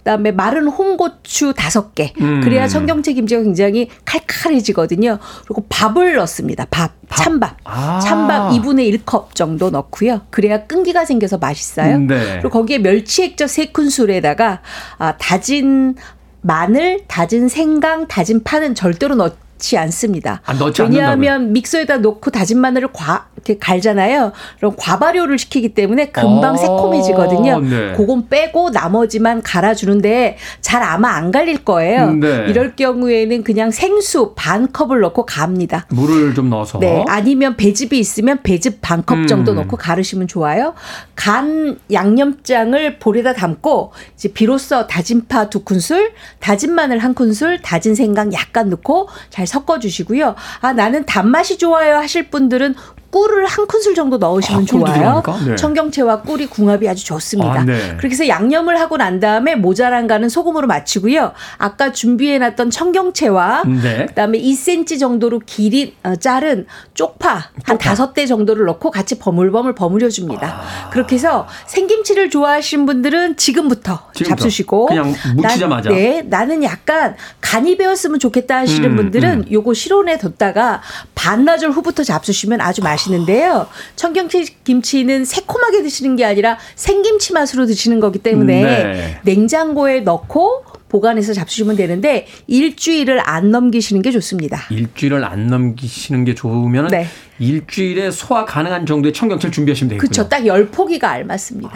그다음에 0.00 0.32
마른 0.32 0.66
홍고추 0.66 1.54
다섯 1.56 1.94
개. 1.94 2.12
음. 2.20 2.40
그래야 2.42 2.66
청경채 2.68 3.12
김치가 3.12 3.42
굉장히 3.42 3.88
칼칼해지거든요. 4.04 5.18
그리고 5.46 5.64
밥을 5.68 6.14
넣습니다. 6.16 6.66
밥, 6.70 6.92
찬밥. 7.08 7.56
아. 7.64 8.00
찬밥 8.00 8.52
2분의 8.52 9.04
1컵 9.04 9.34
정도 9.34 9.70
넣고요. 9.70 10.22
그래야 10.30 10.66
끈기가 10.66 11.04
생겨서 11.04 11.38
맛있어요. 11.38 11.98
네. 11.98 12.38
그리고 12.40 12.50
거기에 12.50 12.78
멸치 12.78 13.24
액젓 13.24 13.48
3큰술에다가 13.48 14.60
아, 14.98 15.16
다진 15.18 15.94
마늘, 16.42 17.02
다진 17.06 17.48
생강, 17.48 18.08
다진 18.08 18.42
파는 18.42 18.74
절대로 18.74 19.14
넣지 19.14 19.36
않습니다. 19.76 20.40
아, 20.46 20.54
넣지 20.54 20.82
왜냐하면 20.82 21.52
믹서에다 21.52 21.98
넣고 21.98 22.30
다진 22.30 22.58
마늘을 22.60 22.88
과, 22.92 23.26
이렇게 23.36 23.58
갈잖아요. 23.58 24.32
그럼 24.58 24.74
과발효를 24.78 25.38
시키기 25.38 25.74
때문에 25.74 26.06
금방 26.06 26.54
어, 26.54 26.56
새콤해지거든요. 26.56 27.60
네. 27.60 27.92
그건 27.96 28.28
빼고 28.28 28.70
나머지만 28.70 29.42
갈아주는데 29.42 30.38
잘 30.60 30.82
아마 30.82 31.10
안 31.10 31.30
갈릴 31.30 31.64
거예요. 31.64 32.12
네. 32.12 32.46
이럴 32.48 32.74
경우에는 32.76 33.44
그냥 33.44 33.70
생수 33.70 34.32
반 34.36 34.70
컵을 34.72 35.00
넣고 35.00 35.26
갑니다. 35.26 35.86
물을 35.90 36.34
좀 36.34 36.48
넣어서. 36.50 36.78
네, 36.78 37.04
아니면 37.08 37.56
배즙이 37.56 37.98
있으면 37.98 38.42
배즙 38.42 38.80
반컵 38.80 39.18
음. 39.18 39.26
정도 39.26 39.52
넣고 39.54 39.76
가르시면 39.76 40.26
좋아요. 40.28 40.74
간 41.14 41.78
양념장을 41.92 42.98
볼에다 42.98 43.34
담고 43.34 43.92
이제 44.14 44.32
비로소 44.32 44.86
다진 44.86 45.26
파 45.26 45.50
두 45.50 45.60
큰술, 45.64 46.12
다진 46.38 46.74
마늘 46.74 46.98
한 46.98 47.14
큰술, 47.14 47.60
다진 47.60 47.94
생강 47.94 48.32
약간 48.32 48.70
넣고 48.70 49.08
잘 49.30 49.46
섞어 49.50 49.78
주시고요. 49.78 50.34
아, 50.60 50.72
나는 50.72 51.04
단맛이 51.04 51.58
좋아요 51.58 51.96
하실 51.96 52.30
분들은 52.30 52.74
꿀을 53.10 53.44
한 53.46 53.66
큰술 53.66 53.94
정도 53.94 54.18
넣으시면 54.18 54.62
아, 54.62 54.64
좋아요. 54.64 55.22
네. 55.46 55.56
청경채와 55.56 56.22
꿀이 56.22 56.46
궁합이 56.46 56.88
아주 56.88 57.04
좋습니다. 57.04 57.60
아, 57.60 57.64
네. 57.64 57.96
그렇게 57.96 58.10
해서 58.10 58.28
양념을 58.28 58.78
하고 58.80 58.96
난 58.96 59.18
다음에 59.18 59.56
모자란 59.56 60.06
간은 60.06 60.28
소금으로 60.28 60.66
맞추고요. 60.68 61.32
아까 61.58 61.92
준비해 61.92 62.38
놨던 62.38 62.70
청경채와 62.70 63.64
네. 63.82 64.06
그다음에 64.06 64.40
2cm 64.40 65.00
정도로 65.00 65.40
길이 65.44 65.96
어, 66.04 66.14
자른 66.16 66.66
쪽파 66.94 67.50
한 67.64 67.78
다섯 67.78 68.14
대 68.14 68.26
정도를 68.26 68.66
넣고 68.66 68.90
같이 68.90 69.18
버물버물 69.18 69.74
버무려 69.74 70.08
줍니다. 70.08 70.60
아. 70.62 70.90
그렇게 70.90 71.16
해서 71.16 71.48
생김치를 71.66 72.30
좋아하시는 72.30 72.86
분들은 72.86 73.36
지금부터, 73.36 74.10
지금부터. 74.14 74.36
잡수시고 74.36 74.86
그냥 74.86 75.14
묻히자마자. 75.34 75.90
난, 75.90 75.98
네, 75.98 76.22
나는 76.22 76.62
약간 76.62 77.16
간이 77.40 77.76
배웠으면 77.76 78.20
좋겠다 78.20 78.58
하시는 78.58 78.88
음, 78.88 78.96
분들은 78.96 79.50
요거 79.50 79.74
실온에 79.74 80.18
뒀다가 80.18 80.80
반나절 81.16 81.70
후부터 81.70 82.04
잡수시면 82.04 82.60
아주 82.60 82.82
맛있 82.82 82.99
는데요. 83.08 83.66
청경채 83.96 84.44
김치는 84.64 85.24
새콤하게 85.24 85.82
드시는 85.82 86.16
게 86.16 86.24
아니라 86.24 86.58
생김치 86.74 87.32
맛으로 87.32 87.66
드시는 87.66 88.00
거기 88.00 88.18
때문에 88.18 88.62
네. 88.62 89.20
냉장고에 89.24 90.00
넣고 90.00 90.64
보관해서 90.90 91.32
잡수시면 91.32 91.76
되는데 91.76 92.26
일주일을 92.48 93.20
안 93.24 93.50
넘기시는 93.50 94.02
게 94.02 94.10
좋습니다. 94.10 94.60
일주일을 94.70 95.24
안 95.24 95.46
넘기시는 95.46 96.24
게 96.24 96.34
좋으면 96.34 96.88
네. 96.88 97.06
일주일에 97.38 98.10
소화 98.10 98.44
가능한 98.44 98.84
정도의 98.86 99.14
청경채를 99.14 99.52
준비하시면 99.52 99.88
되겠군요. 99.90 100.10
그렇죠. 100.10 100.28
딱열 100.28 100.68
포기가 100.70 101.10
알맞습니다. 101.10 101.70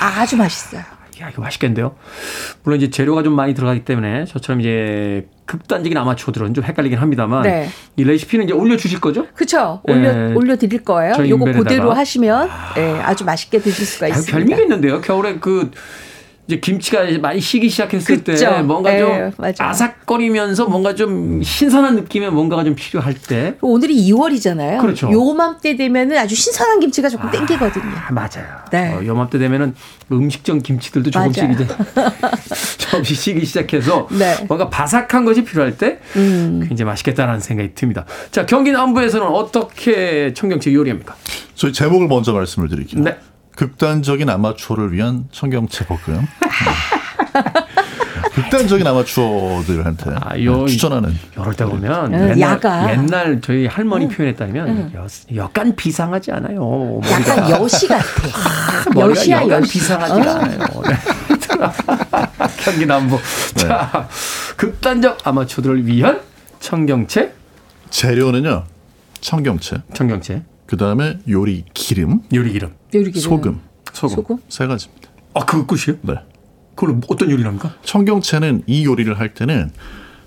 아주 0.00 0.36
맛있어요. 0.36 0.82
야, 1.20 1.30
이거 1.30 1.40
맛있겠는데요? 1.42 1.94
물론 2.64 2.80
이제 2.80 2.90
재료가 2.90 3.22
좀 3.22 3.34
많이 3.34 3.54
들어가기 3.54 3.84
때문에 3.84 4.24
저처럼 4.26 4.60
이제 4.60 5.26
극단적인 5.46 5.96
아마추어들은 5.96 6.54
좀 6.54 6.64
헷갈리긴 6.64 6.98
합니다만 6.98 7.42
네. 7.42 7.68
이 7.96 8.04
레시피는 8.04 8.46
이제 8.46 8.54
올려 8.54 8.76
주실 8.76 9.00
거죠? 9.00 9.26
그렇죠. 9.34 9.80
예. 9.88 9.92
올려 9.92 10.36
올려 10.36 10.56
드릴 10.56 10.82
거예요. 10.84 11.14
저 11.16 11.28
요거. 11.28 11.44
그대로 11.52 11.92
하시면 11.92 12.48
예, 12.78 13.00
아주 13.02 13.24
맛있게 13.24 13.58
드실 13.58 13.84
수가 13.84 14.06
아, 14.06 14.08
있습니다. 14.08 14.32
별미가 14.32 14.62
있는데요. 14.62 15.00
겨울에 15.00 15.36
그 15.38 15.70
이제 16.46 16.60
김치가 16.60 17.04
이제 17.04 17.16
많이 17.18 17.40
식기 17.40 17.70
시작했을 17.70 18.22
때 18.22 18.32
그쵸. 18.32 18.62
뭔가 18.64 18.94
예, 18.94 18.98
좀 18.98 19.08
맞아요. 19.38 19.54
아삭거리면서 19.58 20.66
뭔가 20.66 20.94
좀 20.94 21.42
신선한 21.42 21.96
느낌의 21.96 22.30
뭔가가 22.32 22.64
좀 22.64 22.74
필요할 22.74 23.14
때 23.14 23.54
오늘이 23.62 23.96
2월이잖아요. 24.10 24.78
그렇죠. 24.78 25.10
요맘때 25.10 25.76
되면은 25.76 26.18
아주 26.18 26.34
신선한 26.34 26.80
김치가 26.80 27.08
조금 27.08 27.30
땡기거든요. 27.30 27.94
아, 28.08 28.12
맞아요. 28.12 28.46
네. 28.70 28.92
어, 28.92 29.02
요맘때 29.02 29.38
되면은 29.38 29.74
음식점 30.12 30.60
김치들도 30.60 31.10
조금씩 31.10 31.44
맞아요. 31.44 31.54
이제 31.54 31.66
조금씩 32.76 33.16
식기 33.16 33.46
시작해서 33.46 34.06
네. 34.10 34.34
음. 34.42 34.46
뭔가 34.46 34.68
바삭한 34.68 35.24
것이 35.24 35.44
필요할 35.44 35.78
때 35.78 35.98
굉장히 36.12 36.84
맛있겠다라는 36.84 37.40
생각이 37.40 37.74
듭니다. 37.74 38.04
자, 38.30 38.44
경기 38.44 38.70
남부에서는 38.70 39.26
어떻게 39.26 40.34
청경채 40.34 40.74
요리합니까? 40.74 41.16
저희 41.54 41.72
제목을 41.72 42.06
먼저 42.06 42.34
말씀을 42.34 42.68
드릴게요. 42.68 43.02
네. 43.02 43.16
극단적인 43.56 44.28
아마추어를 44.28 44.92
위한 44.92 45.26
청경채 45.30 45.86
볶음. 45.86 45.98
네. 46.20 46.26
극단적인 48.34 48.84
아마추어들한테 48.86 50.10
아, 50.20 50.36
요- 50.42 50.66
추천하는 50.66 51.14
이럴 51.36 51.54
때 51.54 51.64
보면 51.64 52.12
응, 52.14 52.20
옛날, 52.30 52.40
야가. 52.40 52.90
옛날 52.92 53.40
저희 53.40 53.66
할머니 53.66 54.08
표현에 54.08 54.34
따르면 54.34 54.92
여, 54.94 55.06
약간 55.36 55.76
비상하지 55.76 56.32
않아요. 56.32 57.00
머리가. 57.00 57.20
약간 57.36 57.50
여시 57.50 57.86
같아. 57.86 58.04
머리가 58.92 59.10
여시야 59.10 59.36
약간 59.42 59.62
여시. 59.62 59.72
비상하지가 59.72 60.34
않아요. 60.34 60.58
네. 60.58 60.96
경기 62.64 62.86
남부. 62.86 63.18
자, 63.54 64.08
극단적 64.56 65.18
아마추어들을 65.26 65.86
위한 65.86 66.20
청경채, 66.58 67.32
재료는요. 67.90 68.64
청경채, 69.20 69.76
청경채, 69.94 70.42
그 70.74 70.78
다음에 70.78 71.18
요리 71.28 71.62
기름, 71.72 72.22
요리 72.34 72.52
기름, 72.52 72.70
요리 72.92 73.12
기름. 73.12 73.20
소금 73.22 73.60
소금. 73.92 74.16
소금? 74.16 74.36
세 74.48 74.66
가지입니다. 74.66 75.08
아, 75.34 75.44
그거 75.44 75.64
끝이에요? 75.66 76.00
네. 76.02 76.14
그걸로 76.74 77.00
어떤 77.06 77.30
요리를 77.30 77.46
합니까? 77.46 77.72
청경채는 77.84 78.64
이 78.66 78.84
요리를 78.84 79.16
할 79.16 79.34
때는 79.34 79.70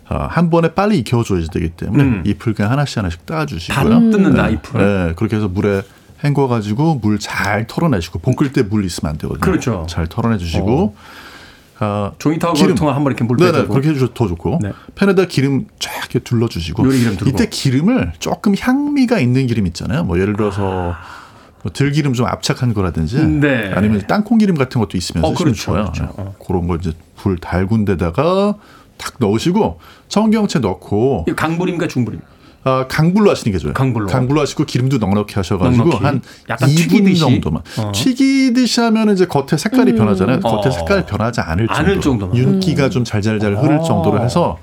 어, 0.10 0.16
한 0.30 0.50
번에 0.50 0.74
빨리 0.74 1.00
익혀줘야 1.00 1.48
되기 1.52 1.72
때문에 1.72 2.02
음. 2.02 2.24
잎을 2.26 2.54
그냥 2.54 2.72
하나씩 2.72 2.98
하나씩 2.98 3.26
다 3.26 3.39
따주시고요. 3.39 3.84
뜯는다, 4.10 4.48
잎을. 4.48 4.80
네, 5.10 5.14
그렇게 5.18 5.36
해서 5.36 5.50
물에 5.50 5.82
헹궈가지고 6.24 6.95
물 7.04 7.20
잘 7.20 7.68
털어내시고 7.68 8.20
볶을 8.20 8.54
때 8.54 8.64
물 8.64 8.86
있으면 8.86 9.12
안 9.12 9.18
되거든요. 9.18 9.41
그렇죠. 9.41 9.86
잘 9.89 10.08
털어내주시고 10.08 10.82
어, 10.82 10.95
종이 12.19 12.39
타월 12.39 12.55
기름. 12.55 12.75
통한 12.75 12.95
한번 12.95 13.11
이렇게 13.11 13.23
물 13.23 13.38
빼고. 13.38 13.67
그렇게 13.67 13.89
해주셔도 13.89 14.13
더 14.13 14.28
좋고 14.28 14.59
네. 14.61 14.71
팬에다 14.95 15.25
기름 15.25 15.65
쫙 15.80 15.91
이렇게 15.99 16.19
둘러주시고. 16.19 16.86
이때 17.28 17.47
기름을 17.49 18.13
조금 18.19 18.55
향미가 18.59 19.19
있는 19.19 19.47
기름 19.47 19.67
있잖아요. 19.67 20.03
뭐 20.03 20.19
예를 20.19 20.36
들어서 20.36 20.95
뭐 21.63 21.71
들기름 21.73 22.13
좀 22.13 22.25
압착한 22.28 22.73
거라든지 22.73 23.23
네. 23.23 23.71
아니면 23.73 24.03
땅콩 24.07 24.38
기름 24.38 24.55
같은 24.55 24.80
것도 24.80 24.97
있으면 24.97 25.25
어, 25.25 25.34
그렇죠, 25.34 25.55
좋아요. 25.55 25.84
그렇죠. 25.91 26.13
어. 26.17 26.36
그런 26.45 26.67
거 26.67 26.75
이제 26.75 26.93
불 27.15 27.38
달군 27.38 27.86
데다가 27.86 28.55
탁 28.97 29.15
넣으시고 29.19 29.80
청경채 30.07 30.59
넣고 30.59 31.25
강불입니까 31.36 31.88
중불입니까? 31.88 32.37
아, 32.68 32.88
강불로 32.88 33.32
하시는 33.32 33.51
게 33.51 33.57
좋아요. 33.57 33.74
강불로. 33.74 34.41
하시고 34.41 34.65
기름도 34.65 34.97
넉넉히 34.97 35.36
하셔가지고 35.36 35.84
넉넉히. 35.86 36.03
한 36.03 36.22
약간 36.49 36.70
2분 36.70 36.76
튀기듯이. 36.89 37.20
정도만. 37.22 37.63
어. 37.80 37.91
튀기듯이 37.93 38.82
하면 38.82 39.13
이제 39.13 39.26
겉에 39.26 39.57
색깔이 39.57 39.95
변하잖아요. 39.95 40.41
겉에 40.41 40.68
어. 40.68 40.72
색깔 40.72 41.05
변하지 41.05 41.41
않을 41.41 41.68
정도. 41.68 42.01
정도만. 42.01 42.36
윤기가 42.36 42.89
좀 42.89 43.03
잘잘잘 43.03 43.57
흐를 43.57 43.78
어. 43.78 43.84
정도로 43.84 44.22
해서 44.22 44.57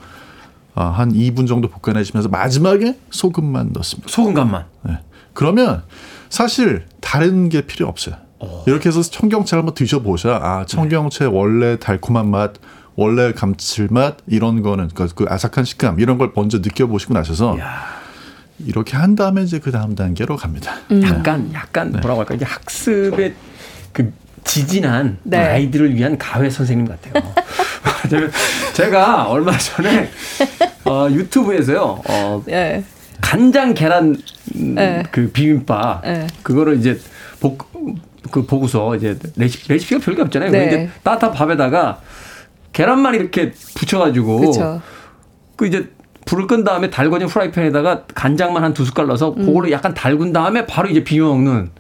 아, 0.74 0.86
한 0.86 1.12
2분 1.12 1.46
정도 1.46 1.68
볶아내시면서 1.68 2.28
마지막에 2.28 2.98
소금만 3.10 3.70
넣습니다. 3.74 4.08
소금 4.10 4.34
간만. 4.34 4.64
네. 4.82 4.98
그러면 5.32 5.82
사실 6.28 6.86
다른 7.00 7.48
게 7.48 7.62
필요 7.62 7.86
없어요. 7.88 8.16
이렇게 8.66 8.88
해서 8.88 9.00
청경채를 9.00 9.60
한번 9.60 9.74
드셔보셔야 9.74 10.36
아 10.36 10.64
청경채 10.66 11.24
원래 11.26 11.78
달콤한 11.78 12.30
맛, 12.30 12.52
원래 12.94 13.32
감칠맛 13.32 14.18
이런 14.26 14.62
거는 14.62 14.90
그, 14.94 15.08
그 15.14 15.24
아삭한 15.28 15.64
식감 15.64 15.98
이런 16.00 16.18
걸 16.18 16.32
먼저 16.34 16.58
느껴보시고 16.58 17.14
나셔서 17.14 17.56
이 17.56 17.60
렇게 18.72 18.96
한 18.96 19.14
다음에 19.14 19.42
이제 19.42 19.58
그 19.58 19.70
다음 19.70 19.94
단계로 19.94 20.36
갑니다. 20.36 20.74
약간 21.02 21.50
약간 21.54 21.90
뭐라고 21.92 22.20
할까 22.20 22.34
이게 22.34 22.44
학습의 22.44 23.34
그 23.92 24.12
지진한 24.44 25.18
네. 25.22 25.38
아이들을 25.38 25.94
위한 25.94 26.18
가회 26.18 26.48
선생님 26.50 26.86
같아요. 26.86 27.14
제가- 28.74 29.28
얼마 29.28 29.56
전에 29.56 30.10
어, 30.84 31.08
유튜브에서요 31.10 32.02
어, 32.08 32.44
예. 32.48 32.84
간장 33.20 33.74
계란 33.74 34.16
음, 34.56 34.74
네. 34.74 35.02
그 35.10 35.30
비빔밥 35.32 36.02
네. 36.04 36.26
그거를 36.42 36.78
이제 36.78 36.98
복, 37.40 37.70
그 38.30 38.44
보고서 38.44 38.94
이제 38.96 39.18
레시피, 39.36 39.72
레시피가 39.72 40.00
별게 40.04 40.22
없잖아요. 40.22 40.50
네. 40.50 40.58
근데 40.68 40.90
따뜻한 41.02 41.32
밥에다가 41.32 42.00
계란만 42.72 43.14
이렇게 43.14 43.52
붙여가지고 43.76 44.38
그렇죠. 44.40 44.82
그 45.56 45.66
이제 45.66 45.88
불을 46.24 46.46
끈 46.46 46.64
다음에 46.64 46.90
달궈진 46.90 47.28
프라이팬에다가 47.28 48.04
간장만 48.14 48.62
한 48.64 48.74
두 48.74 48.84
숟갈 48.84 49.06
넣어서 49.06 49.34
음. 49.36 49.46
그거를 49.46 49.70
약간 49.70 49.94
달군 49.94 50.32
다음에 50.32 50.66
바로 50.66 50.88
이제 50.88 51.04
비벼 51.04 51.26
먹는 51.26 51.70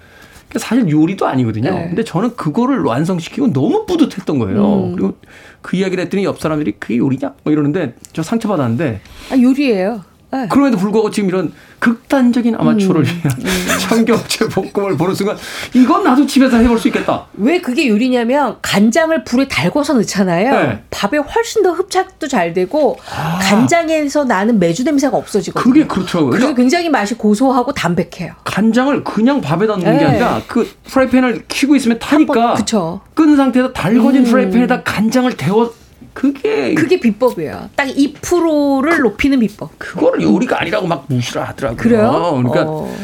사실 0.56 0.88
요리도 0.88 1.26
아니거든요. 1.26 1.70
네. 1.70 1.86
근데 1.88 2.04
저는 2.04 2.36
그거를 2.36 2.82
완성시키고 2.82 3.52
너무 3.52 3.86
뿌듯했던 3.86 4.38
거예요. 4.38 4.84
음. 4.84 4.92
그리고 4.94 5.16
그 5.62 5.76
이야기를 5.76 6.04
했더니 6.04 6.24
옆 6.24 6.38
사람들이 6.38 6.72
그게 6.78 6.96
요리냐? 6.98 7.34
뭐 7.42 7.52
이러는데 7.52 7.94
저 8.12 8.22
상처받았는데 8.22 9.00
아, 9.32 9.36
요리예요. 9.40 10.02
예. 10.34 10.48
그럼에도 10.48 10.76
불구하고 10.76 11.10
지금 11.10 11.28
이런 11.28 11.52
극단적인 11.78 12.56
아마추어를 12.56 13.02
음. 13.02 13.06
위한 13.06 13.78
청경채 13.88 14.48
볶음을 14.48 14.96
보는 14.96 15.14
순간 15.14 15.36
이건 15.74 16.02
나도 16.04 16.26
집에서 16.26 16.56
해볼 16.56 16.78
수 16.78 16.88
있겠다. 16.88 17.26
왜 17.34 17.60
그게 17.60 17.88
요리냐면 17.88 18.56
간장을 18.62 19.24
불에 19.24 19.46
달궈서 19.48 19.94
넣잖아요. 19.94 20.50
네. 20.50 20.82
밥에 20.90 21.18
훨씬 21.18 21.62
더 21.62 21.72
흡착도 21.72 22.26
잘 22.28 22.52
되고 22.52 22.98
간장에서 23.40 24.24
나는 24.24 24.58
메주 24.58 24.82
냄새가 24.84 25.16
없어지거든요. 25.16 25.72
그게 25.72 25.86
그렇더라고요. 25.86 26.30
그래서 26.30 26.46
그러니까 26.46 26.56
굉장히 26.56 26.88
맛이 26.88 27.14
고소하고 27.14 27.72
담백해요. 27.72 28.32
간장을 28.44 29.04
그냥 29.04 29.40
밥에다 29.40 29.76
넣는 29.76 29.98
게 29.98 30.04
네. 30.04 30.04
아니라 30.04 30.40
그 30.46 30.68
프라이팬을 30.84 31.44
켜고 31.48 31.76
있으면 31.76 31.98
타니까 31.98 32.54
번. 32.54 33.00
끈 33.14 33.36
상태에서 33.36 33.72
달궈진 33.72 34.24
음. 34.24 34.30
프라이팬에다 34.30 34.82
간장을 34.82 35.36
데워 35.36 35.72
그게 36.12 36.74
그게 36.74 37.00
비법이에요. 37.00 37.70
딱 37.74 37.86
2%를 37.86 38.98
높이는 39.00 39.38
비법. 39.40 39.78
그거를 39.78 40.22
요리가 40.22 40.60
아니라고 40.60 40.86
막 40.86 41.04
무시를 41.08 41.42
하더라고요. 41.48 41.76
그래요? 41.76 42.42
그러니까 42.42 42.64
어. 42.70 42.94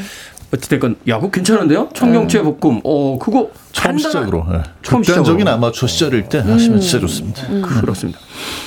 어찌됐건 0.53 0.96
야 1.07 1.16
그거 1.16 1.30
괜찮은데요? 1.30 1.90
청경채 1.94 2.42
볶음. 2.42 2.80
어 2.82 3.18
그거 3.20 3.51
처음 3.70 3.96
시작으로 3.98 4.44
예. 4.53 4.62
처음 4.82 5.05
시작으로. 5.05 5.48
아마추어 5.48 5.86
시절일 5.86 6.28
때 6.28 6.38
하시면 6.38 6.80
진짜 6.80 6.98
좋습니다. 6.98 7.46
그렇습니다. 7.62 8.18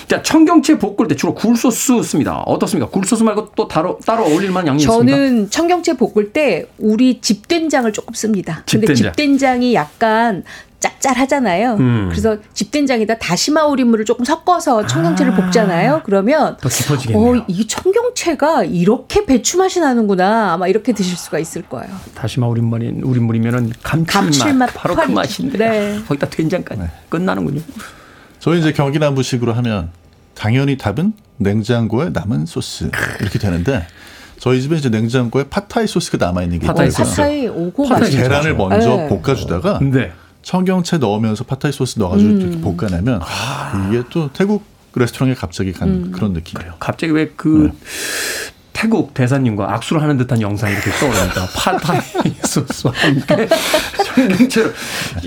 자, 0.07 0.21
청경채 0.21 0.77
볶을 0.79 1.09
때 1.09 1.15
주로 1.15 1.33
굴소스 1.33 2.01
씁니다. 2.03 2.37
어떻습니까? 2.45 2.89
굴소스 2.89 3.23
말고 3.23 3.49
또 3.55 3.67
따로 3.67 3.99
따로 4.05 4.23
어울릴 4.23 4.51
만한 4.51 4.67
양념 4.67 4.79
있습니까? 4.79 5.17
저는 5.17 5.49
청경채 5.49 5.97
볶을 5.97 6.31
때 6.31 6.67
우리 6.77 7.19
집된장을 7.19 7.91
조금 7.91 8.13
씁니다. 8.13 8.63
근데 8.69 8.87
집된장. 8.87 9.11
집된장이 9.11 9.73
약간 9.73 10.43
짭짤하잖아요. 10.83 11.75
음. 11.79 12.07
그래서 12.11 12.37
집된장에다 12.53 13.17
다시마 13.17 13.65
우린물을 13.65 14.03
조금 14.05 14.25
섞어서 14.25 14.85
청경채를 14.85 15.31
아. 15.31 15.35
볶잖아요. 15.37 16.01
그러면 16.03 16.57
더 16.57 16.67
깊어지겠네요. 16.69 17.41
어, 17.41 17.45
이 17.47 17.65
청경채가 17.67 18.65
이렇게 18.65 19.25
배추 19.25 19.57
맛이 19.57 19.79
나는구나. 19.79 20.53
아마 20.53 20.67
이렇게 20.67 20.91
드실 20.93 21.15
수가 21.17 21.39
있을 21.39 21.61
거예요. 21.63 21.89
다시마 22.15 22.47
우린물이 22.47 23.01
우린물이면은 23.03 23.71
감칠맛, 23.81 24.07
감칠맛 24.11 24.73
바로 24.73 24.95
그. 24.95 25.11
맛인데 25.13 25.57
네. 25.57 25.99
거기다 26.07 26.29
된장까지 26.29 26.81
끝나는군요. 27.09 27.61
저희 28.39 28.59
이제 28.59 28.73
경기 28.73 28.99
남부식으로 28.99 29.53
하면 29.53 29.89
당연히 30.35 30.77
답은 30.77 31.13
냉장고에 31.37 32.09
남은 32.09 32.45
소스 32.45 32.89
이렇게 33.21 33.39
되는데 33.39 33.85
저희 34.39 34.61
집에 34.61 34.75
이제 34.75 34.89
냉장고에 34.89 35.45
팟타이 35.45 35.87
소스가 35.87 36.25
남아 36.25 36.43
있는 36.43 36.59
게 36.59 36.67
팟타이 36.67 36.87
있어요. 36.89 37.05
소스. 37.05 37.21
파타이 37.21 37.47
오고 37.47 37.87
맛있죠. 37.87 38.17
계란을 38.17 38.55
먼저 38.55 38.95
네. 38.97 39.07
볶아주다가 39.07 39.79
네. 39.81 40.11
청경채 40.43 40.97
넣으면서 40.97 41.43
팟타이 41.45 41.71
소스 41.71 41.97
넣어가지고 41.99 42.29
음. 42.29 42.41
이렇게 42.41 42.61
볶아내면 42.61 43.21
이게 43.89 44.03
또 44.11 44.29
태국 44.31 44.63
레스토랑에 44.95 45.33
갑자기 45.33 45.71
간 45.71 45.89
음. 45.89 46.11
그런 46.11 46.33
느낌이에요. 46.33 46.73
갑자기 46.79 47.11
왜그 47.13 47.71
네. 47.71 47.79
태국 48.73 49.13
대사님과 49.13 49.73
악수를 49.75 50.01
하는 50.01 50.17
듯한 50.17 50.41
영상이 50.41 50.73
이렇게 50.73 50.91
떠오릅니다. 50.91 51.47
팟타이 51.55 51.99
소스와 52.43 52.93
함께 52.95 53.47
청경채를. 54.03 54.73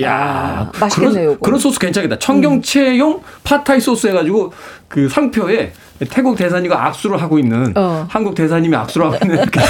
야 0.03 0.71
아, 0.73 0.79
맛있겠네요, 0.79 1.27
그런. 1.27 1.41
그런 1.41 1.61
소스 1.61 1.79
괜찮겠다. 1.79 2.19
청경채용 2.19 3.23
팟타이 3.45 3.81
소스 3.81 4.09
해가지고 4.09 4.53
그 4.89 5.09
상표에 5.09 5.73
태국 6.11 6.37
대사님과 6.37 6.87
악수를 6.87 7.21
하고 7.21 7.39
있는 7.39 7.73
어. 7.77 8.07
한국 8.09 8.35
대사님이 8.35 8.77
악수를 8.77 9.07
하고 9.07 9.19
있는 9.23 9.39
이렇게 9.39 9.61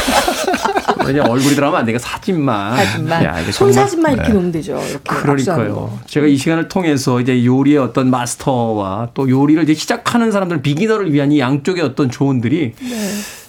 그냥 1.04 1.30
얼굴이 1.30 1.54
들어가면 1.54 1.80
안 1.80 1.86
되니까 1.86 2.00
사진만. 2.00 2.76
사진만. 2.76 3.24
야, 3.24 3.36
손 3.52 3.72
사진만 3.72 4.14
이렇게 4.14 4.32
놓으면 4.32 4.52
되죠. 4.52 4.76
이렇게 4.90 5.02
그러니까요. 5.04 5.74
거. 5.74 5.98
제가 6.06 6.26
이 6.26 6.36
시간을 6.36 6.68
통해서 6.68 7.20
이제 7.20 7.44
요리의 7.44 7.78
어떤 7.78 8.10
마스터와 8.10 9.10
또 9.14 9.30
요리를 9.30 9.62
이제 9.62 9.74
시작하는 9.74 10.32
사람들, 10.32 10.62
비기너를 10.62 11.12
위한 11.12 11.30
이 11.30 11.38
양쪽의 11.38 11.82
어떤 11.84 12.10
조언들이 12.10 12.74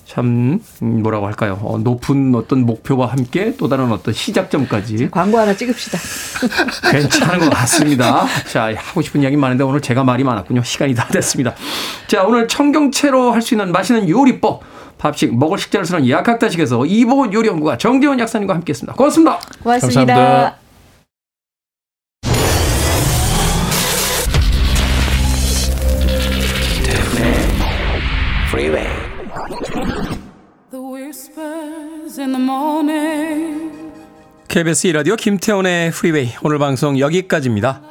참 0.07 0.59
음, 0.81 1.01
뭐라고 1.03 1.27
할까요? 1.27 1.59
어, 1.63 1.77
높은 1.77 2.33
어떤 2.33 2.65
목표와 2.65 3.07
함께 3.07 3.53
또 3.57 3.67
다른 3.67 3.91
어떤 3.91 4.13
시작점까지 4.13 5.09
광고 5.11 5.37
하나 5.37 5.53
찍읍시다. 5.55 5.97
괜찮은 6.91 7.39
것 7.39 7.49
같습니다. 7.49 8.25
자, 8.49 8.71
하고 8.75 9.01
싶은 9.01 9.21
이야기 9.21 9.35
많은데 9.35 9.63
오늘 9.65 9.81
제가 9.81 10.03
말이 10.05 10.23
많았군요. 10.23 10.63
시간이 10.63 10.95
다 10.95 11.07
됐습니다. 11.07 11.53
자, 12.07 12.23
오늘 12.23 12.47
청경채로 12.47 13.31
할 13.33 13.41
수 13.41 13.53
있는 13.53 13.71
맛있는 13.71 14.09
요리법. 14.09 14.61
밥식, 14.97 15.37
먹을 15.37 15.59
식재를 15.59 15.85
쓰는 15.85 16.09
약학다식에서 16.09 16.85
이보은 16.85 17.31
요리연구가 17.31 17.77
정재원 17.77 18.19
약사님과 18.19 18.55
함께 18.55 18.71
했습니다. 18.71 18.93
고맙습니다. 18.95 19.39
고맙습니다. 19.61 20.05
감사합니다. 20.05 20.66
KBS 34.47 34.87
1라디오 34.87 35.15
김태훈의 35.15 35.91
프리웨이 35.91 36.31
오늘 36.41 36.57
방송 36.57 36.97
여기까지입니다. 36.97 37.81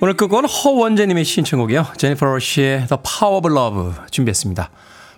오늘 0.00 0.14
끝곡은 0.14 0.46
허원재님의 0.46 1.24
신청곡이요. 1.24 1.86
제니퍼 1.96 2.26
러시의 2.26 2.88
The 2.88 3.00
Power 3.04 3.36
of 3.36 3.48
Love 3.48 3.92
준비했습니다. 4.10 4.70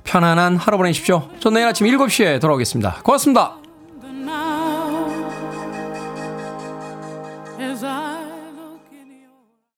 편안한 0.04 0.58
하루 0.58 0.76
보내십시오. 0.76 1.30
전 1.40 1.54
내일 1.54 1.66
아침 1.66 1.86
7시에 1.86 2.38
돌아오겠습니다. 2.38 3.00
고맙습니다. 3.02 3.63